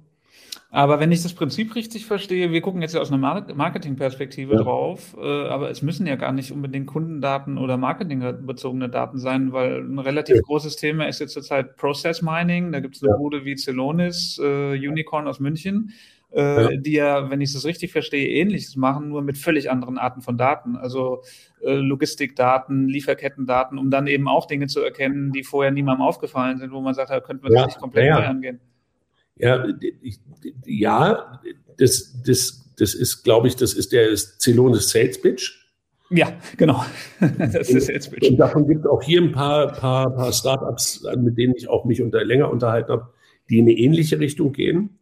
Aber 0.69 0.99
wenn 0.99 1.11
ich 1.11 1.23
das 1.23 1.33
Prinzip 1.33 1.75
richtig 1.75 2.05
verstehe, 2.05 2.51
wir 2.51 2.61
gucken 2.61 2.81
jetzt 2.81 2.93
ja 2.93 2.99
aus 2.99 3.11
einer 3.11 3.43
Marketingperspektive 3.53 4.55
ja. 4.55 4.61
drauf, 4.61 5.15
äh, 5.19 5.47
aber 5.47 5.69
es 5.69 5.81
müssen 5.81 6.05
ja 6.05 6.15
gar 6.17 6.33
nicht 6.33 6.51
unbedingt 6.51 6.87
Kundendaten 6.87 7.57
oder 7.57 7.77
marketingbezogene 7.77 8.89
Daten 8.89 9.17
sein, 9.17 9.53
weil 9.53 9.79
ein 9.79 9.99
relativ 9.99 10.35
ja. 10.35 10.41
großes 10.41 10.75
Thema 10.75 11.07
ist 11.07 11.19
jetzt 11.19 11.33
zurzeit 11.33 11.77
Process 11.77 12.21
Mining. 12.21 12.71
Da 12.73 12.81
gibt 12.81 12.97
es 12.97 13.03
eine 13.03 13.11
ja. 13.11 13.17
Bude 13.17 13.45
wie 13.45 13.55
Celonis, 13.55 14.39
äh, 14.43 14.73
Unicorn 14.73 15.27
aus 15.27 15.39
München 15.39 15.93
äh, 16.37 16.61
ja. 16.61 16.77
die 16.77 16.91
ja, 16.93 17.29
wenn 17.31 17.41
ich 17.41 17.53
es 17.53 17.65
richtig 17.65 17.91
verstehe, 17.91 18.29
ähnliches 18.29 18.75
machen, 18.75 19.09
nur 19.09 19.23
mit 19.23 19.39
völlig 19.39 19.71
anderen 19.71 19.97
Arten 19.97 20.21
von 20.21 20.37
Daten. 20.37 20.75
Also 20.75 21.23
äh, 21.61 21.73
Logistikdaten, 21.73 22.87
Lieferkettendaten, 22.87 23.79
um 23.79 23.89
dann 23.89 24.05
eben 24.05 24.27
auch 24.27 24.45
Dinge 24.45 24.67
zu 24.67 24.81
erkennen, 24.81 25.31
die 25.31 25.43
vorher 25.43 25.71
niemandem 25.71 26.05
aufgefallen 26.05 26.59
sind, 26.59 26.71
wo 26.71 26.79
man 26.79 26.93
sagt, 26.93 27.09
da 27.09 27.19
könnte 27.19 27.43
man 27.43 27.53
ja, 27.53 27.63
das 27.63 27.67
nicht 27.67 27.79
komplett 27.79 28.05
ja. 28.05 28.19
neu 28.19 28.25
angehen. 28.27 28.59
Ja, 29.35 29.67
ja, 30.65 31.41
das, 31.77 32.21
das, 32.23 32.73
das 32.77 32.93
ist, 32.93 33.23
glaube 33.23 33.47
ich, 33.47 33.55
das 33.55 33.73
ist 33.73 33.91
der 33.91 34.15
Celonis 34.15 34.89
Sales 34.89 35.19
Pitch. 35.19 35.53
Ja, 36.09 36.33
genau. 36.55 36.85
das 37.19 37.69
ist 37.69 37.87
Sales 37.87 38.09
Pitch. 38.09 38.29
Und 38.29 38.37
davon 38.37 38.67
gibt 38.67 38.81
es 38.81 38.91
auch 38.91 39.01
hier 39.01 39.21
ein 39.21 39.31
paar, 39.31 39.73
paar, 39.73 40.13
paar 40.13 40.31
Startups, 40.31 41.03
mit 41.17 41.37
denen 41.37 41.55
ich 41.55 41.67
auch 41.67 41.85
mich 41.85 42.01
unter, 42.01 42.23
länger 42.23 42.51
unterhalten 42.51 42.91
habe, 42.91 43.13
die 43.49 43.57
in 43.57 43.65
eine 43.65 43.73
ähnliche 43.73 44.19
Richtung 44.19 44.53
gehen. 44.53 44.99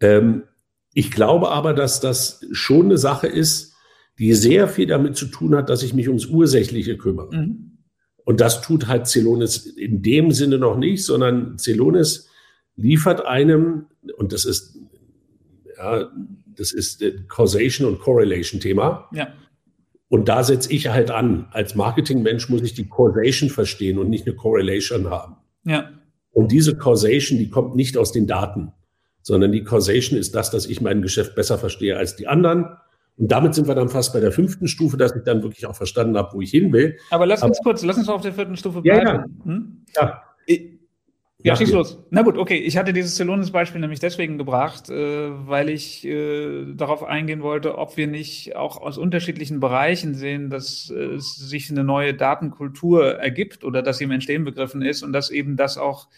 Ähm, 0.00 0.42
ich 0.96 1.10
glaube 1.10 1.50
aber, 1.50 1.74
dass 1.74 2.00
das 2.00 2.40
schon 2.52 2.86
eine 2.86 2.96
Sache 2.96 3.26
ist, 3.26 3.74
die 4.18 4.32
sehr 4.32 4.66
viel 4.66 4.86
damit 4.86 5.14
zu 5.14 5.26
tun 5.26 5.54
hat, 5.54 5.68
dass 5.68 5.82
ich 5.82 5.92
mich 5.92 6.08
ums 6.08 6.24
Ursächliche 6.24 6.96
kümmere. 6.96 7.36
Mhm. 7.36 7.76
Und 8.24 8.40
das 8.40 8.62
tut 8.62 8.86
halt 8.86 9.06
Celonis 9.06 9.66
in 9.66 10.00
dem 10.00 10.30
Sinne 10.30 10.56
noch 10.56 10.78
nicht, 10.78 11.04
sondern 11.04 11.58
Celonis 11.58 12.30
liefert 12.76 13.26
einem, 13.26 13.88
und 14.16 14.32
das 14.32 14.46
ist, 14.46 14.78
ja, 15.76 16.10
das 16.46 16.72
ist 16.72 17.04
Causation 17.28 17.86
und 17.86 18.00
Correlation 18.00 18.58
Thema. 18.58 19.10
Ja. 19.12 19.34
Und 20.08 20.30
da 20.30 20.44
setze 20.44 20.72
ich 20.72 20.88
halt 20.88 21.10
an. 21.10 21.48
Als 21.50 21.74
Marketingmensch 21.74 22.48
muss 22.48 22.62
ich 22.62 22.72
die 22.72 22.88
Causation 22.88 23.50
verstehen 23.50 23.98
und 23.98 24.08
nicht 24.08 24.26
eine 24.26 24.34
Correlation 24.34 25.10
haben. 25.10 25.36
Ja. 25.64 25.90
Und 26.30 26.52
diese 26.52 26.74
Causation, 26.74 27.38
die 27.38 27.50
kommt 27.50 27.76
nicht 27.76 27.98
aus 27.98 28.12
den 28.12 28.26
Daten 28.26 28.72
sondern 29.26 29.50
die 29.50 29.64
Causation 29.64 30.16
ist 30.16 30.36
das, 30.36 30.52
dass 30.52 30.66
ich 30.66 30.80
mein 30.80 31.02
Geschäft 31.02 31.34
besser 31.34 31.58
verstehe 31.58 31.96
als 31.96 32.14
die 32.14 32.28
anderen. 32.28 32.76
Und 33.16 33.32
damit 33.32 33.56
sind 33.56 33.66
wir 33.66 33.74
dann 33.74 33.88
fast 33.88 34.12
bei 34.12 34.20
der 34.20 34.30
fünften 34.30 34.68
Stufe, 34.68 34.96
dass 34.96 35.16
ich 35.16 35.24
dann 35.24 35.42
wirklich 35.42 35.66
auch 35.66 35.74
verstanden 35.74 36.16
habe, 36.16 36.32
wo 36.32 36.40
ich 36.40 36.52
hin 36.52 36.72
will. 36.72 36.96
Aber 37.10 37.26
lass 37.26 37.42
uns 37.42 37.58
Aber, 37.58 37.70
kurz, 37.70 37.84
lass 37.84 37.98
uns 37.98 38.08
auf 38.08 38.22
der 38.22 38.32
vierten 38.32 38.56
Stufe 38.56 38.82
bleiben. 38.82 39.04
Ja, 39.04 39.14
ja. 39.14 39.24
Hm? 39.44 39.84
ja. 39.96 40.22
Ja, 41.42 41.56
schieß 41.56 41.72
los. 41.72 41.98
Na 42.10 42.22
gut, 42.22 42.38
okay. 42.38 42.58
Ich 42.58 42.76
hatte 42.76 42.92
dieses 42.92 43.16
Celonis-Beispiel 43.16 43.80
nämlich 43.80 43.98
deswegen 43.98 44.38
gebracht, 44.38 44.90
äh, 44.90 45.30
weil 45.48 45.70
ich 45.70 46.04
äh, 46.04 46.72
darauf 46.74 47.02
eingehen 47.02 47.42
wollte, 47.42 47.78
ob 47.78 47.96
wir 47.96 48.06
nicht 48.06 48.54
auch 48.54 48.80
aus 48.80 48.96
unterschiedlichen 48.96 49.58
Bereichen 49.58 50.14
sehen, 50.14 50.50
dass 50.50 50.92
äh, 50.94 51.14
es 51.14 51.34
sich 51.36 51.68
eine 51.70 51.82
neue 51.82 52.14
Datenkultur 52.14 53.16
ergibt 53.16 53.64
oder 53.64 53.82
dass 53.82 53.98
sie 53.98 54.04
im 54.04 54.12
Entstehen 54.12 54.44
begriffen 54.44 54.82
ist 54.82 55.02
und 55.02 55.12
dass 55.12 55.30
eben 55.30 55.56
das 55.56 55.78
auch 55.78 56.08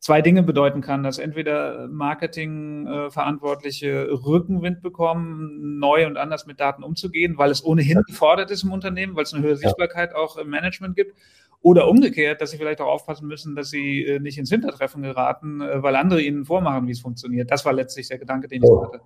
zwei 0.00 0.22
Dinge 0.22 0.42
bedeuten 0.42 0.80
kann, 0.80 1.02
dass 1.02 1.18
entweder 1.18 1.86
Marketingverantwortliche 1.88 3.88
äh, 3.88 4.12
Rückenwind 4.12 4.80
bekommen, 4.82 5.78
neu 5.78 6.06
und 6.06 6.16
anders 6.16 6.46
mit 6.46 6.60
Daten 6.60 6.82
umzugehen, 6.82 7.36
weil 7.38 7.50
es 7.50 7.62
ohnehin 7.64 8.02
gefordert 8.06 8.50
ist 8.50 8.64
im 8.64 8.72
Unternehmen, 8.72 9.16
weil 9.16 9.24
es 9.24 9.34
eine 9.34 9.42
höhere 9.42 9.56
Sichtbarkeit 9.56 10.14
auch 10.14 10.36
im 10.36 10.50
Management 10.50 10.96
gibt. 10.96 11.16
Oder 11.62 11.88
umgekehrt, 11.88 12.40
dass 12.40 12.52
sie 12.52 12.58
vielleicht 12.58 12.80
auch 12.80 12.86
aufpassen 12.86 13.26
müssen, 13.26 13.56
dass 13.56 13.70
sie 13.70 14.04
äh, 14.04 14.20
nicht 14.20 14.38
ins 14.38 14.50
Hintertreffen 14.50 15.02
geraten, 15.02 15.60
äh, 15.60 15.82
weil 15.82 15.96
andere 15.96 16.22
ihnen 16.22 16.44
vormachen, 16.44 16.86
wie 16.86 16.92
es 16.92 17.00
funktioniert. 17.00 17.50
Das 17.50 17.64
war 17.64 17.72
letztlich 17.72 18.06
der 18.08 18.18
Gedanke, 18.18 18.46
den 18.46 18.62
ich 18.62 18.68
oh. 18.68 18.84
hatte. 18.84 19.00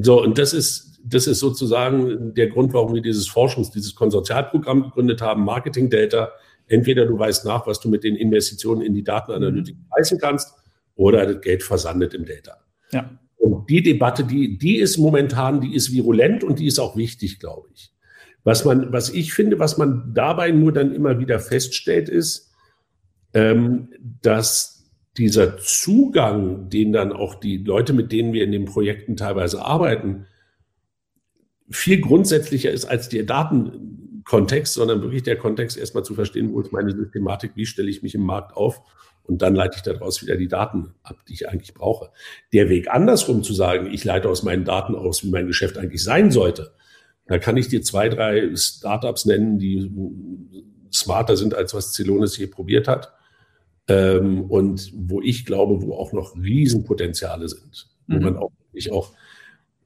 So, 0.00 0.22
und 0.22 0.38
das 0.38 0.52
ist, 0.52 1.00
das 1.04 1.28
ist 1.28 1.38
sozusagen 1.38 2.34
der 2.34 2.48
Grund, 2.48 2.74
warum 2.74 2.94
wir 2.94 3.00
dieses 3.00 3.30
Forschungs-, 3.30 3.72
dieses 3.72 3.94
Konsortialprogramm 3.94 4.82
gegründet 4.82 5.22
haben, 5.22 5.44
Marketing 5.44 5.88
Data, 5.88 6.32
Entweder 6.66 7.06
du 7.06 7.18
weißt 7.18 7.44
nach, 7.44 7.66
was 7.66 7.80
du 7.80 7.88
mit 7.88 8.04
den 8.04 8.16
Investitionen 8.16 8.80
in 8.80 8.94
die 8.94 9.04
Datenanalytik 9.04 9.76
mhm. 9.76 9.86
leisten 9.96 10.18
kannst, 10.18 10.54
oder 10.96 11.26
das 11.26 11.42
Geld 11.42 11.62
versandet 11.62 12.14
im 12.14 12.24
Data. 12.24 12.58
Ja. 12.92 13.18
Und 13.36 13.68
die 13.68 13.82
Debatte, 13.82 14.24
die, 14.24 14.58
die 14.58 14.76
ist 14.76 14.96
momentan, 14.96 15.60
die 15.60 15.74
ist 15.74 15.92
virulent 15.92 16.44
und 16.44 16.58
die 16.58 16.66
ist 16.66 16.78
auch 16.78 16.96
wichtig, 16.96 17.40
glaube 17.40 17.68
ich. 17.74 17.92
Was 18.44 18.64
man, 18.64 18.92
was 18.92 19.10
ich 19.10 19.32
finde, 19.32 19.58
was 19.58 19.78
man 19.78 20.12
dabei 20.14 20.50
nur 20.50 20.72
dann 20.72 20.94
immer 20.94 21.18
wieder 21.18 21.40
feststellt, 21.40 22.08
ist, 22.08 22.52
ähm, 23.32 23.88
dass 24.22 24.90
dieser 25.16 25.58
Zugang, 25.58 26.68
den 26.68 26.92
dann 26.92 27.12
auch 27.12 27.34
die 27.36 27.58
Leute, 27.58 27.92
mit 27.92 28.12
denen 28.12 28.32
wir 28.32 28.44
in 28.44 28.52
den 28.52 28.64
Projekten 28.64 29.16
teilweise 29.16 29.64
arbeiten, 29.64 30.26
viel 31.70 32.00
grundsätzlicher 32.00 32.70
ist 32.70 32.84
als 32.84 33.08
die 33.08 33.24
Daten, 33.24 34.03
Kontext, 34.24 34.74
sondern 34.74 35.02
wirklich 35.02 35.22
der 35.22 35.36
Kontext 35.36 35.76
erstmal 35.76 36.04
zu 36.04 36.14
verstehen, 36.14 36.52
wo 36.52 36.60
ist 36.60 36.72
meine 36.72 36.92
Systematik, 36.92 37.52
wie 37.54 37.66
stelle 37.66 37.90
ich 37.90 38.02
mich 38.02 38.14
im 38.14 38.22
Markt 38.22 38.56
auf 38.56 38.80
und 39.22 39.42
dann 39.42 39.54
leite 39.54 39.76
ich 39.76 39.82
daraus 39.82 40.22
wieder 40.22 40.36
die 40.36 40.48
Daten 40.48 40.94
ab, 41.02 41.16
die 41.28 41.34
ich 41.34 41.48
eigentlich 41.48 41.74
brauche. 41.74 42.10
Der 42.52 42.68
Weg 42.68 42.90
andersrum 42.90 43.42
zu 43.42 43.54
sagen, 43.54 43.92
ich 43.92 44.04
leite 44.04 44.28
aus 44.28 44.42
meinen 44.42 44.64
Daten 44.64 44.94
aus, 44.94 45.24
wie 45.24 45.30
mein 45.30 45.46
Geschäft 45.46 45.78
eigentlich 45.78 46.02
sein 46.02 46.30
sollte, 46.30 46.72
da 47.26 47.38
kann 47.38 47.56
ich 47.56 47.68
dir 47.68 47.82
zwei, 47.82 48.08
drei 48.08 48.54
Startups 48.54 49.24
nennen, 49.24 49.58
die 49.58 49.90
smarter 50.92 51.36
sind, 51.36 51.54
als 51.54 51.74
was 51.74 51.92
Celonis 51.92 52.36
je 52.36 52.46
probiert 52.46 52.86
hat. 52.86 53.12
Ähm, 53.88 54.44
und 54.50 54.92
wo 54.94 55.20
ich 55.20 55.44
glaube, 55.44 55.82
wo 55.82 55.94
auch 55.94 56.12
noch 56.12 56.36
Riesenpotenziale 56.36 57.48
sind, 57.48 57.88
wo 58.06 58.16
mhm. 58.16 58.24
man 58.24 58.36
auch 58.36 58.52
wirklich 58.60 58.92
auch 58.92 59.12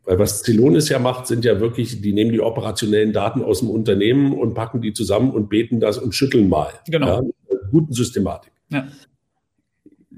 weil 0.08 0.18
was 0.18 0.42
Celonis 0.42 0.88
ja 0.88 0.98
macht, 0.98 1.26
sind 1.26 1.44
ja 1.44 1.60
wirklich, 1.60 2.00
die 2.00 2.14
nehmen 2.14 2.32
die 2.32 2.40
operationellen 2.40 3.12
Daten 3.12 3.42
aus 3.42 3.58
dem 3.58 3.68
Unternehmen 3.68 4.32
und 4.32 4.54
packen 4.54 4.80
die 4.80 4.94
zusammen 4.94 5.32
und 5.32 5.50
beten 5.50 5.80
das 5.80 5.98
und 5.98 6.14
schütteln 6.14 6.48
mal. 6.48 6.72
Genau. 6.86 7.06
Ja, 7.06 7.20
mit 7.20 7.34
guten 7.70 7.92
Systematik. 7.92 8.50
Ja. 8.70 8.88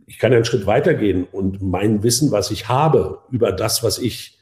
Ich 0.06 0.20
kann 0.20 0.32
einen 0.32 0.44
Schritt 0.44 0.64
weitergehen 0.64 1.26
und 1.32 1.60
mein 1.60 2.04
Wissen, 2.04 2.30
was 2.30 2.52
ich 2.52 2.68
habe 2.68 3.18
über 3.32 3.50
das, 3.50 3.82
was 3.82 3.98
ich 3.98 4.38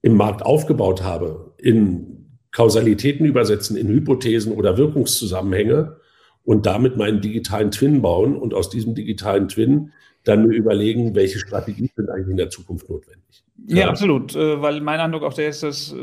im 0.00 0.16
Markt 0.16 0.40
aufgebaut 0.40 1.02
habe, 1.02 1.52
in 1.58 2.38
Kausalitäten 2.50 3.26
übersetzen, 3.26 3.76
in 3.76 3.88
Hypothesen 3.88 4.52
oder 4.52 4.78
Wirkungszusammenhänge 4.78 5.98
und 6.44 6.64
damit 6.64 6.96
meinen 6.96 7.20
digitalen 7.20 7.70
Twin 7.70 8.00
bauen 8.00 8.34
und 8.34 8.54
aus 8.54 8.70
diesem 8.70 8.94
digitalen 8.94 9.48
Twin 9.48 9.92
dann 10.28 10.46
mir 10.46 10.54
überlegen, 10.54 11.14
welche 11.14 11.38
Strategien 11.38 11.90
sind 11.96 12.10
eigentlich 12.10 12.28
in 12.28 12.36
der 12.36 12.50
Zukunft 12.50 12.88
notwendig. 12.88 13.44
Ja, 13.66 13.78
ja 13.78 13.88
absolut, 13.88 14.36
äh, 14.36 14.60
weil 14.60 14.80
mein 14.80 15.00
Eindruck 15.00 15.22
auch 15.22 15.34
der 15.34 15.48
ist, 15.48 15.62
dass 15.62 15.92
äh, 15.92 15.96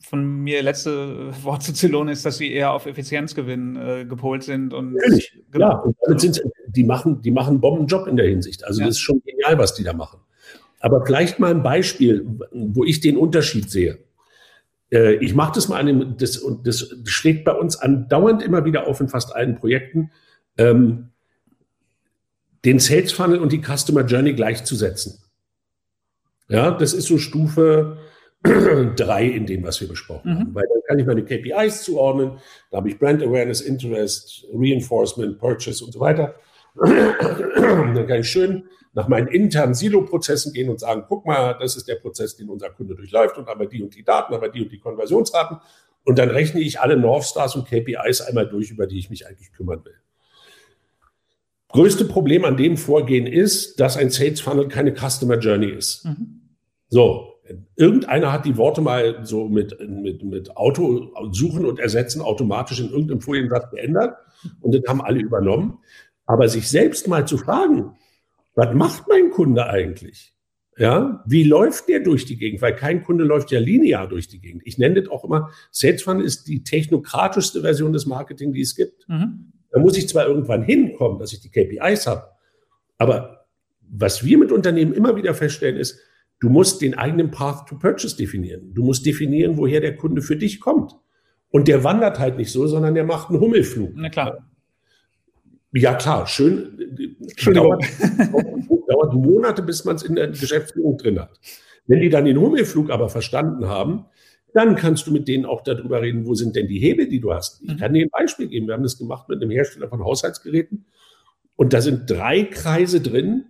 von 0.00 0.24
mir 0.42 0.62
letzte 0.62 1.32
Wort 1.42 1.62
zu 1.62 1.74
Zylone 1.74 2.12
ist, 2.12 2.24
dass 2.24 2.38
sie 2.38 2.52
eher 2.52 2.72
auf 2.72 2.86
Effizienzgewinn 2.86 3.76
äh, 3.76 4.04
gepolt 4.04 4.44
sind. 4.44 4.72
Und, 4.72 4.94
Natürlich, 4.94 5.38
genau. 5.50 5.70
ja. 5.70 5.78
Und 5.78 5.96
damit 6.02 6.20
sind, 6.20 6.40
die 6.68 6.84
machen, 6.84 7.20
die 7.22 7.30
machen 7.30 7.50
einen 7.50 7.60
Bombenjob 7.60 8.06
in 8.06 8.16
der 8.16 8.28
Hinsicht. 8.28 8.64
Also 8.64 8.80
ja. 8.80 8.86
das 8.86 8.96
ist 8.96 9.00
schon 9.00 9.20
genial, 9.26 9.58
was 9.58 9.74
die 9.74 9.82
da 9.82 9.92
machen. 9.92 10.20
Aber 10.78 11.04
vielleicht 11.04 11.38
mal 11.38 11.50
ein 11.50 11.62
Beispiel, 11.62 12.26
wo 12.52 12.84
ich 12.84 13.00
den 13.00 13.18
Unterschied 13.18 13.70
sehe. 13.70 13.98
Ich 15.20 15.34
mache 15.34 15.52
das 15.54 15.68
mal 15.68 15.78
an 15.78 15.86
dem, 15.86 16.16
das, 16.16 16.38
und 16.38 16.66
das 16.66 16.96
schlägt 17.04 17.44
bei 17.44 17.52
uns 17.52 17.76
andauernd 17.76 18.42
immer 18.42 18.64
wieder 18.64 18.88
auf 18.88 18.98
in 18.98 19.08
fast 19.08 19.36
allen 19.36 19.56
Projekten, 19.56 20.10
ähm, 20.56 21.09
den 22.64 22.78
Sales 22.78 23.12
Funnel 23.12 23.38
und 23.38 23.52
die 23.52 23.62
Customer 23.62 24.04
Journey 24.04 24.34
gleichzusetzen. 24.34 25.18
Ja, 26.48 26.70
das 26.72 26.92
ist 26.92 27.06
so 27.06 27.18
Stufe 27.18 27.98
drei 28.42 29.24
in 29.24 29.46
dem, 29.46 29.62
was 29.62 29.80
wir 29.80 29.88
besprochen 29.88 30.32
mhm. 30.32 30.38
haben. 30.38 30.54
Weil 30.54 30.66
dann 30.72 30.82
kann 30.86 30.98
ich 30.98 31.06
meine 31.06 31.24
KPIs 31.24 31.82
zuordnen, 31.84 32.38
da 32.70 32.78
habe 32.78 32.88
ich 32.88 32.98
Brand 32.98 33.22
Awareness, 33.22 33.60
Interest, 33.60 34.46
Reinforcement, 34.52 35.38
Purchase 35.38 35.84
und 35.84 35.92
so 35.92 36.00
weiter. 36.00 36.34
dann 36.74 38.06
kann 38.06 38.20
ich 38.20 38.28
schön 38.28 38.64
nach 38.92 39.08
meinen 39.08 39.28
internen 39.28 39.74
Silo-Prozessen 39.74 40.52
gehen 40.52 40.68
und 40.68 40.80
sagen, 40.80 41.04
guck 41.08 41.24
mal, 41.24 41.56
das 41.60 41.76
ist 41.76 41.86
der 41.86 41.96
Prozess, 41.96 42.36
den 42.36 42.48
unser 42.48 42.70
Kunde 42.70 42.94
durchläuft 42.94 43.38
und 43.38 43.48
aber 43.48 43.66
die 43.66 43.82
und 43.82 43.94
die 43.94 44.02
Daten, 44.02 44.34
aber 44.34 44.48
die 44.48 44.62
und 44.62 44.72
die 44.72 44.80
Konversionsraten. 44.80 45.58
Und 46.04 46.18
dann 46.18 46.30
rechne 46.30 46.60
ich 46.60 46.80
alle 46.80 46.96
Northstars 46.96 47.54
und 47.54 47.68
KPIs 47.68 48.22
einmal 48.22 48.48
durch, 48.48 48.70
über 48.70 48.86
die 48.86 48.98
ich 48.98 49.10
mich 49.10 49.26
eigentlich 49.26 49.52
kümmern 49.52 49.84
will. 49.84 49.94
Größte 51.72 52.04
Problem 52.04 52.44
an 52.44 52.56
dem 52.56 52.76
Vorgehen 52.76 53.26
ist, 53.26 53.78
dass 53.80 53.96
ein 53.96 54.10
Sales 54.10 54.40
Funnel 54.40 54.68
keine 54.68 54.94
Customer 54.94 55.38
Journey 55.38 55.70
ist. 55.70 56.04
Mhm. 56.04 56.40
So, 56.88 57.34
irgendeiner 57.76 58.32
hat 58.32 58.44
die 58.44 58.56
Worte 58.56 58.80
mal 58.80 59.24
so 59.24 59.48
mit, 59.48 59.76
mit, 59.88 60.24
mit 60.24 60.56
Auto 60.56 61.12
suchen 61.32 61.64
und 61.64 61.78
ersetzen 61.78 62.20
automatisch 62.20 62.80
in 62.80 62.90
irgendeinem 62.90 63.20
Foliensatz 63.20 63.70
geändert 63.70 64.16
und 64.60 64.74
das 64.74 64.82
haben 64.88 65.00
alle 65.00 65.20
übernommen. 65.20 65.78
Aber 66.26 66.48
sich 66.48 66.68
selbst 66.68 67.08
mal 67.08 67.26
zu 67.26 67.38
fragen, 67.38 67.96
was 68.54 68.74
macht 68.74 69.04
mein 69.08 69.30
Kunde 69.30 69.66
eigentlich? 69.66 70.34
Ja, 70.76 71.22
wie 71.26 71.44
läuft 71.44 71.88
der 71.88 72.00
durch 72.00 72.24
die 72.24 72.36
Gegend? 72.38 72.62
Weil 72.62 72.74
kein 72.74 73.04
Kunde 73.04 73.24
läuft 73.24 73.50
ja 73.50 73.60
linear 73.60 74.08
durch 74.08 74.28
die 74.28 74.40
Gegend. 74.40 74.62
Ich 74.64 74.78
nenne 74.78 75.02
das 75.02 75.10
auch 75.10 75.24
immer, 75.24 75.50
Sales 75.70 76.02
Funnel 76.02 76.24
ist 76.24 76.44
die 76.44 76.62
technokratischste 76.62 77.60
Version 77.60 77.92
des 77.92 78.06
Marketing, 78.06 78.52
die 78.52 78.62
es 78.62 78.74
gibt. 78.74 79.08
Mhm. 79.08 79.49
Da 79.70 79.80
muss 79.80 79.96
ich 79.96 80.08
zwar 80.08 80.26
irgendwann 80.26 80.62
hinkommen, 80.62 81.18
dass 81.18 81.32
ich 81.32 81.40
die 81.40 81.50
KPIs 81.50 82.06
habe, 82.06 82.28
aber 82.98 83.46
was 83.90 84.24
wir 84.24 84.38
mit 84.38 84.52
Unternehmen 84.52 84.92
immer 84.92 85.16
wieder 85.16 85.34
feststellen 85.34 85.76
ist, 85.76 85.98
du 86.38 86.48
musst 86.48 86.80
den 86.80 86.96
eigenen 86.96 87.30
Path 87.30 87.68
to 87.68 87.76
Purchase 87.76 88.16
definieren. 88.16 88.72
Du 88.74 88.84
musst 88.84 89.04
definieren, 89.04 89.56
woher 89.56 89.80
der 89.80 89.96
Kunde 89.96 90.22
für 90.22 90.36
dich 90.36 90.60
kommt. 90.60 90.92
Und 91.50 91.66
der 91.66 91.82
wandert 91.82 92.18
halt 92.18 92.36
nicht 92.36 92.52
so, 92.52 92.66
sondern 92.66 92.94
der 92.94 93.04
macht 93.04 93.30
einen 93.30 93.40
Hummelflug. 93.40 93.90
Na 93.94 94.08
klar. 94.08 94.46
Ja, 95.72 95.94
klar, 95.94 96.26
schön. 96.26 97.16
Dauert, 97.52 97.84
dauert 98.88 99.14
Monate, 99.14 99.62
bis 99.62 99.84
man 99.84 99.96
es 99.96 100.02
in 100.02 100.16
der 100.16 100.28
Geschäftsführung 100.28 100.98
drin 100.98 101.18
hat. 101.20 101.38
Wenn 101.86 102.00
die 102.00 102.08
dann 102.08 102.24
den 102.24 102.38
Hummelflug 102.40 102.90
aber 102.90 103.08
verstanden 103.08 103.66
haben, 103.66 104.06
dann 104.54 104.76
kannst 104.76 105.06
du 105.06 105.12
mit 105.12 105.28
denen 105.28 105.44
auch 105.44 105.62
darüber 105.62 106.02
reden, 106.02 106.26
wo 106.26 106.34
sind 106.34 106.56
denn 106.56 106.68
die 106.68 106.78
Hebel, 106.78 107.08
die 107.08 107.20
du 107.20 107.32
hast. 107.32 107.62
Ich 107.62 107.74
mhm. 107.74 107.76
kann 107.78 107.94
dir 107.94 108.04
ein 108.04 108.10
Beispiel 108.10 108.48
geben. 108.48 108.66
Wir 108.66 108.74
haben 108.74 108.82
das 108.82 108.98
gemacht 108.98 109.28
mit 109.28 109.40
einem 109.40 109.50
Hersteller 109.50 109.88
von 109.88 110.04
Haushaltsgeräten. 110.04 110.86
Und 111.56 111.72
da 111.72 111.80
sind 111.80 112.10
drei 112.10 112.44
Kreise 112.44 113.00
drin, 113.00 113.44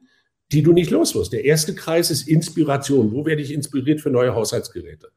die 0.52 0.62
du 0.62 0.72
nicht 0.72 0.90
los 0.90 1.14
wirst. 1.14 1.32
Der 1.32 1.44
erste 1.44 1.74
Kreis 1.74 2.10
ist 2.10 2.26
Inspiration. 2.26 3.12
Wo 3.12 3.24
werde 3.24 3.42
ich 3.42 3.52
inspiriert 3.52 4.00
für 4.00 4.10
neue 4.10 4.34
Haushaltsgeräte? 4.34 5.08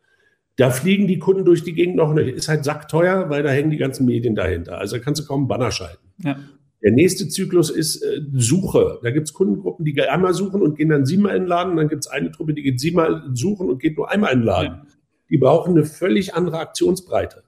Da 0.57 0.69
fliegen 0.69 1.07
die 1.07 1.17
Kunden 1.17 1.45
durch 1.45 1.63
die 1.63 1.73
Gegend 1.73 1.95
noch 1.95 2.13
nicht. 2.13 2.27
Ist 2.35 2.47
halt 2.47 2.63
sackteuer, 2.63 3.29
weil 3.29 3.41
da 3.41 3.49
hängen 3.49 3.71
die 3.71 3.77
ganzen 3.77 4.05
Medien 4.05 4.35
dahinter. 4.35 4.77
Also 4.77 4.97
da 4.97 5.03
kannst 5.03 5.21
du 5.21 5.25
kaum 5.25 5.41
einen 5.41 5.47
Banner 5.47 5.71
schalten. 5.71 6.07
Ja. 6.23 6.37
Der 6.83 6.91
nächste 6.91 7.29
Zyklus 7.29 7.69
ist 7.69 8.03
äh, 8.03 8.21
Suche. 8.33 8.99
Da 9.01 9.09
gibt 9.09 9.27
es 9.27 9.33
Kundengruppen, 9.33 9.85
die 9.85 9.99
einmal 10.01 10.33
suchen 10.33 10.61
und 10.61 10.77
gehen 10.77 10.89
dann 10.89 11.05
siebenmal 11.05 11.35
in 11.35 11.43
den 11.43 11.47
Laden. 11.47 11.77
Dann 11.77 11.87
gibt 11.87 12.05
es 12.05 12.11
eine 12.11 12.29
Truppe, 12.29 12.53
die 12.53 12.61
geht 12.61 12.79
siebenmal 12.79 13.23
suchen 13.33 13.69
und 13.69 13.81
geht 13.81 13.97
nur 13.97 14.11
einmal 14.11 14.33
in 14.33 14.39
den 14.39 14.45
Laden. 14.45 14.67
Ja. 14.67 14.85
Die 15.33 15.39
brauchen 15.39 15.71
eine 15.71 15.83
völlig 15.83 16.35
andere 16.35 16.59
Aktionsbreite. 16.59 17.41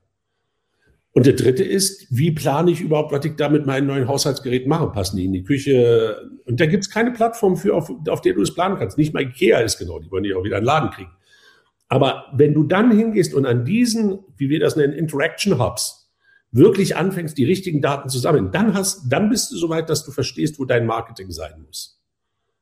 Und 1.12 1.28
der 1.28 1.34
dritte 1.34 1.64
ist, 1.64 2.08
wie 2.10 2.32
plane 2.32 2.72
ich 2.72 2.82
überhaupt, 2.82 3.12
was 3.12 3.24
ich 3.24 3.36
da 3.36 3.48
mit 3.48 3.68
meinen 3.68 3.86
neuen 3.86 4.08
Haushaltsgeräten 4.08 4.68
mache? 4.68 4.88
Passen 4.88 5.18
die 5.18 5.26
in 5.26 5.34
die 5.34 5.44
Küche? 5.44 6.20
Und 6.46 6.60
da 6.60 6.66
gibt 6.66 6.84
es 6.84 6.90
keine 6.90 7.12
Plattform 7.12 7.58
für, 7.58 7.76
auf, 7.76 7.92
auf 8.10 8.22
der 8.22 8.34
du 8.34 8.42
es 8.42 8.56
planen 8.56 8.80
kannst. 8.80 8.98
Nicht 8.98 9.14
mal 9.14 9.22
Ikea 9.22 9.60
ist 9.60 9.78
genau, 9.78 10.00
die 10.00 10.10
wollen 10.10 10.24
dich 10.24 10.34
auch 10.34 10.44
wieder 10.44 10.58
einen 10.58 10.66
Laden 10.66 10.90
kriegen. 10.90 11.12
Aber 11.88 12.26
wenn 12.34 12.56
du 12.56 12.64
dann 12.64 12.90
hingehst 12.90 13.36
und 13.36 13.46
an 13.46 13.66
diesen, 13.66 14.18
wie 14.36 14.50
wir 14.50 14.60
das 14.60 14.76
nennen, 14.76 14.94
Interaction 14.94 15.60
Hubs, 15.60 16.12
wirklich 16.52 16.96
anfängst, 16.96 17.38
die 17.38 17.46
richtigen 17.46 17.84
Daten 17.84 18.10
zu 18.10 18.18
sammeln, 18.18 18.50
dann 18.52 18.74
hast, 18.74 19.04
dann 19.10 19.30
bist 19.30 19.52
du 19.52 19.58
soweit, 19.58 19.92
dass 19.92 20.04
du 20.06 20.12
verstehst, 20.12 20.58
wo 20.58 20.66
dein 20.66 20.88
Marketing 20.88 21.30
sein 21.30 21.62
muss. 21.64 22.02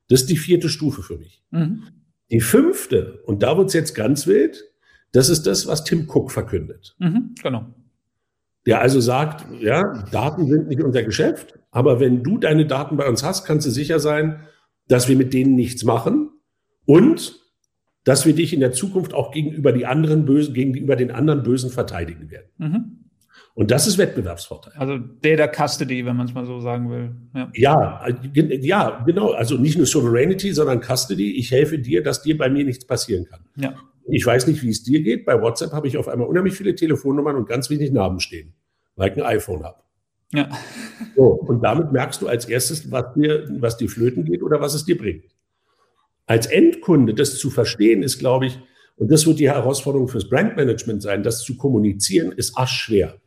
Das 0.10 0.20
ist 0.20 0.30
die 0.30 0.38
vierte 0.38 0.68
Stufe 0.68 1.02
für 1.02 1.18
mich. 1.18 1.42
Mhm. 1.52 1.84
Die 2.30 2.42
fünfte, 2.42 3.22
und 3.26 3.42
da 3.42 3.58
wird's 3.58 3.74
jetzt 3.74 3.96
ganz 3.96 4.28
wild, 4.28 4.66
das 5.14 5.30
ist 5.30 5.48
das, 5.48 5.68
was 5.68 5.84
Tim 5.84 6.10
Cook 6.10 6.32
verkündet. 6.32 6.96
Mhm, 7.00 7.36
genau. 7.42 7.66
Der 8.66 8.82
also 8.82 9.00
sagt, 9.00 9.46
ja, 9.62 10.04
Daten 10.12 10.48
sind 10.48 10.68
nicht 10.68 10.82
unser 10.82 11.04
Geschäft, 11.04 11.60
aber 11.72 12.00
wenn 12.00 12.24
du 12.24 12.38
deine 12.38 12.66
Daten 12.66 12.98
bei 12.98 13.08
uns 13.08 13.24
hast, 13.24 13.46
kannst 13.46 13.66
du 13.68 13.72
sicher 13.72 14.00
sein, 14.00 14.42
dass 14.88 15.08
wir 15.08 15.16
mit 15.16 15.34
denen 15.34 15.56
nichts 15.56 15.84
machen 15.84 16.30
und 16.86 17.40
dass 18.04 18.26
wir 18.26 18.34
dich 18.36 18.54
in 18.54 18.60
der 18.60 18.72
Zukunft 18.72 19.14
auch 19.14 19.32
gegenüber 19.32 19.72
die 19.72 19.86
anderen 19.86 20.26
Bösen, 20.26 20.54
gegenüber 20.54 20.96
den 20.96 21.12
anderen 21.12 21.44
Bösen 21.44 21.70
verteidigen 21.70 22.30
werden. 22.30 22.50
Mhm. 22.58 23.00
Und 23.56 23.70
das 23.70 23.86
ist 23.86 24.00
Wettbewerbsvorteil. 24.00 24.74
Also 24.78 24.98
Data 24.98 25.48
Custody, 25.48 26.06
wenn 26.06 26.16
man 26.16 26.26
es 26.26 26.34
mal 26.34 26.46
so 26.46 26.60
sagen 26.60 26.90
will. 26.90 27.16
Ja. 27.36 27.52
ja, 27.54 28.08
ja, 28.34 29.04
genau. 29.06 29.32
Also 29.32 29.58
nicht 29.58 29.78
nur 29.78 29.86
Sovereignty, 29.86 30.54
sondern 30.54 30.82
Custody. 30.82 31.34
Ich 31.38 31.52
helfe 31.52 31.78
dir, 31.78 32.02
dass 32.02 32.24
dir 32.24 32.36
bei 32.36 32.50
mir 32.50 32.66
nichts 32.66 32.86
passieren 32.86 33.26
kann. 33.26 33.42
Ja. 33.56 33.76
Ich 34.08 34.26
weiß 34.26 34.48
nicht, 34.48 34.62
wie 34.64 34.70
es 34.70 34.84
dir 34.84 35.02
geht. 35.02 35.26
Bei 35.26 35.42
WhatsApp 35.42 35.72
habe 35.72 35.88
ich 35.88 35.98
auf 35.98 36.08
einmal 36.08 36.28
unheimlich 36.28 36.56
viele 36.56 36.76
Telefonnummern 36.76 37.36
und 37.36 37.48
ganz 37.48 37.70
wenig 37.70 37.92
Namen 37.92 38.20
stehen, 38.20 38.54
weil 38.96 39.12
ich 39.12 39.18
ein 39.18 39.24
iPhone 39.24 39.64
habe. 39.64 39.82
Ja. 40.34 40.50
So, 41.16 41.26
und 41.28 41.64
damit 41.64 41.92
merkst 41.92 42.22
du 42.22 42.28
als 42.28 42.46
erstes, 42.46 42.92
was 42.92 43.14
dir, 43.14 43.48
was 43.60 43.78
dir 43.78 43.90
flöten 43.90 44.26
geht 44.26 44.42
oder 44.42 44.60
was 44.60 44.74
es 44.74 44.84
dir 44.84 44.98
bringt. 44.98 45.26
Als 46.26 46.48
Endkunde 46.48 47.14
das 47.14 47.38
zu 47.38 47.50
verstehen, 47.50 48.02
ist, 48.02 48.18
glaube 48.18 48.48
ich, 48.48 48.60
und 48.96 49.12
das 49.12 49.26
wird 49.26 49.40
die 49.40 49.50
Herausforderung 49.50 50.08
fürs 50.08 50.30
Brandmanagement 50.30 51.02
sein, 51.02 51.24
das 51.24 51.44
zu 51.44 51.58
kommunizieren, 51.58 52.32
ist 52.32 52.58
aschschwer. 52.58 53.20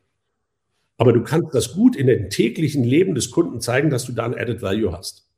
Aber 0.97 1.13
du 1.13 1.23
kannst 1.23 1.55
das 1.55 1.75
gut 1.75 1.97
in 1.97 2.07
dem 2.07 2.31
täglichen 2.31 2.85
Leben 2.85 3.15
des 3.15 3.31
Kunden 3.31 3.61
zeigen, 3.61 3.91
dass 3.91 4.05
du 4.07 4.13
da 4.13 4.25
ein 4.25 4.35
Added 4.35 4.63
Value 4.63 4.93
hast. 4.93 5.29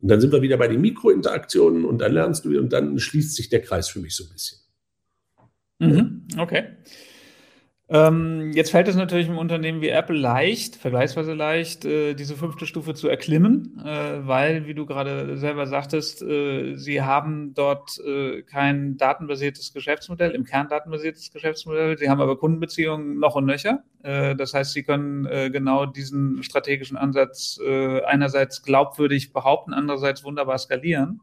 Und 0.00 0.08
dann 0.08 0.20
sind 0.20 0.32
wir 0.32 0.42
wieder 0.42 0.56
bei 0.56 0.68
den 0.68 0.80
Mikrointeraktionen 0.80 1.84
und 1.84 1.98
dann 1.98 2.12
lernst 2.12 2.44
du 2.44 2.58
und 2.58 2.72
dann 2.72 2.98
schließt 2.98 3.36
sich 3.36 3.48
der 3.48 3.60
Kreis 3.60 3.88
für 3.88 4.00
mich 4.00 4.16
so 4.16 4.24
ein 4.24 4.32
bisschen. 4.32 4.58
Mhm, 5.82 6.22
okay. 6.38 6.62
Ähm, 7.88 8.52
jetzt 8.54 8.70
fällt 8.70 8.88
es 8.88 8.96
natürlich 8.96 9.28
im 9.28 9.36
Unternehmen 9.36 9.82
wie 9.82 9.88
Apple 9.88 10.16
leicht, 10.16 10.76
vergleichsweise 10.76 11.34
leicht, 11.34 11.84
äh, 11.84 12.14
diese 12.14 12.36
fünfte 12.36 12.64
Stufe 12.64 12.94
zu 12.94 13.08
erklimmen, 13.08 13.82
äh, 13.84 14.26
weil, 14.26 14.66
wie 14.66 14.72
du 14.72 14.86
gerade 14.86 15.36
selber 15.36 15.66
sagtest, 15.66 16.22
äh, 16.22 16.74
sie 16.76 17.02
haben 17.02 17.52
dort 17.52 17.98
äh, 17.98 18.42
kein 18.42 18.96
datenbasiertes 18.96 19.74
Geschäftsmodell, 19.74 20.30
im 20.30 20.44
Kern 20.44 20.68
datenbasiertes 20.68 21.32
Geschäftsmodell. 21.32 21.98
Sie 21.98 22.08
haben 22.08 22.22
aber 22.22 22.38
Kundenbeziehungen 22.38 23.18
noch 23.18 23.34
und 23.34 23.44
nöcher. 23.44 23.82
Äh, 24.02 24.36
das 24.36 24.54
heißt, 24.54 24.72
sie 24.72 24.84
können 24.84 25.26
äh, 25.26 25.50
genau 25.50 25.84
diesen 25.84 26.42
strategischen 26.44 26.96
Ansatz 26.96 27.58
einerseits 28.06 28.62
glaubwürdig 28.62 29.32
behaupten, 29.32 29.74
andererseits 29.74 30.24
wunderbar 30.24 30.56
skalieren 30.58 31.20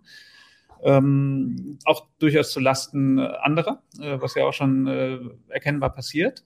ähm, 0.84 1.78
auch 1.86 2.08
durchaus 2.20 2.52
zu 2.52 2.60
Lasten 2.60 3.20
anderer, 3.20 3.82
äh, 4.00 4.20
was 4.20 4.36
ja 4.36 4.46
auch 4.46 4.54
schon 4.54 4.88
äh, 4.88 5.20
erkennbar 5.50 5.94
passiert. 5.94 6.44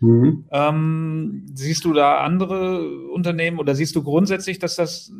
Mhm. 0.00 0.44
Ähm, 0.52 1.46
siehst 1.54 1.84
du 1.84 1.92
da 1.92 2.18
andere 2.18 3.08
Unternehmen 3.08 3.58
oder 3.58 3.74
siehst 3.74 3.96
du 3.96 4.02
grundsätzlich, 4.02 4.58
dass 4.58 4.76
das 4.76 5.12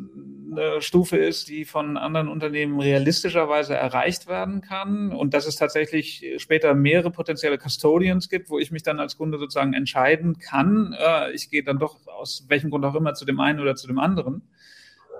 eine 0.51 0.81
Stufe 0.81 1.17
ist, 1.17 1.49
die 1.49 1.65
von 1.65 1.97
anderen 1.97 2.27
Unternehmen 2.27 2.79
realistischerweise 2.79 3.75
erreicht 3.75 4.27
werden 4.27 4.61
kann 4.61 5.11
und 5.11 5.33
dass 5.33 5.45
es 5.45 5.57
tatsächlich 5.57 6.25
später 6.37 6.73
mehrere 6.73 7.11
potenzielle 7.11 7.57
Custodians 7.57 8.29
gibt, 8.29 8.49
wo 8.49 8.57
ich 8.57 8.71
mich 8.71 8.83
dann 8.83 8.99
als 8.99 9.17
Kunde 9.17 9.37
sozusagen 9.37 9.73
entscheiden 9.73 10.39
kann, 10.39 10.95
äh, 10.97 11.31
ich 11.31 11.49
gehe 11.49 11.63
dann 11.63 11.77
doch 11.77 12.07
aus 12.07 12.45
welchem 12.47 12.69
Grund 12.69 12.85
auch 12.85 12.95
immer 12.95 13.13
zu 13.13 13.25
dem 13.25 13.39
einen 13.39 13.59
oder 13.59 13.75
zu 13.75 13.87
dem 13.87 13.99
anderen. 13.99 14.43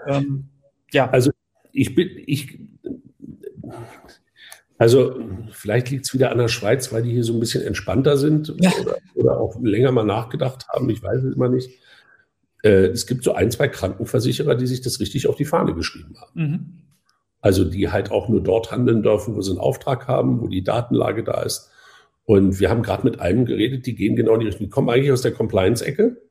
Ähm, 0.08 0.50
ja. 0.92 1.10
Also 1.10 1.32
ich 1.72 1.94
bin, 1.96 2.10
ich 2.26 2.60
also 4.78 5.20
vielleicht 5.52 5.90
liegt 5.90 6.06
es 6.06 6.14
wieder 6.14 6.32
an 6.32 6.38
der 6.38 6.48
Schweiz, 6.48 6.92
weil 6.94 7.04
die 7.04 7.12
hier 7.12 7.24
so 7.24 7.34
ein 7.34 7.40
bisschen 7.40 7.64
entspannter 7.64 8.18
sind 8.18 8.54
ja. 8.60 8.72
oder, 8.82 8.98
oder, 9.16 9.40
auch 9.40 9.60
länger 9.62 9.92
mal 9.92 10.06
nachgedacht 10.06 10.68
haben. 10.70 10.90
Ich 10.90 11.04
weiß 11.04 11.24
es 11.24 11.36
immer 11.36 11.50
nicht. 11.50 11.70
Äh, 12.64 12.88
es 12.88 13.06
gibt 13.06 13.24
so 13.24 13.34
ein, 13.34 13.52
zwei 13.52 13.68
Krankenversicherer, 13.68 14.56
die 14.56 14.68
sich 14.68 14.82
das 14.82 15.00
richtig 15.00 15.28
auf 15.28 15.36
die 15.36 15.46
Fahne 15.46 15.74
geschrieben 15.74 16.16
haben. 16.20 16.42
Mhm. 16.42 16.66
Also 17.42 17.66
die 17.66 17.90
halt 17.90 18.12
auch 18.12 18.30
nur 18.30 18.42
dort 18.42 18.72
handeln 18.72 19.04
dürfen, 19.04 19.36
wo 19.36 19.42
sie 19.42 19.52
einen 19.52 19.60
Auftrag 19.60 20.08
haben, 20.08 20.42
wo 20.42 20.48
die 20.48 20.64
Datenlage 20.64 21.24
da 21.24 21.42
ist. 21.42 21.70
Und 22.26 22.60
wir 22.60 22.70
haben 22.70 22.84
gerade 22.84 23.04
mit 23.04 23.20
einem 23.20 23.46
geredet, 23.46 23.86
die 23.86 23.96
gehen 23.96 24.16
genau 24.16 24.36
in 24.36 24.42
die 24.42 24.46
Richtung, 24.48 24.68
die 24.68 24.70
kommen 24.70 24.90
eigentlich 24.90 25.12
aus 25.12 25.24
der 25.24 25.32
Compliance-Ecke, 25.32 26.22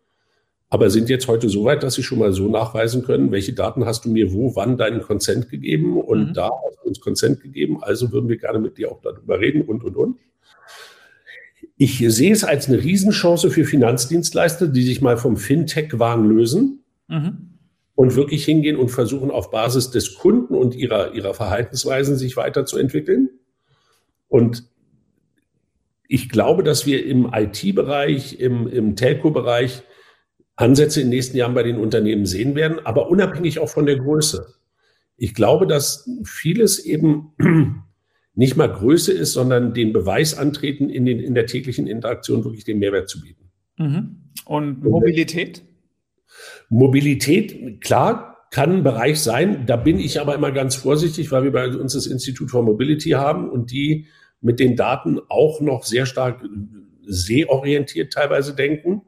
aber 0.70 0.90
sind 0.90 1.08
jetzt 1.08 1.28
heute 1.28 1.48
so 1.48 1.64
weit, 1.64 1.82
dass 1.82 1.94
sie 1.94 2.02
schon 2.02 2.18
mal 2.18 2.32
so 2.32 2.48
nachweisen 2.48 3.02
können, 3.02 3.32
welche 3.32 3.54
Daten 3.54 3.86
hast 3.86 4.04
du 4.04 4.10
mir 4.10 4.32
wo, 4.32 4.54
wann 4.54 4.76
deinen 4.76 5.00
Consent 5.00 5.48
gegeben 5.48 6.00
und 6.00 6.28
mhm. 6.28 6.34
da 6.34 6.50
hast 6.66 6.78
du 6.82 6.88
uns 6.88 7.00
Consent 7.00 7.40
gegeben, 7.40 7.82
also 7.82 8.12
würden 8.12 8.28
wir 8.28 8.36
gerne 8.36 8.58
mit 8.58 8.76
dir 8.76 8.92
auch 8.92 9.00
darüber 9.00 9.40
reden 9.40 9.62
und, 9.62 9.82
und, 9.82 9.96
und. 9.96 10.18
Ich 11.78 11.98
sehe 12.08 12.32
es 12.32 12.44
als 12.44 12.68
eine 12.68 12.82
Riesenchance 12.82 13.50
für 13.50 13.64
Finanzdienstleister, 13.64 14.66
die 14.66 14.82
sich 14.82 15.00
mal 15.00 15.16
vom 15.16 15.36
Fintech-Wahn 15.36 16.28
lösen 16.28 16.84
mhm. 17.06 17.50
und 17.94 18.16
wirklich 18.16 18.44
hingehen 18.44 18.76
und 18.76 18.88
versuchen, 18.88 19.30
auf 19.30 19.50
Basis 19.50 19.90
des 19.90 20.16
Kunden 20.16 20.54
und 20.54 20.74
ihrer, 20.74 21.14
ihrer 21.14 21.34
Verhaltensweisen 21.34 22.16
sich 22.16 22.36
weiterzuentwickeln. 22.36 23.30
Und 24.26 24.64
ich 26.08 26.28
glaube, 26.28 26.62
dass 26.62 26.84
wir 26.84 27.06
im 27.06 27.30
IT-Bereich, 27.32 28.40
im, 28.40 28.66
im 28.66 28.96
Telco-Bereich 28.96 29.82
Ansätze 30.58 31.00
in 31.00 31.06
den 31.06 31.16
nächsten 31.16 31.36
Jahren 31.36 31.54
bei 31.54 31.62
den 31.62 31.78
Unternehmen 31.78 32.26
sehen 32.26 32.54
werden, 32.56 32.84
aber 32.84 33.08
unabhängig 33.08 33.60
auch 33.60 33.68
von 33.68 33.86
der 33.86 33.96
Größe. 33.96 34.54
Ich 35.16 35.34
glaube, 35.34 35.66
dass 35.66 36.08
vieles 36.24 36.84
eben 36.84 37.32
nicht 38.34 38.56
mal 38.56 38.66
Größe 38.66 39.12
ist, 39.12 39.32
sondern 39.32 39.72
den 39.72 39.92
Beweis 39.92 40.36
antreten, 40.36 40.90
in, 40.90 41.06
den, 41.06 41.20
in 41.20 41.34
der 41.34 41.46
täglichen 41.46 41.86
Interaktion 41.86 42.44
wirklich 42.44 42.64
den 42.64 42.80
Mehrwert 42.80 43.08
zu 43.08 43.20
bieten. 43.20 43.50
Mhm. 43.78 44.16
Und 44.46 44.82
Mobilität? 44.82 45.62
Mobilität, 46.68 47.80
klar, 47.80 48.46
kann 48.50 48.78
ein 48.78 48.82
Bereich 48.82 49.20
sein. 49.20 49.64
Da 49.66 49.76
bin 49.76 49.98
ich 50.00 50.20
aber 50.20 50.34
immer 50.34 50.50
ganz 50.50 50.74
vorsichtig, 50.74 51.30
weil 51.30 51.44
wir 51.44 51.52
bei 51.52 51.68
uns 51.68 51.92
das 51.92 52.06
Institut 52.06 52.50
for 52.50 52.62
Mobility 52.64 53.10
haben 53.10 53.48
und 53.48 53.70
die 53.70 54.06
mit 54.40 54.58
den 54.58 54.74
Daten 54.74 55.20
auch 55.28 55.60
noch 55.60 55.84
sehr 55.84 56.06
stark 56.06 56.44
sehorientiert 57.06 58.12
teilweise 58.12 58.54
denken. 58.54 59.02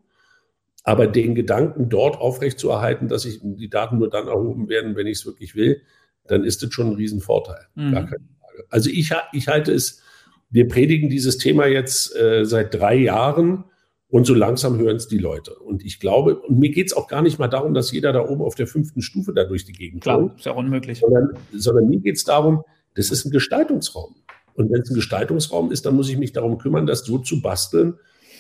Aber 0.83 1.07
den 1.07 1.35
Gedanken 1.35 1.89
dort 1.89 2.19
aufrechtzuerhalten, 2.19 3.09
dass 3.09 3.25
ich 3.25 3.41
die 3.43 3.69
Daten 3.69 3.99
nur 3.99 4.09
dann 4.09 4.29
erhoben 4.29 4.69
werden, 4.69 4.97
wenn 4.97 5.07
ich 5.07 5.19
es 5.19 5.27
wirklich 5.27 5.55
will, 5.55 5.83
dann 6.27 6.45
ist 6.45 6.63
das 6.63 6.73
schon 6.73 6.89
ein 6.89 6.95
Riesenvorteil. 6.95 7.67
Mhm. 7.75 7.93
Gar 7.93 8.05
keine 8.07 8.25
Frage. 8.41 8.65
Also 8.71 8.91
ich, 8.91 9.13
ich 9.33 9.49
halte 9.49 9.73
es, 9.73 10.03
wir 10.51 10.69
predigen 10.69 11.11
dieses 11.11 11.39
Thema 11.39 11.67
jetzt 11.67 12.17
äh, 12.17 12.45
seit 12.45 12.75
drei 12.75 12.97
Jahren 12.97 13.65
und 14.09 14.27
so 14.27 14.35
langsam 14.35 14.79
hören 14.79 14.97
es 14.97 15.07
die 15.07 15.19
Leute. 15.19 15.55
Und 15.55 15.85
ich 15.85 16.01
glaube, 16.01 16.37
und 16.37 16.59
mir 16.59 16.71
geht 16.71 16.89
es 16.89 16.93
auch 16.93 17.07
gar 17.07 17.23
nicht 17.23 17.39
mal 17.39 17.49
darum, 17.49 17.75
dass 17.75 17.93
jeder 17.93 18.13
da 18.13 18.27
oben 18.27 18.43
auf 18.43 18.57
der 18.57 18.67
fünften 18.67 19.03
Stufe 19.03 19.33
da 19.33 19.45
durch 19.45 19.65
die 19.65 19.73
Gegend 19.73 20.03
Klar, 20.03 20.19
kommt. 20.19 20.39
ist 20.39 20.47
ja 20.47 20.53
unmöglich. 20.53 20.99
Sondern, 20.99 21.31
sondern 21.53 21.89
mir 21.89 22.01
geht 22.01 22.17
es 22.17 22.25
darum, 22.25 22.65
das 22.95 23.11
ist 23.11 23.25
ein 23.25 23.31
Gestaltungsraum. 23.31 24.17
Und 24.55 24.73
wenn 24.73 24.83
es 24.83 24.91
ein 24.91 24.97
Gestaltungsraum 24.97 25.71
ist, 25.71 25.87
dann 25.87 25.95
muss 25.95 26.09
ich 26.09 26.19
mich 26.19 26.33
darum 26.33 26.59
kümmern, 26.59 26.87
das 26.87 27.05
so 27.05 27.19
zu 27.19 27.41
basteln, 27.41 27.95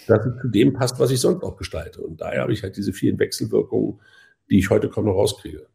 dass 0.07 0.27
es 0.27 0.41
zu 0.41 0.49
dem 0.49 0.73
passt, 0.73 0.99
was 0.99 1.11
ich 1.11 1.21
sonst 1.21 1.43
auch 1.43 1.57
gestalte. 1.57 2.01
Und 2.01 2.21
daher 2.21 2.43
habe 2.43 2.53
ich 2.53 2.63
halt 2.63 2.77
diese 2.77 2.93
vielen 2.93 3.19
Wechselwirkungen, 3.19 4.01
die 4.51 4.59
ich 4.59 4.71
heute 4.71 4.89
kaum 4.89 5.07
noch 5.07 5.15
rauskriege. 5.15 5.67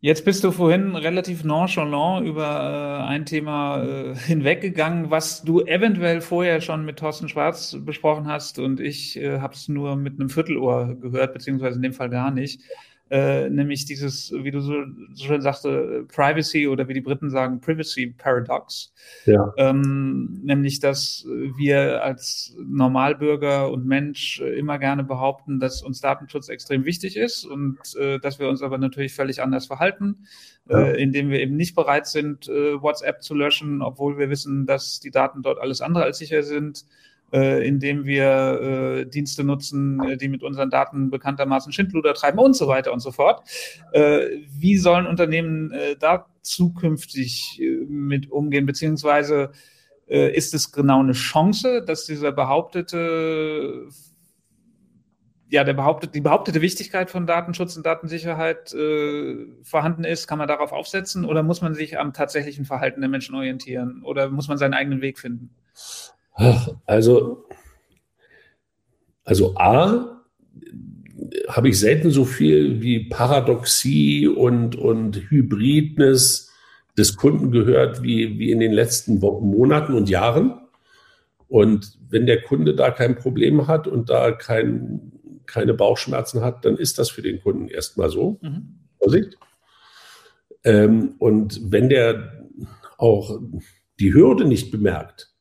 Jetzt 0.00 0.24
bist 0.26 0.44
du 0.44 0.52
vorhin 0.52 0.94
relativ 0.94 1.42
nonchalant 1.42 2.26
über 2.26 2.44
äh, 2.44 3.08
ein 3.08 3.24
Thema 3.24 3.82
äh, 3.82 4.14
hinweggegangen, 4.14 5.10
was 5.10 5.42
du 5.42 5.62
eventuell 5.62 6.20
vorher 6.20 6.60
schon 6.60 6.84
mit 6.84 6.98
Thorsten 6.98 7.28
Schwarz 7.28 7.76
besprochen 7.80 8.26
hast 8.28 8.58
und 8.58 8.78
ich 8.78 9.16
äh, 9.16 9.40
habe 9.40 9.54
es 9.54 9.68
nur 9.68 9.96
mit 9.96 10.20
einem 10.20 10.28
Viertelohr 10.28 10.96
gehört, 11.00 11.32
beziehungsweise 11.32 11.76
in 11.76 11.82
dem 11.82 11.94
Fall 11.94 12.10
gar 12.10 12.30
nicht 12.30 12.62
äh, 13.08 13.48
nämlich 13.48 13.84
dieses, 13.84 14.32
wie 14.32 14.50
du 14.50 14.60
so, 14.60 14.84
so 15.12 15.24
schön 15.26 15.40
sagte, 15.40 16.04
Privacy 16.08 16.66
oder 16.66 16.88
wie 16.88 16.94
die 16.94 17.00
Briten 17.00 17.30
sagen, 17.30 17.60
Privacy 17.60 18.14
Paradox. 18.18 18.92
Ja. 19.26 19.52
Ähm, 19.56 20.40
nämlich, 20.42 20.80
dass 20.80 21.24
wir 21.56 22.02
als 22.02 22.56
Normalbürger 22.58 23.70
und 23.70 23.86
Mensch 23.86 24.40
immer 24.40 24.78
gerne 24.78 25.04
behaupten, 25.04 25.60
dass 25.60 25.82
uns 25.82 26.00
Datenschutz 26.00 26.48
extrem 26.48 26.84
wichtig 26.84 27.16
ist 27.16 27.44
und 27.44 27.78
äh, 27.96 28.18
dass 28.18 28.40
wir 28.40 28.48
uns 28.48 28.62
aber 28.62 28.78
natürlich 28.78 29.14
völlig 29.14 29.40
anders 29.40 29.66
verhalten, 29.66 30.26
ja. 30.68 30.80
äh, 30.80 31.00
indem 31.00 31.30
wir 31.30 31.40
eben 31.40 31.54
nicht 31.54 31.76
bereit 31.76 32.08
sind, 32.08 32.48
äh, 32.48 32.82
WhatsApp 32.82 33.22
zu 33.22 33.34
löschen, 33.34 33.82
obwohl 33.82 34.18
wir 34.18 34.30
wissen, 34.30 34.66
dass 34.66 34.98
die 34.98 35.12
Daten 35.12 35.42
dort 35.42 35.60
alles 35.60 35.80
andere 35.80 36.02
als 36.02 36.18
sicher 36.18 36.42
sind 36.42 36.86
äh, 37.32 37.66
indem 37.66 38.04
wir 38.04 38.60
äh, 38.60 39.06
Dienste 39.06 39.44
nutzen, 39.44 40.00
äh, 40.02 40.16
die 40.16 40.28
mit 40.28 40.42
unseren 40.42 40.70
Daten 40.70 41.10
bekanntermaßen 41.10 41.72
Schindluder 41.72 42.14
treiben 42.14 42.38
und 42.38 42.54
so 42.54 42.68
weiter 42.68 42.92
und 42.92 43.00
so 43.00 43.12
fort. 43.12 43.42
Äh, 43.92 44.20
wie 44.50 44.76
sollen 44.76 45.06
Unternehmen 45.06 45.72
äh, 45.72 45.96
da 45.98 46.26
zukünftig 46.42 47.60
äh, 47.60 47.84
mit 47.88 48.30
umgehen, 48.30 48.66
beziehungsweise 48.66 49.50
äh, 50.08 50.34
ist 50.36 50.54
es 50.54 50.72
genau 50.72 51.00
eine 51.00 51.12
Chance, 51.12 51.82
dass 51.84 52.06
dieser 52.06 52.32
behauptete 52.32 53.88
ja, 55.48 55.62
der 55.62 55.74
behauptet, 55.74 56.14
die 56.14 56.20
behauptete 56.20 56.60
Wichtigkeit 56.60 57.08
von 57.08 57.26
Datenschutz 57.26 57.76
und 57.76 57.86
Datensicherheit 57.86 58.74
äh, 58.74 59.46
vorhanden 59.62 60.02
ist, 60.02 60.26
kann 60.26 60.38
man 60.38 60.48
darauf 60.48 60.72
aufsetzen 60.72 61.24
oder 61.24 61.42
muss 61.42 61.62
man 61.62 61.74
sich 61.74 61.98
am 61.98 62.12
tatsächlichen 62.12 62.64
Verhalten 62.64 63.00
der 63.00 63.08
Menschen 63.08 63.34
orientieren 63.34 64.02
oder 64.02 64.28
muss 64.28 64.48
man 64.48 64.58
seinen 64.58 64.74
eigenen 64.74 65.02
Weg 65.02 65.18
finden? 65.18 65.50
Also, 66.84 67.46
also 69.24 69.56
A, 69.56 70.22
habe 71.48 71.68
ich 71.68 71.80
selten 71.80 72.10
so 72.10 72.24
viel 72.24 72.82
wie 72.82 73.08
Paradoxie 73.08 74.28
und, 74.28 74.76
und 74.76 75.30
Hybridness 75.30 76.52
des 76.96 77.16
Kunden 77.16 77.50
gehört 77.50 78.02
wie, 78.02 78.38
wie 78.38 78.50
in 78.50 78.60
den 78.60 78.72
letzten 78.72 79.22
Wochen, 79.22 79.46
Monaten 79.46 79.94
und 79.94 80.08
Jahren. 80.08 80.60
Und 81.48 81.98
wenn 82.08 82.26
der 82.26 82.42
Kunde 82.42 82.74
da 82.74 82.90
kein 82.90 83.16
Problem 83.16 83.66
hat 83.66 83.86
und 83.86 84.10
da 84.10 84.32
kein, 84.32 85.12
keine 85.46 85.74
Bauchschmerzen 85.74 86.42
hat, 86.42 86.64
dann 86.64 86.76
ist 86.76 86.98
das 86.98 87.10
für 87.10 87.22
den 87.22 87.40
Kunden 87.40 87.68
erstmal 87.68 88.10
so. 88.10 88.38
Mhm. 88.42 88.80
Vorsicht. 88.98 89.36
Ähm, 90.64 91.14
und 91.18 91.60
wenn 91.70 91.88
der 91.88 92.46
auch 92.98 93.38
die 94.00 94.12
Hürde 94.12 94.44
nicht 94.44 94.70
bemerkt, 94.70 95.35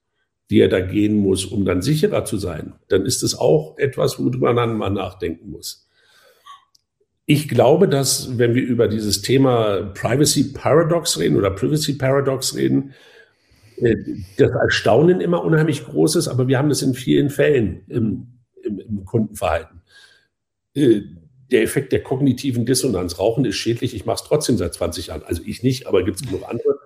die 0.50 0.60
er 0.60 0.70
da 0.70 0.80
gehen 0.80 1.18
muss, 1.18 1.46
um 1.46 1.66
dann 1.66 1.82
sicherer 1.82 2.26
zu 2.26 2.38
sein, 2.38 2.74
dann 2.88 3.06
ist 3.06 3.24
es 3.24 3.38
auch 3.38 3.78
etwas, 3.78 4.20
worüber 4.20 4.54
man 4.54 4.78
mal 4.78 4.90
nachdenken 4.90 5.50
muss. 5.50 5.90
Ich 7.26 7.50
glaube, 7.50 7.88
dass 7.88 8.38
wenn 8.38 8.54
wir 8.54 8.62
über 8.62 8.88
dieses 8.88 9.24
Thema 9.24 9.92
Privacy 9.96 10.54
Paradox 10.54 11.18
reden 11.18 11.38
oder 11.38 11.50
Privacy 11.50 11.94
Paradox 11.94 12.56
reden, 12.56 12.94
äh, 13.78 13.96
das 14.38 14.52
Erstaunen 14.52 15.22
immer 15.22 15.44
unheimlich 15.44 15.84
groß 15.86 16.18
ist, 16.18 16.28
aber 16.28 16.48
wir 16.48 16.60
haben 16.60 16.70
das 16.70 16.84
in 16.84 16.94
vielen 16.94 17.32
Fällen 17.32 17.82
im, 17.88 18.28
im, 18.64 18.80
im 18.80 19.06
Kundenverhalten. 19.06 19.82
Äh, 20.76 21.02
der 21.52 21.62
Effekt 21.62 21.92
der 21.92 22.02
kognitiven 22.04 22.66
Dissonanz. 22.66 23.20
Rauchen 23.20 23.46
ist 23.46 23.56
schädlich, 23.56 23.96
ich 23.96 24.06
mache 24.06 24.22
es 24.24 24.28
trotzdem 24.28 24.58
seit 24.58 24.74
20 24.74 25.08
Jahren. 25.08 25.24
Also 25.24 25.44
ich 25.46 25.64
nicht, 25.64 25.88
aber 25.88 26.04
gibt 26.04 26.20
es 26.20 26.26
genug 26.28 26.44
andere. 26.48 26.80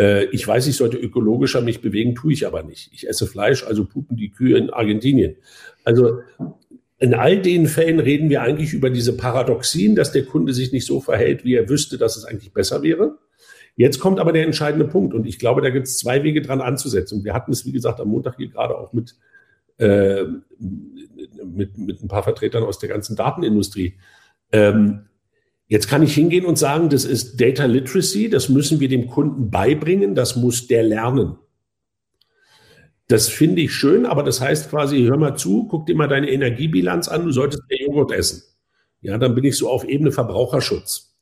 Äh, 0.00 0.24
ich 0.26 0.46
weiß, 0.48 0.66
ich 0.66 0.76
sollte 0.76 0.96
ökologischer 0.96 1.60
mich 1.60 1.82
bewegen, 1.82 2.14
tue 2.14 2.32
ich 2.32 2.46
aber 2.46 2.62
nicht. 2.62 2.90
Ich 2.92 3.06
esse 3.06 3.26
Fleisch, 3.26 3.64
also 3.64 3.84
pupen 3.84 4.16
die 4.16 4.30
Kühe 4.30 4.56
in 4.56 4.70
Argentinien. 4.70 5.36
Also 5.84 6.20
in 6.98 7.14
all 7.14 7.40
den 7.40 7.66
Fällen 7.66 8.00
reden 8.00 8.30
wir 8.30 8.42
eigentlich 8.42 8.72
über 8.72 8.90
diese 8.90 9.16
Paradoxien, 9.16 9.94
dass 9.94 10.12
der 10.12 10.24
Kunde 10.24 10.54
sich 10.54 10.72
nicht 10.72 10.86
so 10.86 11.00
verhält, 11.00 11.44
wie 11.44 11.54
er 11.54 11.68
wüsste, 11.68 11.98
dass 11.98 12.16
es 12.16 12.24
eigentlich 12.24 12.52
besser 12.52 12.82
wäre. 12.82 13.18
Jetzt 13.76 14.00
kommt 14.00 14.20
aber 14.20 14.32
der 14.32 14.44
entscheidende 14.44 14.86
Punkt 14.86 15.14
und 15.14 15.26
ich 15.26 15.38
glaube, 15.38 15.62
da 15.62 15.70
gibt 15.70 15.86
es 15.86 15.98
zwei 15.98 16.22
Wege 16.22 16.42
dran 16.42 16.60
anzusetzen. 16.60 17.18
Und 17.18 17.24
wir 17.24 17.34
hatten 17.34 17.52
es, 17.52 17.64
wie 17.64 17.72
gesagt, 17.72 18.00
am 18.00 18.08
Montag 18.08 18.36
hier 18.36 18.48
gerade 18.48 18.76
auch 18.76 18.92
mit, 18.92 19.16
äh, 19.78 20.24
mit, 20.58 21.78
mit 21.78 22.02
ein 22.02 22.08
paar 22.08 22.22
Vertretern 22.22 22.64
aus 22.64 22.78
der 22.78 22.88
ganzen 22.88 23.16
Datenindustrie. 23.16 23.94
Ähm, 24.52 25.06
Jetzt 25.70 25.88
kann 25.88 26.02
ich 26.02 26.12
hingehen 26.12 26.46
und 26.46 26.58
sagen, 26.58 26.88
das 26.88 27.04
ist 27.04 27.40
Data 27.40 27.64
Literacy, 27.64 28.28
das 28.28 28.48
müssen 28.48 28.80
wir 28.80 28.88
dem 28.88 29.06
Kunden 29.06 29.52
beibringen, 29.52 30.16
das 30.16 30.34
muss 30.34 30.66
der 30.66 30.82
lernen. 30.82 31.36
Das 33.06 33.28
finde 33.28 33.62
ich 33.62 33.72
schön, 33.72 34.04
aber 34.04 34.24
das 34.24 34.40
heißt 34.40 34.68
quasi, 34.68 35.04
hör 35.04 35.16
mal 35.16 35.36
zu, 35.36 35.68
guck 35.68 35.86
dir 35.86 35.94
mal 35.94 36.08
deine 36.08 36.28
Energiebilanz 36.28 37.06
an, 37.06 37.24
du 37.24 37.30
solltest 37.30 37.62
mehr 37.68 37.82
Joghurt 37.82 38.10
essen. 38.10 38.42
Ja, 39.00 39.16
dann 39.16 39.36
bin 39.36 39.44
ich 39.44 39.56
so 39.56 39.70
auf 39.70 39.84
Ebene 39.84 40.10
Verbraucherschutz. 40.10 41.14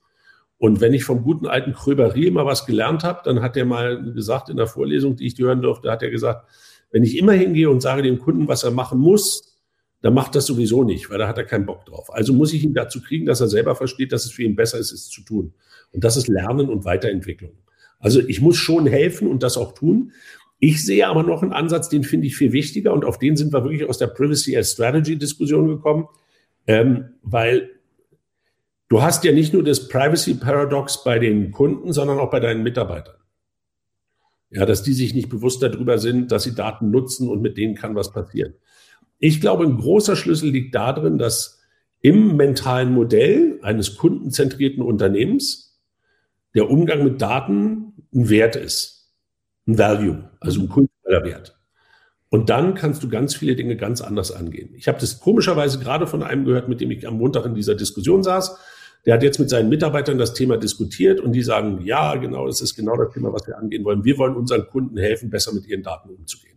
Und 0.56 0.80
wenn 0.80 0.94
ich 0.94 1.04
vom 1.04 1.22
guten 1.22 1.46
alten 1.46 1.74
Kröberie 1.74 2.26
immer 2.26 2.46
was 2.46 2.64
gelernt 2.64 3.04
habe, 3.04 3.20
dann 3.24 3.42
hat 3.42 3.54
er 3.54 3.66
mal 3.66 4.02
gesagt 4.14 4.48
in 4.48 4.56
der 4.56 4.66
Vorlesung, 4.66 5.14
die 5.14 5.26
ich 5.26 5.38
hören 5.38 5.60
durfte, 5.60 5.90
hat 5.90 6.02
er 6.02 6.10
gesagt, 6.10 6.48
wenn 6.90 7.04
ich 7.04 7.18
immer 7.18 7.32
hingehe 7.32 7.68
und 7.68 7.82
sage 7.82 8.00
dem 8.00 8.18
Kunden, 8.18 8.48
was 8.48 8.62
er 8.62 8.70
machen 8.70 8.98
muss, 8.98 9.57
dann 10.00 10.14
macht 10.14 10.34
das 10.34 10.46
sowieso 10.46 10.84
nicht, 10.84 11.10
weil 11.10 11.18
da 11.18 11.26
hat 11.26 11.38
er 11.38 11.44
keinen 11.44 11.66
Bock 11.66 11.84
drauf. 11.84 12.12
Also 12.14 12.32
muss 12.32 12.52
ich 12.52 12.62
ihn 12.62 12.74
dazu 12.74 13.02
kriegen, 13.02 13.26
dass 13.26 13.40
er 13.40 13.48
selber 13.48 13.74
versteht, 13.74 14.12
dass 14.12 14.24
es 14.24 14.30
für 14.30 14.44
ihn 14.44 14.54
besser 14.54 14.78
ist, 14.78 14.92
es 14.92 15.08
zu 15.08 15.22
tun. 15.22 15.54
Und 15.92 16.04
das 16.04 16.16
ist 16.16 16.28
Lernen 16.28 16.68
und 16.68 16.84
Weiterentwicklung. 16.84 17.52
Also 17.98 18.20
ich 18.20 18.40
muss 18.40 18.56
schon 18.56 18.86
helfen 18.86 19.28
und 19.28 19.42
das 19.42 19.56
auch 19.56 19.72
tun. 19.72 20.12
Ich 20.60 20.84
sehe 20.84 21.06
aber 21.08 21.22
noch 21.22 21.42
einen 21.42 21.52
Ansatz, 21.52 21.88
den 21.88 22.04
finde 22.04 22.26
ich 22.26 22.36
viel 22.36 22.52
wichtiger 22.52 22.92
und 22.92 23.04
auf 23.04 23.18
den 23.18 23.36
sind 23.36 23.52
wir 23.52 23.62
wirklich 23.64 23.88
aus 23.88 23.98
der 23.98 24.08
Privacy 24.08 24.56
as 24.56 24.72
Strategy 24.72 25.16
Diskussion 25.16 25.68
gekommen, 25.68 26.06
ähm, 26.66 27.10
weil 27.22 27.70
du 28.88 29.02
hast 29.02 29.24
ja 29.24 29.32
nicht 29.32 29.52
nur 29.52 29.62
das 29.62 29.88
Privacy 29.88 30.34
Paradox 30.34 31.04
bei 31.04 31.18
den 31.18 31.52
Kunden, 31.52 31.92
sondern 31.92 32.18
auch 32.18 32.30
bei 32.30 32.40
deinen 32.40 32.62
Mitarbeitern. 32.62 33.14
Ja, 34.50 34.64
dass 34.64 34.82
die 34.82 34.94
sich 34.94 35.14
nicht 35.14 35.28
bewusst 35.28 35.62
darüber 35.62 35.98
sind, 35.98 36.32
dass 36.32 36.44
sie 36.44 36.54
Daten 36.54 36.90
nutzen 36.90 37.28
und 37.28 37.42
mit 37.42 37.56
denen 37.56 37.74
kann 37.74 37.94
was 37.94 38.12
passieren. 38.12 38.54
Ich 39.18 39.40
glaube, 39.40 39.64
ein 39.64 39.76
großer 39.76 40.16
Schlüssel 40.16 40.50
liegt 40.50 40.74
darin, 40.74 41.18
dass 41.18 41.60
im 42.00 42.36
mentalen 42.36 42.92
Modell 42.92 43.58
eines 43.62 43.96
kundenzentrierten 43.96 44.82
Unternehmens 44.82 45.80
der 46.54 46.70
Umgang 46.70 47.04
mit 47.04 47.20
Daten 47.20 47.94
ein 48.14 48.28
Wert 48.28 48.56
ist, 48.56 49.12
ein 49.66 49.78
Value, 49.78 50.30
also 50.40 50.60
ein 50.60 50.68
kultureller 50.68 51.24
Wert. 51.24 51.58
Und 52.30 52.50
dann 52.50 52.74
kannst 52.74 53.02
du 53.02 53.08
ganz 53.08 53.34
viele 53.34 53.56
Dinge 53.56 53.76
ganz 53.76 54.00
anders 54.00 54.32
angehen. 54.32 54.70
Ich 54.74 54.86
habe 54.86 54.98
das 55.00 55.18
komischerweise 55.20 55.78
gerade 55.78 56.06
von 56.06 56.22
einem 56.22 56.44
gehört, 56.44 56.68
mit 56.68 56.80
dem 56.80 56.90
ich 56.90 57.06
am 57.06 57.18
Montag 57.18 57.46
in 57.46 57.54
dieser 57.54 57.74
Diskussion 57.74 58.22
saß. 58.22 58.56
Der 59.06 59.14
hat 59.14 59.22
jetzt 59.22 59.38
mit 59.38 59.48
seinen 59.48 59.68
Mitarbeitern 59.68 60.18
das 60.18 60.34
Thema 60.34 60.58
diskutiert 60.58 61.20
und 61.20 61.32
die 61.32 61.42
sagen, 61.42 61.80
ja, 61.82 62.16
genau, 62.16 62.46
das 62.46 62.60
ist 62.60 62.74
genau 62.74 62.96
das 62.96 63.14
Thema, 63.14 63.32
was 63.32 63.46
wir 63.46 63.56
angehen 63.56 63.84
wollen. 63.84 64.04
Wir 64.04 64.18
wollen 64.18 64.36
unseren 64.36 64.66
Kunden 64.66 64.98
helfen, 64.98 65.30
besser 65.30 65.54
mit 65.54 65.66
ihren 65.66 65.82
Daten 65.82 66.10
umzugehen. 66.10 66.47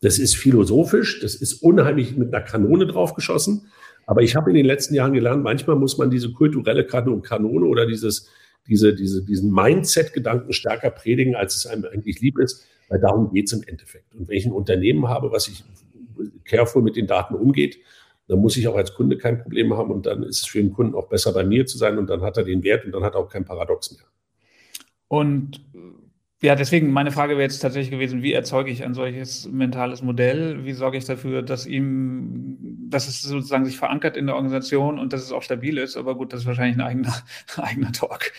Das 0.00 0.18
ist 0.18 0.36
philosophisch, 0.36 1.20
das 1.20 1.34
ist 1.34 1.62
unheimlich 1.62 2.16
mit 2.16 2.34
einer 2.34 2.44
Kanone 2.44 2.86
draufgeschossen. 2.86 3.68
Aber 4.06 4.22
ich 4.22 4.36
habe 4.36 4.50
in 4.50 4.56
den 4.56 4.66
letzten 4.66 4.94
Jahren 4.94 5.12
gelernt, 5.12 5.42
manchmal 5.42 5.76
muss 5.76 5.98
man 5.98 6.10
diese 6.10 6.32
kulturelle 6.32 6.86
Kanone 6.86 7.66
oder 7.66 7.86
dieses, 7.86 8.28
diese, 8.68 8.94
diese, 8.94 9.24
diesen 9.24 9.50
Mindset-Gedanken 9.52 10.52
stärker 10.52 10.90
predigen, 10.90 11.34
als 11.34 11.56
es 11.56 11.66
einem 11.66 11.84
eigentlich 11.86 12.20
lieb 12.20 12.38
ist 12.38 12.66
weil 12.88 13.00
darum 13.00 13.32
geht 13.32 13.46
es 13.46 13.52
im 13.52 13.62
Endeffekt. 13.66 14.14
Und 14.14 14.28
wenn 14.28 14.36
ich 14.36 14.46
ein 14.46 14.52
Unternehmen 14.52 15.08
habe, 15.08 15.32
was 15.32 15.44
sich 15.44 15.64
careful 16.44 16.82
mit 16.82 16.96
den 16.96 17.06
Daten 17.06 17.34
umgeht, 17.34 17.78
dann 18.28 18.40
muss 18.40 18.56
ich 18.56 18.66
auch 18.68 18.76
als 18.76 18.94
Kunde 18.94 19.18
kein 19.18 19.40
Problem 19.40 19.74
haben 19.74 19.90
und 19.90 20.06
dann 20.06 20.22
ist 20.24 20.42
es 20.42 20.46
für 20.46 20.58
den 20.58 20.72
Kunden 20.72 20.94
auch 20.94 21.08
besser 21.08 21.32
bei 21.32 21.44
mir 21.44 21.66
zu 21.66 21.78
sein 21.78 21.98
und 21.98 22.08
dann 22.08 22.22
hat 22.22 22.36
er 22.36 22.44
den 22.44 22.62
Wert 22.64 22.84
und 22.84 22.92
dann 22.92 23.04
hat 23.04 23.14
er 23.14 23.20
auch 23.20 23.28
kein 23.28 23.44
Paradox 23.44 23.92
mehr. 23.92 24.06
Und 25.08 25.60
ja, 26.42 26.54
deswegen 26.54 26.92
meine 26.92 27.12
Frage 27.12 27.32
wäre 27.32 27.42
jetzt 27.42 27.60
tatsächlich 27.60 27.90
gewesen, 27.90 28.22
wie 28.22 28.32
erzeuge 28.32 28.70
ich 28.70 28.84
ein 28.84 28.92
solches 28.92 29.48
mentales 29.50 30.02
Modell? 30.02 30.64
Wie 30.66 30.74
sorge 30.74 30.98
ich 30.98 31.06
dafür, 31.06 31.40
dass 31.42 31.66
ihm, 31.66 32.58
dass 32.90 33.08
es 33.08 33.22
sozusagen 33.22 33.64
sich 33.64 33.78
verankert 33.78 34.18
in 34.18 34.26
der 34.26 34.34
Organisation 34.34 34.98
und 34.98 35.14
dass 35.14 35.22
es 35.22 35.32
auch 35.32 35.42
stabil 35.42 35.78
ist? 35.78 35.96
Aber 35.96 36.14
gut, 36.14 36.32
das 36.34 36.40
ist 36.40 36.46
wahrscheinlich 36.46 36.76
ein 36.76 36.82
eigener, 36.82 37.14
eigener 37.56 37.90
Talk. 37.92 38.32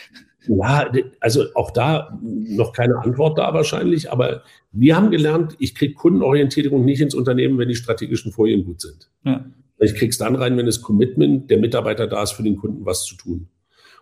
Ja, 0.48 0.89
also 1.20 1.45
auch 1.56 1.72
da 1.72 2.18
noch 2.22 2.72
keine 2.72 2.98
Antwort 3.00 3.38
da 3.39 3.54
wahrscheinlich, 3.54 4.12
aber 4.12 4.43
wir 4.72 4.95
haben 4.95 5.10
gelernt, 5.10 5.56
ich 5.60 5.74
kriege 5.74 5.95
Kundenorientierung 5.95 6.86
nicht 6.86 7.02
ins 7.02 7.16
Unternehmen, 7.16 7.58
wenn 7.58 7.68
die 7.68 7.76
strategischen 7.76 8.32
Folien 8.32 8.64
gut 8.64 8.80
sind. 8.80 9.10
Ja. 9.24 9.43
Ich 9.80 9.95
krieg's 9.95 10.18
dann 10.18 10.36
rein, 10.36 10.56
wenn 10.56 10.66
das 10.66 10.82
Commitment 10.82 11.50
der 11.50 11.58
Mitarbeiter 11.58 12.08
da 12.08 12.24
ist, 12.24 12.32
für 12.32 12.43
den 12.43 12.58
Kunden 12.58 12.86
was 12.86 13.06
zu 13.06 13.16
tun. 13.16 13.48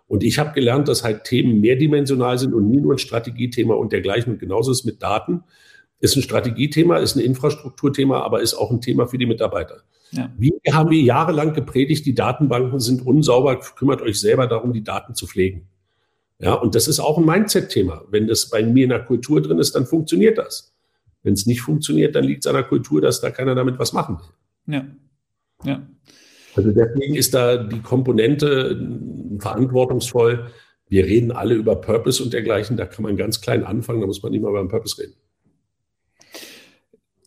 Und 0.07 0.23
ich 0.23 0.37
habe 0.37 0.53
gelernt, 0.53 0.87
dass 0.87 1.03
halt 1.03 1.23
Themen 1.23 1.61
mehrdimensional 1.61 2.37
sind 2.37 2.53
und 2.53 2.69
nie 2.69 2.79
nur 2.79 2.93
ein 2.93 2.99
Strategiethema 2.99 3.73
und 3.73 3.91
dergleichen. 3.91 4.33
Und 4.33 4.39
genauso 4.39 4.71
ist 4.71 4.85
mit 4.85 5.01
Daten. 5.01 5.43
Ist 5.99 6.15
ein 6.15 6.21
Strategiethema, 6.21 6.97
ist 6.97 7.15
ein 7.15 7.21
Infrastrukturthema, 7.21 8.21
aber 8.21 8.41
ist 8.41 8.53
auch 8.53 8.69
ein 8.69 8.81
Thema 8.81 9.07
für 9.07 9.17
die 9.17 9.25
Mitarbeiter. 9.25 9.83
Ja. 10.11 10.31
Wie 10.37 10.53
haben 10.71 10.91
wir 10.91 11.01
jahrelang 11.01 11.53
gepredigt, 11.53 12.05
die 12.05 12.13
Datenbanken 12.13 12.79
sind 12.79 13.05
unsauber, 13.05 13.59
kümmert 13.59 14.01
euch 14.01 14.19
selber 14.19 14.45
darum, 14.47 14.73
die 14.73 14.83
Daten 14.83 15.15
zu 15.15 15.25
pflegen. 15.25 15.67
Ja, 16.37 16.53
und 16.53 16.75
das 16.75 16.87
ist 16.87 16.99
auch 16.99 17.17
ein 17.17 17.25
Mindset-Thema. 17.25 18.03
Wenn 18.09 18.27
das 18.27 18.49
bei 18.49 18.61
mir 18.61 18.83
in 18.83 18.89
der 18.89 19.03
Kultur 19.05 19.41
drin 19.41 19.57
ist, 19.57 19.73
dann 19.73 19.85
funktioniert 19.85 20.37
das. 20.37 20.75
Wenn 21.23 21.33
es 21.33 21.45
nicht 21.45 21.61
funktioniert, 21.61 22.13
dann 22.15 22.25
liegt 22.25 22.45
es 22.45 22.47
an 22.47 22.55
der 22.55 22.63
Kultur, 22.63 23.01
dass 23.01 23.21
da 23.21 23.31
keiner 23.31 23.55
damit 23.55 23.79
was 23.79 23.93
machen 23.93 24.19
will. 24.19 24.75
Ja. 24.75 24.85
Ja. 25.63 25.87
Also 26.55 26.71
deswegen 26.71 27.15
ist 27.15 27.33
da 27.33 27.57
die 27.57 27.81
Komponente 27.81 28.79
verantwortungsvoll. 29.39 30.51
Wir 30.87 31.05
reden 31.05 31.31
alle 31.31 31.55
über 31.55 31.75
Purpose 31.75 32.23
und 32.23 32.33
dergleichen. 32.33 32.77
Da 32.77 32.85
kann 32.85 33.03
man 33.03 33.17
ganz 33.17 33.41
klein 33.41 33.63
anfangen, 33.63 34.01
da 34.01 34.07
muss 34.07 34.23
man 34.23 34.31
nicht 34.31 34.41
mal 34.41 34.49
über 34.49 34.59
den 34.59 34.69
Purpose 34.69 35.01
reden. 35.01 35.15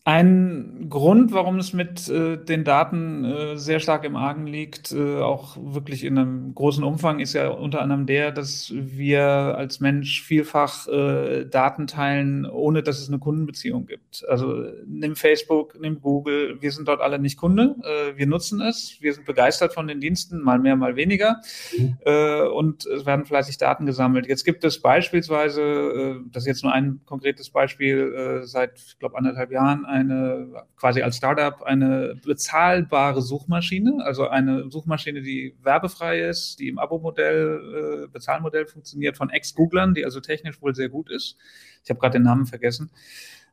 Ein 0.08 0.86
Grund, 0.88 1.34
warum 1.34 1.58
es 1.58 1.74
mit 1.74 2.08
äh, 2.08 2.38
den 2.42 2.64
Daten 2.64 3.26
äh, 3.26 3.58
sehr 3.58 3.78
stark 3.78 4.04
im 4.04 4.16
Argen 4.16 4.46
liegt, 4.46 4.90
äh, 4.90 5.20
auch 5.20 5.58
wirklich 5.60 6.02
in 6.02 6.16
einem 6.16 6.54
großen 6.54 6.82
Umfang, 6.82 7.20
ist 7.20 7.34
ja 7.34 7.50
unter 7.50 7.82
anderem 7.82 8.06
der, 8.06 8.32
dass 8.32 8.72
wir 8.74 9.22
als 9.22 9.80
Mensch 9.80 10.22
vielfach 10.22 10.88
äh, 10.88 11.44
Daten 11.44 11.88
teilen, 11.88 12.46
ohne 12.46 12.82
dass 12.82 13.00
es 13.00 13.08
eine 13.08 13.18
Kundenbeziehung 13.18 13.84
gibt. 13.84 14.24
Also 14.26 14.64
nimm 14.86 15.14
Facebook, 15.14 15.78
nimm 15.78 16.00
Google, 16.00 16.56
wir 16.62 16.72
sind 16.72 16.88
dort 16.88 17.02
alle 17.02 17.18
nicht 17.18 17.36
Kunde, 17.36 17.76
äh, 17.82 18.16
wir 18.16 18.26
nutzen 18.26 18.62
es, 18.62 18.96
wir 19.02 19.12
sind 19.12 19.26
begeistert 19.26 19.74
von 19.74 19.88
den 19.88 20.00
Diensten, 20.00 20.40
mal 20.40 20.58
mehr, 20.58 20.76
mal 20.76 20.96
weniger, 20.96 21.42
mhm. 21.76 21.98
Äh, 22.06 22.44
und 22.44 22.86
es 22.86 23.04
werden 23.04 23.26
fleißig 23.26 23.58
Daten 23.58 23.84
gesammelt. 23.84 24.26
Jetzt 24.26 24.44
gibt 24.44 24.64
es 24.64 24.80
beispielsweise, 24.80 26.22
das 26.32 26.44
ist 26.44 26.46
jetzt 26.46 26.64
nur 26.64 26.72
ein 26.72 27.00
konkretes 27.04 27.50
Beispiel, 27.50 28.40
seit, 28.44 28.78
ich 28.78 28.98
glaube, 28.98 29.18
anderthalb 29.18 29.50
Jahren, 29.50 29.84
eine 29.98 30.64
quasi 30.76 31.02
als 31.02 31.16
Startup 31.16 31.62
eine 31.62 32.14
bezahlbare 32.24 33.22
Suchmaschine, 33.22 34.04
also 34.04 34.28
eine 34.28 34.70
Suchmaschine, 34.70 35.22
die 35.22 35.54
werbefrei 35.62 36.20
ist, 36.20 36.58
die 36.60 36.68
im 36.68 36.78
Abo-Modell, 36.78 38.04
äh, 38.04 38.06
Bezahlmodell 38.08 38.66
funktioniert 38.66 39.16
von 39.16 39.30
Ex-Googlern, 39.30 39.94
die 39.94 40.04
also 40.04 40.20
technisch 40.20 40.60
wohl 40.62 40.74
sehr 40.74 40.88
gut 40.88 41.10
ist. 41.10 41.36
Ich 41.84 41.90
habe 41.90 42.00
gerade 42.00 42.18
den 42.18 42.22
Namen 42.24 42.46
vergessen 42.46 42.90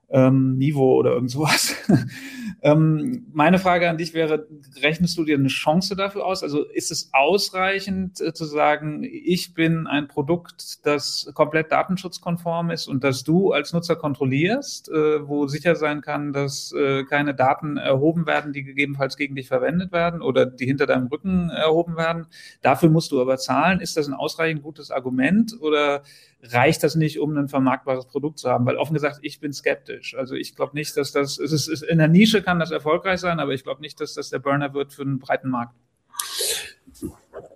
ähm, 0.10 0.58
Nivo 0.58 0.96
oder 0.96 1.12
irgend 1.12 1.32
sowas. 1.32 1.76
ähm, 2.62 3.26
meine 3.34 3.60
Frage 3.60 3.90
an 3.90 3.98
dich 3.98 4.14
wäre, 4.14 4.48
rechnest 4.82 5.18
du 5.18 5.24
dir 5.24 5.38
eine 5.38 5.48
Chance 5.48 5.96
dafür 5.96 6.26
aus? 6.26 6.44
Also 6.44 6.64
ist 6.64 6.92
es 6.92 7.10
ausreichend 7.14 8.22
äh, 8.22 8.34
zu 8.34 8.46
sagen, 8.46 9.04
ich 9.04 9.54
bin 9.54 9.88
ein 9.88 10.08
Produkt, 10.08 10.86
das 10.86 11.32
komplett 11.34 11.72
datenschutzkonform 11.72 12.72
ist 12.72 12.88
und 12.88 13.04
dass 13.04 13.24
du 13.24 13.52
als 13.52 13.74
Nutzer 13.74 13.96
kontrollierst, 13.96 14.90
äh, 14.90 15.28
wo 15.28 15.48
sicher 15.48 15.76
sein 15.76 16.02
kann, 16.02 16.34
dass 16.34 16.72
äh, 16.72 17.04
keine 17.04 17.34
Daten 17.34 17.78
erhoben 17.78 18.28
werden, 18.28 18.54
die 18.54 18.64
gegebenenfalls 18.64 19.18
gegen 19.18 19.36
dich 19.36 19.48
verwendet 19.48 19.92
werden 19.92 20.22
oder 20.22 20.46
die 20.46 20.66
hinter 20.66 20.86
deinem 20.86 21.08
Rücken 21.08 21.50
erhoben 21.50 21.98
werden. 21.98 22.28
Dafür 22.62 22.90
musst 22.90 23.12
du 23.12 23.22
aber 23.22 23.38
zahlen. 23.38 23.80
Ist 23.80 23.98
das 23.98 24.08
ein 24.08 24.14
ausreichend 24.14 24.62
gutes 24.62 24.92
Argument 24.92 25.56
oder 25.62 26.04
reicht 26.52 26.84
das 26.84 26.96
nicht, 26.96 27.20
um 27.20 27.36
ein 27.38 27.48
vermarktbares 27.48 28.08
Produkt 28.08 28.40
zu 28.40 28.50
haben? 28.50 28.66
Weil 28.66 28.78
offen 28.78 28.94
gesagt, 28.94 29.20
ich 29.22 29.40
bin 29.40 29.54
skeptisch. 29.54 30.16
Also 30.16 30.36
ich 30.36 30.56
glaube 30.56 30.76
nicht, 30.76 30.96
dass 30.98 31.12
das, 31.12 31.40
es 31.40 31.68
ist, 31.68 31.84
in 31.84 31.98
der 31.98 32.08
Nische 32.08 32.42
kann 32.42 32.60
das 32.60 32.72
erfolgreich 32.72 33.20
sein, 33.20 33.40
aber 33.40 33.54
ich 33.54 33.64
glaube 33.64 33.82
nicht, 33.82 34.00
dass 34.02 34.14
das 34.14 34.30
der 34.30 34.40
Burner 34.40 34.74
wird 34.74 34.94
für 34.94 35.04
einen 35.04 35.20
breiten 35.20 35.50
Markt. 35.50 35.76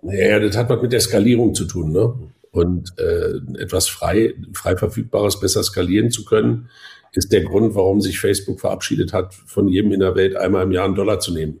Ja, 0.02 0.38
das 0.38 0.56
hat 0.56 0.68
was 0.68 0.82
mit 0.82 0.92
der 0.92 1.00
Skalierung 1.00 1.54
zu 1.54 1.64
tun, 1.64 1.92
ne? 1.92 2.14
Und 2.50 2.98
äh, 2.98 3.62
etwas 3.62 3.88
frei, 3.88 4.34
frei 4.52 4.76
verfügbares 4.76 5.38
besser 5.38 5.62
skalieren 5.62 6.10
zu 6.10 6.24
können, 6.24 6.68
ist 7.12 7.32
der 7.32 7.44
Grund, 7.44 7.74
warum 7.74 8.00
sich 8.00 8.18
Facebook 8.18 8.60
verabschiedet 8.60 9.12
hat, 9.12 9.34
von 9.34 9.68
jedem 9.68 9.92
in 9.92 10.00
der 10.00 10.16
Welt 10.16 10.36
einmal 10.36 10.64
im 10.64 10.72
Jahr 10.72 10.84
einen 10.84 10.96
Dollar 10.96 11.20
zu 11.20 11.32
nehmen. 11.32 11.60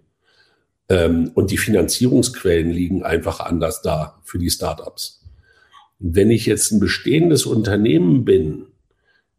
Ähm, 0.88 1.30
und 1.34 1.52
die 1.52 1.58
Finanzierungsquellen 1.58 2.70
liegen 2.70 3.04
einfach 3.04 3.40
anders 3.40 3.82
da 3.82 4.20
für 4.24 4.38
die 4.38 4.50
Startups. 4.50 5.19
Wenn 6.00 6.30
ich 6.30 6.46
jetzt 6.46 6.72
ein 6.72 6.80
bestehendes 6.80 7.46
Unternehmen 7.46 8.24
bin, 8.24 8.66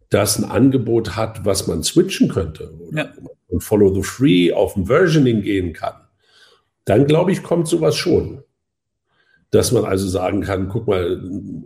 das 0.10 0.38
ein 0.38 0.46
Angebot 0.46 1.16
hat, 1.16 1.46
was 1.46 1.68
man 1.68 1.84
switchen 1.84 2.30
könnte 2.30 2.72
ja. 2.94 3.12
und 3.48 3.64
Follow 3.64 3.94
the 3.94 4.04
Free 4.04 4.54
auf 4.54 4.76
ein 4.76 4.86
Versioning 4.86 5.42
gehen 5.42 5.74
kann, 5.74 5.96
dann 6.86 7.08
glaube 7.08 7.32
ich, 7.32 7.44
kommt 7.44 7.68
sowas 7.68 7.96
schon. 7.96 8.44
Dass 9.50 9.72
man 9.72 9.84
also 9.84 10.08
sagen 10.08 10.42
kann, 10.42 10.70
guck 10.70 10.88
mal, 10.88 11.22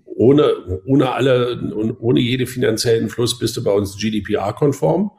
ohne, 0.05 0.81
ohne 0.85 1.11
alle, 1.11 1.95
ohne 1.99 2.19
jede 2.19 2.47
finanziellen 2.47 3.09
Fluss 3.09 3.37
bist 3.37 3.57
du 3.57 3.63
bei 3.63 3.71
uns 3.71 3.97
GDPR-konform, 3.97 5.11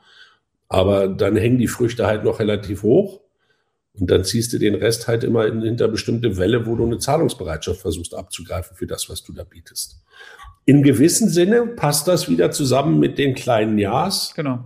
aber 0.68 1.06
dann 1.06 1.36
hängen 1.36 1.58
die 1.58 1.68
Früchte 1.68 2.06
halt 2.06 2.24
noch 2.24 2.40
relativ 2.40 2.82
hoch. 2.82 3.20
Und 3.98 4.10
dann 4.10 4.24
ziehst 4.24 4.52
du 4.52 4.58
den 4.58 4.74
Rest 4.74 5.08
halt 5.08 5.24
immer 5.24 5.46
in, 5.46 5.62
hinter 5.62 5.88
bestimmte 5.88 6.36
Welle, 6.36 6.66
wo 6.66 6.76
du 6.76 6.84
eine 6.84 6.98
Zahlungsbereitschaft 6.98 7.80
versuchst 7.80 8.14
abzugreifen 8.14 8.76
für 8.76 8.86
das, 8.86 9.08
was 9.08 9.22
du 9.22 9.32
da 9.32 9.44
bietest. 9.44 10.02
In 10.66 10.82
gewissem 10.82 11.28
Sinne 11.28 11.66
passt 11.66 12.08
das 12.08 12.28
wieder 12.28 12.50
zusammen 12.50 12.98
mit 12.98 13.18
den 13.18 13.34
kleinen 13.34 13.78
Ja's 13.78 14.34
genau. 14.34 14.64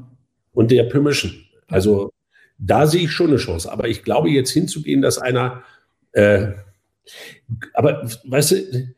und 0.53 0.71
der 0.71 0.85
Permission. 0.85 1.33
Also 1.69 2.11
da 2.59 2.87
sehe 2.87 3.05
ich 3.05 3.13
schon 3.13 3.29
eine 3.29 3.37
Chance. 3.37 3.71
Aber 3.71 3.89
ich 3.89 4.03
glaube, 4.03 4.31
jetzt 4.31 4.51
hinzugehen, 4.51 5.03
dass 5.03 5.19
einer, 5.19 5.63
äh, 6.13 6.49
aber 7.75 8.09
weißt 8.25 8.51
du, 8.53 8.95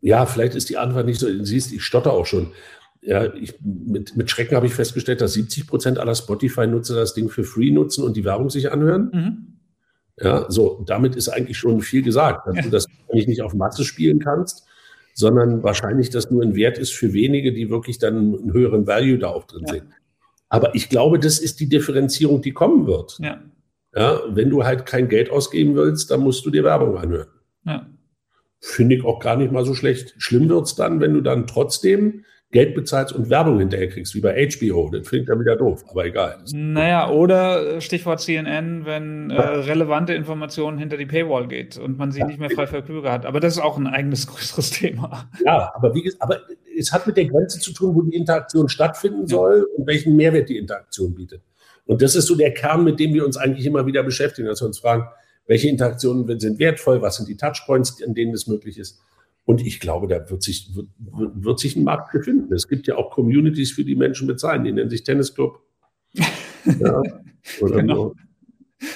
ja, 0.00 0.26
vielleicht 0.26 0.54
ist 0.54 0.68
die 0.68 0.78
Antwort 0.78 1.06
nicht 1.06 1.20
so, 1.20 1.28
siehst, 1.44 1.72
ich 1.72 1.82
stotter 1.82 2.12
auch 2.12 2.26
schon 2.26 2.52
ja, 3.06 3.32
ich, 3.34 3.54
mit, 3.62 4.16
mit 4.16 4.28
Schrecken 4.30 4.56
habe 4.56 4.66
ich 4.66 4.74
festgestellt, 4.74 5.20
dass 5.20 5.34
70 5.34 5.68
Prozent 5.68 5.98
aller 5.98 6.14
Spotify-Nutzer 6.14 6.96
das 6.96 7.14
Ding 7.14 7.28
für 7.28 7.44
free 7.44 7.70
nutzen 7.70 8.02
und 8.02 8.16
die 8.16 8.24
Werbung 8.24 8.50
sich 8.50 8.72
anhören. 8.72 9.10
Mhm. 9.12 9.46
Ja, 10.18 10.50
so, 10.50 10.82
damit 10.86 11.14
ist 11.14 11.28
eigentlich 11.28 11.56
schon 11.56 11.82
viel 11.82 12.02
gesagt, 12.02 12.48
dass 12.48 12.56
ja. 12.56 12.62
du 12.62 12.70
das 12.70 12.86
nicht 13.12 13.42
auf 13.42 13.54
Masse 13.54 13.84
spielen 13.84 14.18
kannst, 14.18 14.66
sondern 15.14 15.62
wahrscheinlich 15.62 16.10
das 16.10 16.32
nur 16.32 16.42
ein 16.42 16.56
Wert 16.56 16.78
ist 16.78 16.94
für 16.94 17.12
wenige, 17.12 17.52
die 17.52 17.70
wirklich 17.70 17.98
dann 17.98 18.16
einen 18.16 18.52
höheren 18.52 18.88
Value 18.88 19.18
da 19.18 19.28
auch 19.28 19.44
drin 19.44 19.64
ja. 19.68 19.74
sehen. 19.74 19.94
Aber 20.48 20.74
ich 20.74 20.88
glaube, 20.88 21.20
das 21.20 21.38
ist 21.38 21.60
die 21.60 21.68
Differenzierung, 21.68 22.42
die 22.42 22.52
kommen 22.52 22.88
wird. 22.88 23.18
Ja. 23.20 23.40
ja. 23.94 24.20
Wenn 24.28 24.50
du 24.50 24.64
halt 24.64 24.84
kein 24.84 25.08
Geld 25.08 25.30
ausgeben 25.30 25.76
willst, 25.76 26.10
dann 26.10 26.20
musst 26.20 26.44
du 26.44 26.50
dir 26.50 26.64
Werbung 26.64 26.96
anhören. 26.96 27.28
Ja. 27.64 27.86
Finde 28.60 28.96
ich 28.96 29.04
auch 29.04 29.20
gar 29.20 29.36
nicht 29.36 29.52
mal 29.52 29.64
so 29.64 29.74
schlecht. 29.74 30.14
Schlimm 30.18 30.48
wird 30.48 30.66
es 30.66 30.74
dann, 30.74 31.00
wenn 31.00 31.14
du 31.14 31.20
dann 31.20 31.46
trotzdem 31.46 32.24
Geld 32.52 32.74
bezahlst 32.76 33.12
und 33.12 33.28
Werbung 33.28 33.58
hinterher 33.58 33.88
kriegst, 33.88 34.14
wie 34.14 34.20
bei 34.20 34.48
HBO. 34.48 34.88
Das 34.90 35.08
klingt 35.08 35.28
ja 35.28 35.38
wieder 35.38 35.56
doof, 35.56 35.84
aber 35.90 36.04
egal. 36.06 36.38
Naja, 36.52 37.10
oder 37.10 37.76
äh, 37.76 37.80
Stichwort 37.80 38.20
CNN, 38.20 38.86
wenn 38.86 39.30
äh, 39.30 39.40
relevante 39.40 40.14
Informationen 40.14 40.78
hinter 40.78 40.96
die 40.96 41.06
Paywall 41.06 41.48
geht 41.48 41.76
und 41.76 41.98
man 41.98 42.12
sie 42.12 42.20
ja. 42.20 42.26
nicht 42.26 42.38
mehr 42.38 42.48
frei 42.48 42.68
verfügbar 42.68 43.12
hat. 43.12 43.26
Aber 43.26 43.40
das 43.40 43.54
ist 43.54 43.62
auch 43.62 43.76
ein 43.76 43.88
eigenes 43.88 44.26
größeres 44.28 44.70
Thema. 44.70 45.28
Ja, 45.44 45.72
aber 45.74 45.92
wie 45.94 46.02
gesagt, 46.02 46.22
aber 46.22 46.40
es 46.78 46.92
hat 46.92 47.06
mit 47.06 47.16
der 47.16 47.26
Grenze 47.26 47.58
zu 47.58 47.72
tun, 47.72 47.94
wo 47.96 48.02
die 48.02 48.16
Interaktion 48.16 48.68
stattfinden 48.68 49.26
soll 49.26 49.58
ja. 49.58 49.76
und 49.76 49.86
welchen 49.88 50.14
Mehrwert 50.14 50.48
die 50.48 50.58
Interaktion 50.58 51.14
bietet. 51.14 51.42
Und 51.84 52.00
das 52.00 52.14
ist 52.14 52.26
so 52.26 52.36
der 52.36 52.54
Kern, 52.54 52.84
mit 52.84 53.00
dem 53.00 53.12
wir 53.12 53.24
uns 53.24 53.36
eigentlich 53.36 53.66
immer 53.66 53.86
wieder 53.86 54.04
beschäftigen, 54.04 54.46
dass 54.46 54.62
wir 54.62 54.66
uns 54.66 54.78
fragen, 54.78 55.04
welche 55.46 55.68
Interaktionen 55.68 56.38
sind 56.38 56.58
wertvoll, 56.58 57.02
was 57.02 57.16
sind 57.16 57.28
die 57.28 57.36
Touchpoints, 57.36 58.02
an 58.04 58.14
denen 58.14 58.34
es 58.34 58.46
möglich 58.46 58.78
ist. 58.78 59.00
Und 59.46 59.64
ich 59.64 59.78
glaube, 59.78 60.08
da 60.08 60.28
wird 60.28 60.42
sich, 60.42 60.74
wird, 60.74 60.88
wird 60.98 61.58
sich 61.60 61.76
ein 61.76 61.84
Markt 61.84 62.12
befinden. 62.12 62.52
Es 62.52 62.66
gibt 62.66 62.88
ja 62.88 62.96
auch 62.96 63.10
Communities, 63.10 63.72
für 63.72 63.84
die 63.84 63.94
Menschen 63.94 64.26
bezahlen. 64.26 64.64
Die 64.64 64.72
nennen 64.72 64.90
sich 64.90 65.04
Tennisclub. 65.04 65.62
ja, 66.14 67.00
oder 67.60 67.76
genau. 67.76 68.12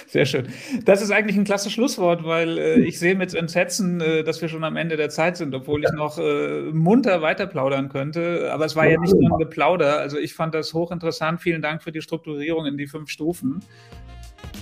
Sehr 0.09 0.27
schön. 0.27 0.49
Das 0.85 1.01
ist 1.01 1.13
eigentlich 1.13 1.37
ein 1.37 1.45
klasse 1.45 1.71
Schlusswort, 1.71 2.25
weil 2.25 2.59
äh, 2.59 2.81
ich 2.81 2.99
sehe 2.99 3.15
mit 3.15 3.33
Entsetzen, 3.33 4.01
äh, 4.01 4.25
dass 4.25 4.43
wir 4.43 4.49
schon 4.49 4.65
am 4.65 4.77
Ende 4.77 4.97
der 4.97 5.09
Zeit 5.09 5.37
sind, 5.37 5.55
obwohl 5.55 5.85
ich 5.85 5.93
noch 5.93 6.19
äh, 6.19 6.63
munter 6.73 7.23
weiter 7.23 7.47
plaudern 7.47 7.89
könnte. 7.89 8.51
Aber 8.53 8.65
es 8.65 8.75
war 8.75 8.87
ja 8.87 9.01
nicht 9.01 9.15
nur 9.15 9.31
ein 9.31 9.39
Geplauder. 9.39 10.01
Also 10.01 10.19
ich 10.19 10.35
fand 10.35 10.55
das 10.55 10.75
hochinteressant. 10.75 11.41
Vielen 11.41 11.63
Dank 11.63 11.83
für 11.83 11.93
die 11.93 12.03
Strukturierung 12.03 12.67
in 12.67 12.77
die 12.77 12.89
fünf 12.89 13.09
Stufen. 13.09 13.61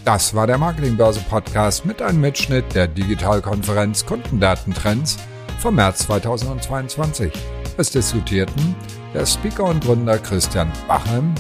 Das 0.05 0.35
war 0.35 0.47
der 0.47 0.59
Marketingbörse 0.59 1.21
Podcast 1.29 1.87
mit 1.87 2.03
einem 2.03 2.21
Mitschnitt 2.21 2.75
der 2.75 2.87
Digitalkonferenz 2.87 4.05
Kundendatentrends 4.05 5.17
vom 5.59 5.75
März 5.75 6.07
2022. 6.07 7.31
Es 7.77 7.91
diskutierten 7.91 8.75
der 9.15 9.27
Speaker 9.27 9.65
und 9.65 9.85
Gründer 9.85 10.17
Christian 10.19 10.73
Bachem 10.87 11.35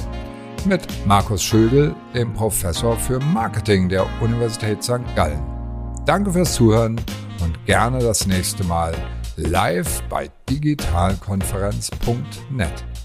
mit 0.64 0.82
Markus 1.06 1.40
Schödel, 1.42 1.94
dem 2.14 2.32
Professor 2.34 2.96
für 2.96 3.20
Marketing 3.20 3.88
der 3.88 4.04
Universität 4.20 4.82
St. 4.82 5.04
Gallen. 5.14 5.40
Danke 6.04 6.32
fürs 6.32 6.54
Zuhören 6.54 7.00
und 7.40 7.64
gerne 7.66 8.00
das 8.00 8.26
nächste 8.26 8.64
Mal 8.64 8.92
live 9.36 10.02
bei 10.08 10.28
digitalkonferenz.net. 10.48 12.97